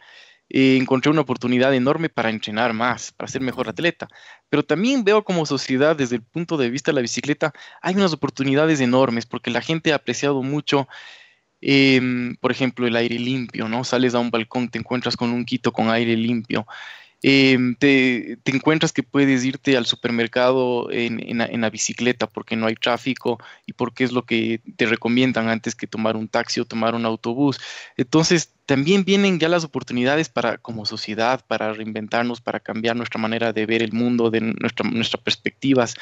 eh, 0.49 0.78
encontré 0.78 1.11
una 1.11 1.22
oportunidad 1.22 1.74
enorme 1.76 2.09
para 2.09 2.30
entrenar 2.30 2.74
más, 2.74 3.11
para 3.11 3.32
ser 3.32 3.41
mejor 3.41 3.70
atleta, 3.70 4.07
pero 4.49 4.63
también 4.63 5.03
veo 5.03 5.24
como 5.24 5.45
sociedad 5.45 5.95
desde 5.95 6.15
el 6.15 6.24
punto 6.24 6.57
de 6.57 6.72
vista 6.72 6.91
de 6.91 6.95
la 6.95 7.01
bicicleta, 7.01 7.53
hay 7.82 7.95
unas 7.95 8.13
oportunidades 8.13 8.82
enormes 8.82 9.26
porque 9.28 9.51
la 9.51 9.61
gente 9.61 9.93
ha 9.93 9.97
apreciado 9.97 10.41
mucho 10.41 10.88
em, 11.61 12.36
por 12.38 12.51
ejemplo, 12.51 12.88
el 12.88 12.95
aire 12.95 13.20
limpio, 13.20 13.67
¿no? 13.70 13.84
Sales 13.84 14.15
a 14.15 14.20
un 14.20 14.32
balcón, 14.32 14.70
te 14.70 14.80
encuentras 14.80 15.17
con 15.17 15.32
un 15.32 15.45
quito 15.45 15.72
con 15.74 15.89
aire 15.89 16.15
limpio, 16.17 16.65
Em, 17.22 17.76
te, 17.76 18.38
encuentras 18.45 18.93
que 18.93 19.03
puedes 19.03 19.43
irte 19.43 19.76
al 19.76 19.86
supermercado 19.86 20.89
en, 20.89 21.20
en, 21.20 21.61
la 21.61 21.70
bicicleta 21.70 22.28
porque 22.28 22.55
no 22.55 22.67
hay 22.67 22.76
tráfico 22.76 23.39
y 23.65 23.74
porque 23.74 24.05
es 24.05 24.13
lo 24.13 24.24
que 24.26 24.61
te 24.78 24.86
recomiendan 24.86 25.49
antes 25.49 25.76
que 25.76 25.86
tomar 25.86 26.15
un 26.15 26.30
taxi 26.30 26.61
o 26.61 26.65
tomar 26.65 26.95
un 26.95 27.05
autobús. 27.05 27.59
Entonces, 27.97 28.53
también 28.65 29.03
vienen 29.03 29.39
ya 29.39 29.49
las 29.49 29.65
oportunidades 29.65 30.30
para, 30.30 30.59
como 30.59 30.86
sociedad, 30.86 31.43
para 31.45 31.74
reinventarnos, 31.74 32.39
para 32.39 32.61
cambiar 32.61 32.95
nuestra 32.95 33.20
manera 33.20 33.51
de 33.51 33.65
ver 33.65 33.82
el 33.82 33.91
mundo, 33.91 34.30
de 34.30 34.39
nuestra, 34.39 34.89
nuestras 34.89 35.22
perspectivas. 35.22 35.95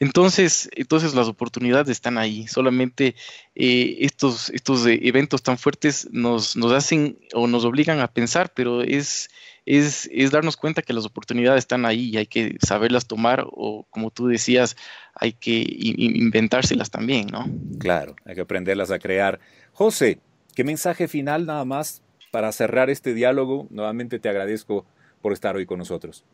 Entonces, 0.00 0.68
entonces 0.72 1.14
las 1.14 1.28
oportunidades 1.28 1.90
están 1.90 2.18
ahí. 2.18 2.46
Solamente 2.48 3.14
eh, 3.54 3.98
estos, 4.00 4.50
estos 4.50 4.84
eh, 4.86 4.98
eventos 5.02 5.42
tan 5.42 5.58
fuertes 5.58 6.08
nos, 6.10 6.56
nos 6.56 6.72
hacen 6.72 7.18
o 7.34 7.46
nos 7.46 7.64
obligan 7.64 8.00
a 8.00 8.08
pensar, 8.08 8.52
pero 8.52 8.82
es 8.82 9.28
es, 9.66 10.08
darnos 10.30 10.56
cuenta 10.56 10.80
que 10.80 10.92
las 10.92 11.04
oportunidades 11.04 11.58
están 11.58 11.84
ahí 11.84 12.10
y 12.10 12.16
hay 12.16 12.26
que 12.26 12.56
saberlas 12.64 13.06
tomar 13.06 13.44
o, 13.50 13.84
como 13.90 14.12
tú 14.12 14.28
decías, 14.28 14.76
hay 15.14 15.32
que 15.32 15.66
inventárselas 15.68 16.90
también, 16.90 17.26
¿no? 17.26 17.46
Claro, 17.78 18.14
hay 18.24 18.36
que 18.36 18.42
aprenderlas 18.42 18.92
a 18.92 19.00
crear. 19.00 19.40
José, 19.72 20.20
¿qué 20.54 20.62
mensaje 20.62 21.08
final 21.08 21.46
nada 21.46 21.64
más 21.64 22.00
para 22.30 22.52
cerrar 22.52 22.90
este 22.90 23.12
diálogo? 23.12 23.66
Nuevamente 23.70 24.20
te 24.20 24.28
agradezco 24.28 24.86
por 25.20 25.32
estar 25.32 25.56
hoy 25.56 25.66
con 25.66 25.78
nosotros. 25.78 26.24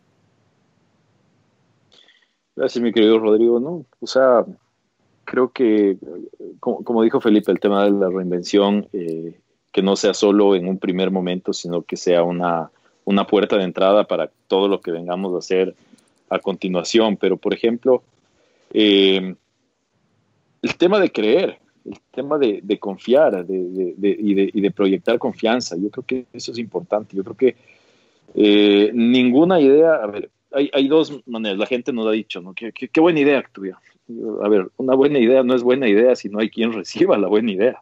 Gracias, 2.55 2.83
mi 2.85 2.93
querido 2.93 3.19
Rodrigo. 3.19 3.59
¿no? 3.59 3.87
O 4.01 4.07
sea, 4.07 4.45
creo 5.25 5.53
que, 5.53 5.97
como, 6.61 7.03
dijo 7.03 7.19
Felipe, 7.23 7.51
el 7.51 7.61
tema 7.61 7.85
de 7.85 7.93
la 7.93 8.11
reinvención, 8.11 8.89
eh, 8.93 9.41
que 9.73 9.83
no 9.83 9.97
sea 9.97 10.13
solo 10.13 10.55
en 10.55 10.69
un 10.69 10.79
primer 10.79 11.11
momento, 11.11 11.55
sino 11.55 11.81
que 11.81 11.97
sea 11.97 12.23
una 12.25 12.71
una 13.05 13.27
puerta 13.27 13.57
de 13.57 13.65
entrada 13.65 14.05
para 14.05 14.31
todo 14.49 14.69
lo 14.69 14.81
que 14.81 14.93
vengamos 14.93 15.35
a 15.35 15.39
hacer 15.39 15.75
a 16.29 16.39
continuación. 16.39 17.17
Pero, 17.17 17.37
por 17.37 17.55
ejemplo, 17.55 18.03
eh, 18.73 19.35
el 20.63 20.77
tema 20.77 21.01
de 21.01 21.11
creer, 21.11 21.59
el 21.85 21.99
tema 22.13 22.39
de, 22.39 22.79
confiar 22.79 23.45
y, 23.49 24.61
de, 24.61 24.73
proyectar 24.75 25.19
confianza, 25.19 25.77
yo 25.77 25.91
creo 25.91 26.05
que 26.07 26.27
eso 26.33 26.53
es 26.53 26.59
importante. 26.59 27.17
Yo 27.17 27.25
creo 27.25 27.37
que 27.37 27.57
eh, 28.35 28.91
ninguna 28.95 29.61
idea, 29.61 29.95
a 29.95 30.07
ver, 30.07 30.31
hay, 30.53 30.89
dos 30.89 31.21
maneras, 31.27 31.59
la 31.59 31.67
gente 31.67 31.93
nos 31.93 32.07
ha 32.07 32.13
dicho, 32.13 32.41
¿no? 32.41 32.55
Qué, 32.55 32.73
qué, 32.73 33.01
buena 33.01 33.21
idea 33.21 33.43
tuya. 33.53 33.79
A 34.43 34.49
ver, 34.49 34.71
una 34.77 34.95
buena 34.95 35.19
idea 35.19 35.43
no 35.43 35.55
es 35.55 35.63
buena 35.63 35.89
idea 35.89 36.15
si 36.15 36.29
no 36.29 36.39
hay 36.39 36.51
quien 36.51 36.73
reciba 36.75 37.19
la 37.19 37.29
buena 37.29 37.53
idea. 37.53 37.81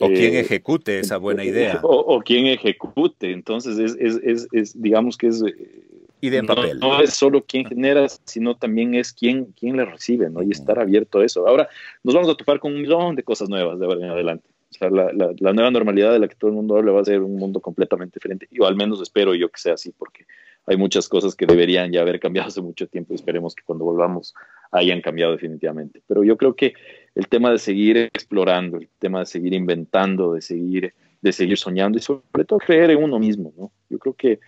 O 0.00 0.08
quien 0.08 0.34
eh, 0.34 0.40
ejecute 0.40 1.00
esa 1.00 1.16
buena 1.16 1.44
idea. 1.44 1.80
O, 1.82 2.20
quien 2.20 2.46
ejecute. 2.46 3.32
Entonces, 3.32 3.78
es, 3.78 3.96
es, 3.98 4.20
es, 4.22 4.48
es 4.52 4.80
digamos 4.80 5.16
que 5.16 5.28
es... 5.28 5.42
Eh, 5.42 5.82
idea 6.20 6.40
en 6.40 6.46
papel. 6.46 6.78
No, 6.78 7.00
es 7.00 7.14
solo 7.14 7.44
quien 7.44 7.66
genera, 7.66 8.06
sino 8.24 8.56
también 8.56 8.94
es 8.94 9.12
quien, 9.12 9.46
quien 9.52 9.76
le 9.76 9.84
recibe, 9.84 10.30
¿no? 10.30 10.42
Y 10.42 10.50
estar 10.50 10.78
abierto 10.78 11.20
a 11.20 11.24
eso. 11.24 11.46
Ahora, 11.46 11.68
nos 12.02 12.14
vamos 12.14 12.30
a 12.30 12.34
topar 12.34 12.58
con 12.58 12.74
un 12.74 12.82
millón 12.82 13.16
de 13.16 13.22
cosas 13.22 13.48
nuevas 13.48 13.78
de 13.78 13.86
ahora 13.86 14.04
en 14.04 14.10
adelante. 14.10 14.48
O 14.70 14.74
sea, 14.78 14.90
la, 14.90 15.10
la, 15.12 15.52
nueva 15.52 15.70
normalidad 15.70 16.12
de 16.12 16.18
la 16.18 16.28
que 16.28 16.34
todo 16.34 16.50
el 16.50 16.56
mundo 16.56 16.76
habla 16.76 16.92
va 16.92 17.00
a 17.00 17.04
ser 17.04 17.22
un 17.22 17.36
mundo 17.36 17.60
completamente 17.60 18.16
diferente. 18.16 18.48
Y 18.50 18.62
al 18.64 18.76
menos 18.76 19.00
espero 19.00 19.34
yo 19.34 19.48
que 19.48 19.60
sea 19.60 19.74
así, 19.74 19.92
porque 19.96 20.26
hay 20.66 20.76
muchas 20.76 21.08
cosas 21.08 21.34
que 21.34 21.46
deberían 21.46 21.92
ya 21.92 22.00
haber 22.00 22.18
cambiado 22.18 22.48
hace 22.48 22.60
mucho 22.60 22.86
tiempo 22.88 23.12
y 23.12 23.16
esperemos 23.16 23.54
que 23.54 23.62
cuando 23.64 23.84
volvamos 23.84 24.34
hayan 24.72 25.00
cambiado 25.00 25.32
definitivamente. 25.32 26.02
Pero 26.06 26.24
yo 26.24 26.36
creo 26.36 26.54
que 26.56 26.74
el 27.16 27.28
tema 27.28 27.50
de 27.50 27.58
seguir 27.58 27.96
explorando, 27.96 28.76
el 28.76 28.88
tema 28.98 29.20
de 29.20 29.26
seguir 29.26 29.54
inventando, 29.54 30.34
de 30.34 30.42
seguir, 30.42 30.92
de 31.22 31.32
seguir 31.32 31.56
soñando 31.56 31.98
y 31.98 32.02
sobre 32.02 32.44
todo 32.46 32.58
creer 32.58 32.90
en 32.90 33.02
uno 33.02 33.18
mismo, 33.18 33.52
¿no? 33.56 33.72
Yo 33.88 33.98
creo 33.98 34.14
que 34.14 34.38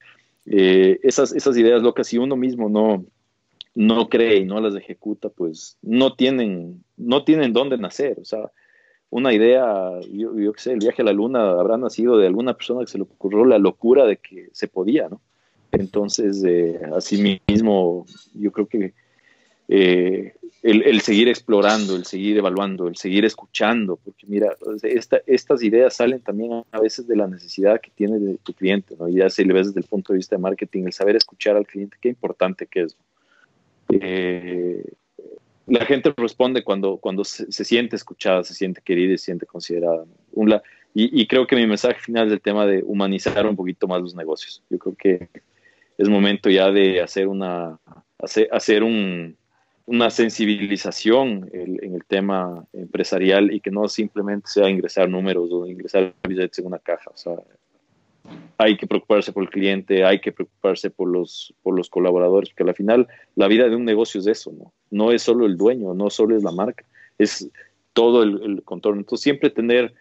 eh, 0.45 1.01
esas, 1.03 1.33
esas 1.33 1.57
ideas 1.57 1.83
locas, 1.83 2.07
si 2.07 2.19
uno 2.19 2.37
mismo 2.37 2.69
no, 2.69 3.07
no 3.75 4.09
cree 4.11 4.37
y 4.37 4.45
no 4.45 4.61
las 4.61 4.77
ejecuta, 4.77 5.31
pues 5.31 5.79
no 5.81 6.14
tienen, 6.14 6.85
no 6.99 7.25
tienen 7.25 7.55
dónde 7.55 7.79
nacer. 7.79 8.19
O 8.21 8.25
sea, 8.27 8.51
una 9.09 9.33
idea, 9.33 9.99
yo, 10.12 10.39
yo 10.39 10.53
qué 10.53 10.61
sé, 10.61 10.73
el 10.75 10.81
viaje 10.81 11.01
a 11.01 11.07
la 11.07 11.14
luna 11.14 11.51
habrá 11.53 11.79
nacido 11.79 12.19
de 12.19 12.27
alguna 12.27 12.53
persona 12.53 12.81
que 12.81 12.93
se 12.93 12.99
le 12.99 13.05
ocurrió 13.05 13.47
la 13.47 13.59
locura 13.59 14.05
de 14.05 14.19
que 14.19 14.51
se 14.53 14.69
podía, 14.69 15.09
¿no? 15.09 15.23
Entonces, 15.73 16.45
eh, 16.47 16.79
así 16.95 17.41
mismo, 17.49 18.05
yo 18.35 18.53
creo 18.53 18.66
que 18.66 18.93
eh, 19.69 20.35
el, 20.62 21.01
seguir 21.03 21.29
explorando, 21.29 21.95
el 21.95 22.05
seguir 22.05 22.39
evaluando, 22.39 22.89
el 22.89 22.97
seguir 22.97 23.25
escuchando, 23.25 23.97
porque 23.97 24.27
mira, 24.27 24.57
estas 25.27 25.62
ideas 25.62 25.95
salen 25.95 26.21
también 26.21 26.64
a 26.73 26.81
veces 26.81 27.07
de 27.07 27.16
la 27.16 27.27
necesidad 27.27 27.81
que 27.81 27.91
tiene 27.91 28.19
de 28.19 28.39
tu 28.39 28.53
cliente, 28.55 28.97
¿no? 28.99 29.09
ya 29.09 29.31
si 29.31 29.45
le 29.45 29.53
ves 29.53 29.69
desde 29.69 29.81
el 29.81 29.87
punto 29.87 30.12
de 30.12 30.19
vista 30.19 30.37
de 30.37 30.43
marketing, 30.43 30.85
el 30.85 30.93
saber 30.93 31.16
escuchar 31.16 31.57
al 31.57 31.66
cliente, 31.66 31.97
qué 32.01 32.09
importante 32.09 32.66
que 32.66 32.83
es. 32.83 32.97
Eh, 33.91 34.85
la 35.66 35.85
gente 35.85 36.12
responde 36.16 36.64
cuando, 36.64 36.97
cuando 36.97 37.25
se, 37.25 37.64
siente 37.64 37.97
escuchada, 37.97 38.43
se 38.43 38.55
siente 38.55 38.81
querida 38.83 39.12
y 39.12 39.19
se 39.19 39.27
siente 39.27 39.47
considerada. 39.47 40.05
y, 40.95 41.23
y, 41.23 41.27
creo 41.27 41.47
que 41.47 41.57
mi 41.57 41.66
mensaje 41.66 42.01
final 42.01 42.27
es 42.27 42.33
el 42.33 42.41
tema 42.41 42.66
de 42.66 42.83
humanizar 42.83 43.47
un 43.47 43.55
poquito 43.55 43.87
más 43.87 44.01
los 44.01 44.14
negocios. 44.14 44.62
Yo 44.71 44.79
creo 44.79 44.95
que 44.97 45.29
es 45.99 46.09
momento 46.09 46.49
ya 46.49 46.71
de 46.71 47.03
hacer 47.03 47.29
una 47.29 47.79
hacer, 48.19 48.49
hacer 48.51 48.83
un, 48.83 49.38
una 49.89 50.11
sensibilización 50.11 51.49
en 51.51 51.95
el 51.95 52.05
tema 52.05 52.66
empresarial 52.74 53.51
y 53.55 53.61
que 53.61 53.70
no 53.70 53.89
simplemente 53.89 54.47
sea 54.51 54.68
ingresar 54.68 55.09
números 55.09 55.49
o 55.51 55.66
ingresar 55.66 56.12
billetes 56.28 56.59
en 56.59 56.66
una 56.66 56.78
caja. 56.78 57.11
O 57.11 57.16
sea, 57.16 57.36
hay 58.59 58.76
que 58.76 58.86
preocuparse 58.86 59.32
por 59.32 59.45
el 59.45 59.49
cliente, 59.49 60.05
hay 60.05 60.20
que 60.20 60.30
preocuparse 60.30 60.91
por 60.91 61.09
los, 61.09 61.55
por 61.62 61.74
los 61.74 61.89
colaboradores, 61.89 62.51
porque 62.51 62.68
al 62.68 62.76
final 62.76 63.09
la 63.34 63.49
vida 63.49 63.66
de 63.66 63.76
un 63.76 63.86
negocio 63.86 64.20
es 64.20 64.26
eso, 64.26 64.53
¿no? 64.53 64.74
No 64.91 65.11
es 65.11 65.22
solo 65.22 65.47
el 65.47 65.57
dueño, 65.57 65.95
no 65.95 66.11
solo 66.11 66.36
es 66.36 66.43
la 66.43 66.53
marca, 66.53 66.84
es 67.16 67.49
todo 67.95 68.22
el, 68.24 68.62
contorno. 68.64 69.01
Entonces, 69.01 69.24
siempre 69.24 69.49
tener 69.49 69.95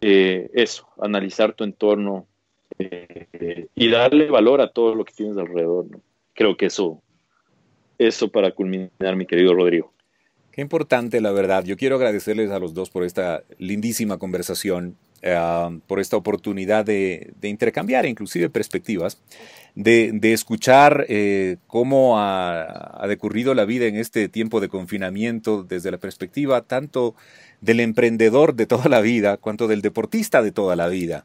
eh, 0.00 0.48
eso, 0.54 0.86
analizar 1.00 1.54
tu 1.54 1.64
entorno, 1.64 2.28
eh, 2.78 3.66
y 3.74 3.90
darle 3.90 4.30
valor 4.30 4.60
a 4.60 4.70
todo 4.70 4.94
lo 4.94 5.04
que 5.04 5.12
tienes 5.12 5.36
alrededor. 5.36 5.86
Creo 6.34 6.56
que 6.56 6.66
eso, 6.66 7.02
eso 8.06 8.28
para 8.28 8.52
culminar, 8.52 9.16
mi 9.16 9.26
querido 9.26 9.54
Rodrigo. 9.54 9.92
Qué 10.50 10.60
importante, 10.60 11.20
la 11.20 11.32
verdad. 11.32 11.64
Yo 11.64 11.76
quiero 11.76 11.96
agradecerles 11.96 12.50
a 12.50 12.58
los 12.58 12.74
dos 12.74 12.90
por 12.90 13.04
esta 13.04 13.42
lindísima 13.58 14.18
conversación, 14.18 14.96
eh, 15.22 15.80
por 15.86 15.98
esta 15.98 16.16
oportunidad 16.16 16.84
de, 16.84 17.32
intercambiar 17.42 18.04
inclusive 18.04 18.50
perspectivas, 18.50 19.22
de, 19.74 20.18
escuchar 20.24 21.06
eh, 21.08 21.56
cómo 21.66 22.18
ha, 22.18 23.02
ha, 23.02 23.06
decurrido 23.08 23.54
la 23.54 23.64
vida 23.64 23.86
en 23.86 23.96
este 23.96 24.28
tiempo 24.28 24.60
de 24.60 24.68
confinamiento 24.68 25.62
desde 25.62 25.90
la 25.90 25.98
perspectiva 25.98 26.60
tanto 26.60 27.14
del 27.62 27.80
emprendedor 27.80 28.54
de 28.54 28.66
toda 28.66 28.90
la 28.90 29.00
vida, 29.00 29.38
cuanto 29.38 29.68
del 29.68 29.80
deportista 29.80 30.42
de 30.42 30.52
toda 30.52 30.76
la 30.76 30.88
vida 30.88 31.24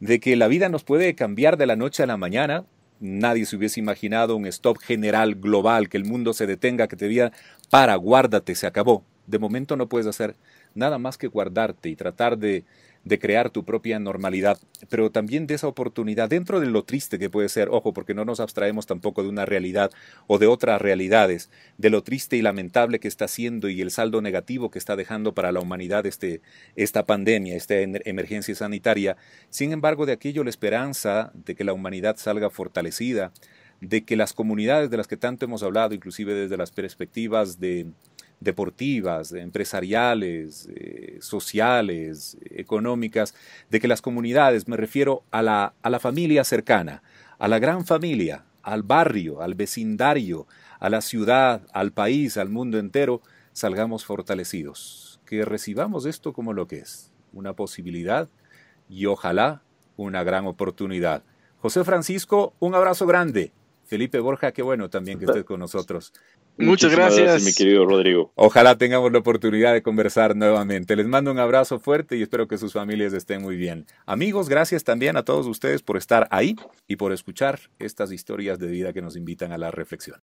de 0.00 0.20
que 0.20 0.36
la 0.36 0.48
vida 0.48 0.68
nos 0.68 0.84
puede 0.84 1.14
cambiar 1.14 1.56
de 1.56 1.66
la 1.66 1.76
noche 1.76 2.02
a 2.02 2.06
la 2.06 2.16
mañana. 2.16 2.64
Nadie 3.00 3.46
se 3.46 3.56
hubiese 3.56 3.80
imaginado 3.80 4.36
un 4.36 4.46
stop 4.46 4.78
general 4.78 5.34
global, 5.34 5.88
que 5.88 5.96
el 5.96 6.04
mundo 6.04 6.32
se 6.32 6.46
detenga, 6.46 6.88
que 6.88 6.96
te 6.96 7.08
diga, 7.08 7.32
para, 7.70 7.94
guárdate, 7.96 8.54
se 8.54 8.66
acabó. 8.66 9.04
De 9.26 9.38
momento 9.38 9.76
no 9.76 9.88
puedes 9.88 10.06
hacer 10.06 10.36
nada 10.74 10.98
más 10.98 11.18
que 11.18 11.26
guardarte 11.26 11.88
y 11.88 11.96
tratar 11.96 12.38
de, 12.38 12.64
de 13.04 13.18
crear 13.18 13.50
tu 13.50 13.64
propia 13.64 13.98
normalidad, 13.98 14.58
pero 14.88 15.10
también 15.10 15.46
de 15.46 15.54
esa 15.54 15.68
oportunidad 15.68 16.28
dentro 16.30 16.60
de 16.60 16.66
lo 16.66 16.84
triste 16.84 17.18
que 17.18 17.30
puede 17.30 17.48
ser, 17.48 17.68
ojo, 17.70 17.92
porque 17.92 18.14
no 18.14 18.24
nos 18.24 18.40
abstraemos 18.40 18.86
tampoco 18.86 19.22
de 19.22 19.28
una 19.28 19.44
realidad 19.44 19.90
o 20.26 20.38
de 20.38 20.46
otras 20.46 20.80
realidades, 20.80 21.50
de 21.76 21.90
lo 21.90 22.02
triste 22.02 22.36
y 22.36 22.42
lamentable 22.42 23.00
que 23.00 23.08
está 23.08 23.28
siendo 23.28 23.68
y 23.68 23.80
el 23.80 23.90
saldo 23.90 24.22
negativo 24.22 24.70
que 24.70 24.78
está 24.78 24.96
dejando 24.96 25.34
para 25.34 25.52
la 25.52 25.60
humanidad 25.60 26.06
este, 26.06 26.40
esta 26.76 27.04
pandemia, 27.04 27.56
esta 27.56 27.76
emergencia 27.76 28.54
sanitaria. 28.54 29.16
Sin 29.50 29.72
embargo, 29.72 30.06
de 30.06 30.12
aquello 30.12 30.42
la 30.42 30.50
esperanza 30.50 31.30
de 31.34 31.54
que 31.54 31.64
la 31.64 31.72
humanidad 31.74 32.16
salga 32.16 32.48
fortalecida, 32.48 33.32
de 33.80 34.04
que 34.04 34.16
las 34.16 34.32
comunidades 34.32 34.90
de 34.90 34.96
las 34.96 35.08
que 35.08 35.16
tanto 35.16 35.44
hemos 35.44 35.62
hablado, 35.62 35.94
inclusive 35.94 36.32
desde 36.34 36.56
las 36.56 36.70
perspectivas 36.70 37.60
de, 37.60 37.86
deportivas, 38.44 39.32
empresariales, 39.32 40.68
eh, 40.74 41.18
sociales, 41.20 42.38
económicas, 42.50 43.34
de 43.70 43.80
que 43.80 43.88
las 43.88 44.02
comunidades, 44.02 44.68
me 44.68 44.76
refiero 44.76 45.24
a 45.30 45.42
la, 45.42 45.74
a 45.82 45.90
la 45.90 45.98
familia 45.98 46.44
cercana, 46.44 47.02
a 47.38 47.48
la 47.48 47.58
gran 47.58 47.84
familia, 47.84 48.44
al 48.62 48.82
barrio, 48.82 49.42
al 49.42 49.54
vecindario, 49.54 50.46
a 50.78 50.88
la 50.90 51.00
ciudad, 51.00 51.62
al 51.72 51.92
país, 51.92 52.36
al 52.36 52.48
mundo 52.48 52.78
entero, 52.78 53.20
salgamos 53.52 54.04
fortalecidos, 54.04 55.20
que 55.26 55.44
recibamos 55.44 56.06
esto 56.06 56.32
como 56.32 56.52
lo 56.52 56.66
que 56.66 56.78
es, 56.78 57.12
una 57.32 57.54
posibilidad 57.54 58.28
y 58.88 59.06
ojalá 59.06 59.62
una 59.96 60.24
gran 60.24 60.46
oportunidad. 60.46 61.22
José 61.58 61.84
Francisco, 61.84 62.54
un 62.58 62.74
abrazo 62.74 63.06
grande. 63.06 63.52
Felipe 63.84 64.18
Borja, 64.18 64.52
qué 64.52 64.62
bueno 64.62 64.90
también 64.90 65.18
que 65.18 65.26
estés 65.26 65.44
con 65.44 65.60
nosotros. 65.60 66.12
Muchas 66.56 66.92
gracias. 66.92 67.42
mi 67.42 67.52
querido 67.52 67.84
Rodrigo. 67.84 68.32
Ojalá 68.34 68.76
tengamos 68.78 69.10
la 69.12 69.18
oportunidad 69.18 69.72
de 69.72 69.82
conversar 69.82 70.36
nuevamente. 70.36 70.96
Les 70.96 71.06
mando 71.06 71.30
un 71.30 71.38
abrazo 71.38 71.78
fuerte 71.78 72.16
y 72.16 72.22
espero 72.22 72.46
que 72.46 72.58
sus 72.58 72.72
familias 72.72 73.12
estén 73.12 73.42
muy 73.42 73.56
bien. 73.56 73.86
Amigos, 74.06 74.48
gracias 74.48 74.84
también 74.84 75.16
a 75.16 75.24
todos 75.24 75.46
ustedes 75.46 75.82
por 75.82 75.96
estar 75.96 76.28
ahí 76.30 76.56
y 76.86 76.96
por 76.96 77.12
escuchar 77.12 77.58
estas 77.78 78.12
historias 78.12 78.58
de 78.58 78.68
vida 78.68 78.92
que 78.92 79.02
nos 79.02 79.16
invitan 79.16 79.52
a 79.52 79.58
la 79.58 79.70
reflexión. 79.70 80.20